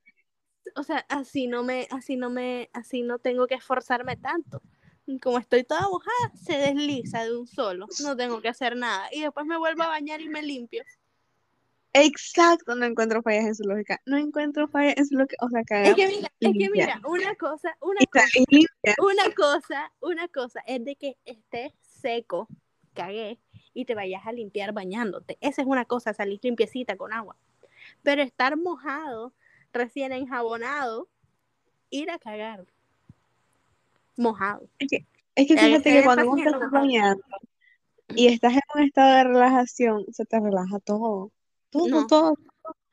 O 0.76 0.84
sea, 0.84 1.06
así 1.10 1.48
no 1.48 1.64
me, 1.64 1.88
así 1.90 2.16
no 2.16 2.30
me, 2.30 2.70
así 2.74 3.02
no 3.02 3.18
tengo 3.18 3.48
que 3.48 3.56
esforzarme 3.56 4.18
tanto. 4.18 4.62
Como 5.22 5.40
estoy 5.40 5.64
toda 5.64 5.90
mojada, 5.90 6.32
se 6.36 6.58
desliza 6.58 7.24
de 7.24 7.36
un 7.36 7.48
solo. 7.48 7.88
No 8.04 8.16
tengo 8.16 8.40
que 8.40 8.50
hacer 8.50 8.78
nada. 8.78 9.10
Y 9.12 9.22
después 9.22 9.48
me 9.48 9.58
vuelvo 9.58 9.84
a 9.84 9.88
bañar 9.88 10.22
y 10.22 10.30
me 10.30 10.44
limpio. 10.44 10.84
Exacto, 11.94 12.76
no 12.76 12.86
encuentro 12.86 13.22
fallas 13.22 13.46
en 13.46 13.56
su 13.56 13.64
lógica. 13.64 14.02
No 14.06 14.18
encuentro 14.18 14.68
fallas 14.68 14.96
en 14.98 15.06
su 15.08 15.16
lógica. 15.16 15.46
O 15.46 15.50
sea, 15.50 15.62
Es 15.62 15.68
cagar 15.68 15.96
que 15.96 16.08
mira, 16.08 16.32
es 16.40 16.52
que 16.54 16.70
mira, 16.70 17.02
una 17.06 17.36
cosa, 17.36 17.76
una 17.82 18.00
cosa, 18.12 18.28
una 19.00 19.36
cosa, 19.36 19.92
una 20.00 20.28
cosa 20.30 20.62
es 20.66 20.86
de 20.86 20.96
que 20.96 21.18
estés 21.26 21.74
seco, 21.82 22.48
cagué, 22.94 23.40
y 23.74 23.86
te 23.86 23.96
vayas 23.96 24.26
a 24.26 24.32
limpiar 24.32 24.74
bañándote. 24.74 25.38
Esa 25.42 25.62
es 25.62 25.68
una 25.68 25.86
cosa, 25.86 26.14
salir 26.14 26.40
limpiecita 26.42 26.96
con 26.96 27.14
agua. 27.14 27.36
Pero 28.04 28.22
estar 28.22 28.58
mojado, 28.58 29.34
recién 29.74 30.12
enjabonado, 30.12 31.08
ir 31.90 32.10
a 32.10 32.20
cagar. 32.20 32.66
Mojado. 34.18 34.68
Es 34.80 34.90
que 35.48 35.58
fíjate 35.58 35.90
Eh, 35.90 35.94
que 36.00 36.04
cuando 36.04 36.26
vos 36.26 36.40
estás 36.40 36.72
bañando 36.72 37.24
y 38.10 38.28
estás 38.28 38.54
en 38.54 38.62
un 38.76 38.82
estado 38.84 39.16
de 39.16 39.24
relajación, 39.24 40.06
se 40.12 40.26
te 40.26 40.40
relaja 40.40 40.80
todo. 40.80 41.32
No. 41.74 42.36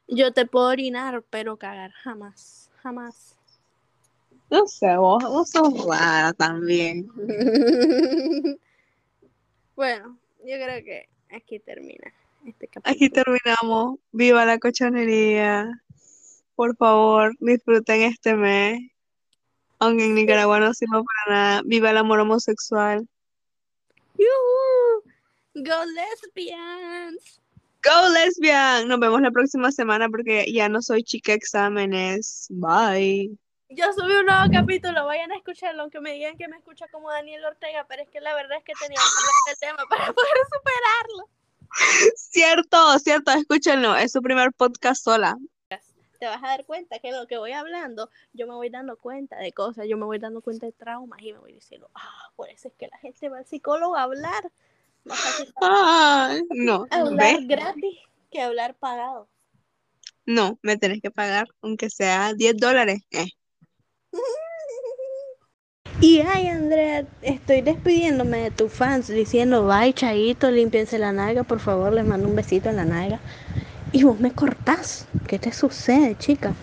Yo 0.07 0.33
te 0.33 0.47
puedo 0.47 0.68
orinar, 0.68 1.22
pero 1.29 1.57
cagar 1.57 1.93
jamás, 1.93 2.70
jamás. 2.83 3.37
No 4.51 4.66
sé, 4.66 4.97
vos, 4.97 5.22
vos 5.22 5.51
sos 5.51 5.87
rara 5.87 6.33
también. 6.33 7.11
bueno, 9.76 10.18
yo 10.39 10.55
creo 10.57 10.83
que 10.85 11.09
aquí 11.31 11.59
termina 11.59 12.12
este 12.47 12.68
capítulo. 12.68 12.95
Aquí 12.95 13.11
terminamos. 13.11 13.99
Viva 14.12 14.47
la 14.47 14.59
cochonería. 14.59 15.83
Por 16.55 16.74
favor, 16.76 17.37
disfruten 17.41 18.03
este 18.03 18.35
mes. 18.35 18.81
Aunque 19.79 20.07
en 20.07 20.14
Nicaragua 20.14 20.59
no 20.59 20.72
sirva 20.72 21.03
para 21.03 21.37
nada. 21.37 21.62
Viva 21.66 21.91
el 21.91 21.99
amor 21.99 22.20
homosexual. 22.20 23.07
¡Yujú! 24.16 25.03
Go 25.57 25.85
lesbians. 25.85 27.41
Go 27.89 28.09
lesbian. 28.11 28.86
Nos 28.86 29.01
vemos 29.01 29.22
la 29.22 29.30
próxima 29.30 29.72
semana 29.72 30.11
porque 30.11 30.45
ya 30.53 30.68
no 30.68 30.82
soy 30.82 31.03
chica 31.03 31.32
exámenes. 31.32 32.47
Bye. 32.51 33.30
Yo 33.70 33.86
subí 33.95 34.12
un 34.12 34.26
nuevo 34.26 34.45
capítulo, 34.53 35.07
vayan 35.07 35.32
a 35.32 35.36
escucharlo, 35.36 35.82
aunque 35.82 35.99
me 36.01 36.12
digan 36.12 36.36
que 36.36 36.49
me 36.49 36.59
escucha 36.59 36.86
como 36.93 37.11
Daniel 37.11 37.47
Ortega, 37.47 37.86
pero 37.89 38.03
es 38.03 38.11
que 38.11 38.20
la 38.20 38.34
verdad 38.34 38.59
es 38.59 38.64
que 38.64 38.74
tenía 38.78 38.97
que 38.97 39.09
hablar 39.16 39.32
del 39.47 39.59
tema 39.59 39.89
para 39.89 40.12
poder 40.12 40.39
superarlo. 40.53 41.28
Cierto, 42.14 42.99
cierto, 42.99 43.30
escúchenlo. 43.30 43.97
Es 43.97 44.12
su 44.12 44.20
primer 44.20 44.53
podcast 44.53 45.03
sola. 45.03 45.39
Te 46.18 46.26
vas 46.26 46.43
a 46.43 46.49
dar 46.49 46.66
cuenta 46.66 46.99
que 46.99 47.12
lo 47.12 47.26
que 47.26 47.39
voy 47.39 47.53
hablando, 47.53 48.11
yo 48.34 48.47
me 48.47 48.55
voy 48.55 48.68
dando 48.68 48.99
cuenta 48.99 49.36
de 49.36 49.53
cosas, 49.53 49.86
yo 49.89 49.97
me 49.97 50.05
voy 50.05 50.18
dando 50.18 50.43
cuenta 50.43 50.66
de 50.66 50.72
traumas 50.72 51.22
y 51.22 51.32
me 51.32 51.39
voy 51.39 51.53
diciendo, 51.53 51.89
ah, 51.95 52.32
por 52.36 52.51
eso 52.51 52.68
es 52.68 52.74
que 52.74 52.89
la 52.89 52.99
gente 52.99 53.30
va 53.30 53.39
al 53.39 53.47
psicólogo 53.47 53.97
a 53.97 54.03
hablar. 54.03 54.51
Ay, 55.61 56.43
no. 56.51 56.87
hablar 56.91 57.37
¿Ves? 57.37 57.49
gratis 57.49 57.99
que 58.30 58.43
hablar 58.43 58.75
pagado. 58.75 59.29
No, 60.26 60.59
me 60.63 60.76
tenés 60.76 61.01
que 61.01 61.11
pagar, 61.11 61.49
aunque 61.63 61.89
sea 61.89 62.35
10 62.35 62.57
dólares. 62.57 63.01
Eh. 63.11 63.26
Y 66.01 66.21
ay, 66.21 66.47
Andrea, 66.47 67.09
estoy 67.22 67.61
despidiéndome 67.61 68.39
de 68.39 68.51
tus 68.53 68.72
fans 68.72 69.09
diciendo, 69.09 69.67
bye, 69.67 69.93
chaito, 69.93 70.49
límpiense 70.49 70.97
la 70.97 71.11
nalga, 71.11 71.43
por 71.43 71.59
favor, 71.59 71.93
les 71.93 72.07
mando 72.07 72.29
un 72.29 72.37
besito 72.37 72.68
en 72.68 72.76
la 72.76 72.85
nalga. 72.85 73.18
Y 73.91 74.05
vos 74.05 74.21
me 74.21 74.30
cortás. 74.30 75.07
¿Qué 75.26 75.41
te 75.41 75.53
sucede, 75.53 76.17
chica? 76.17 76.55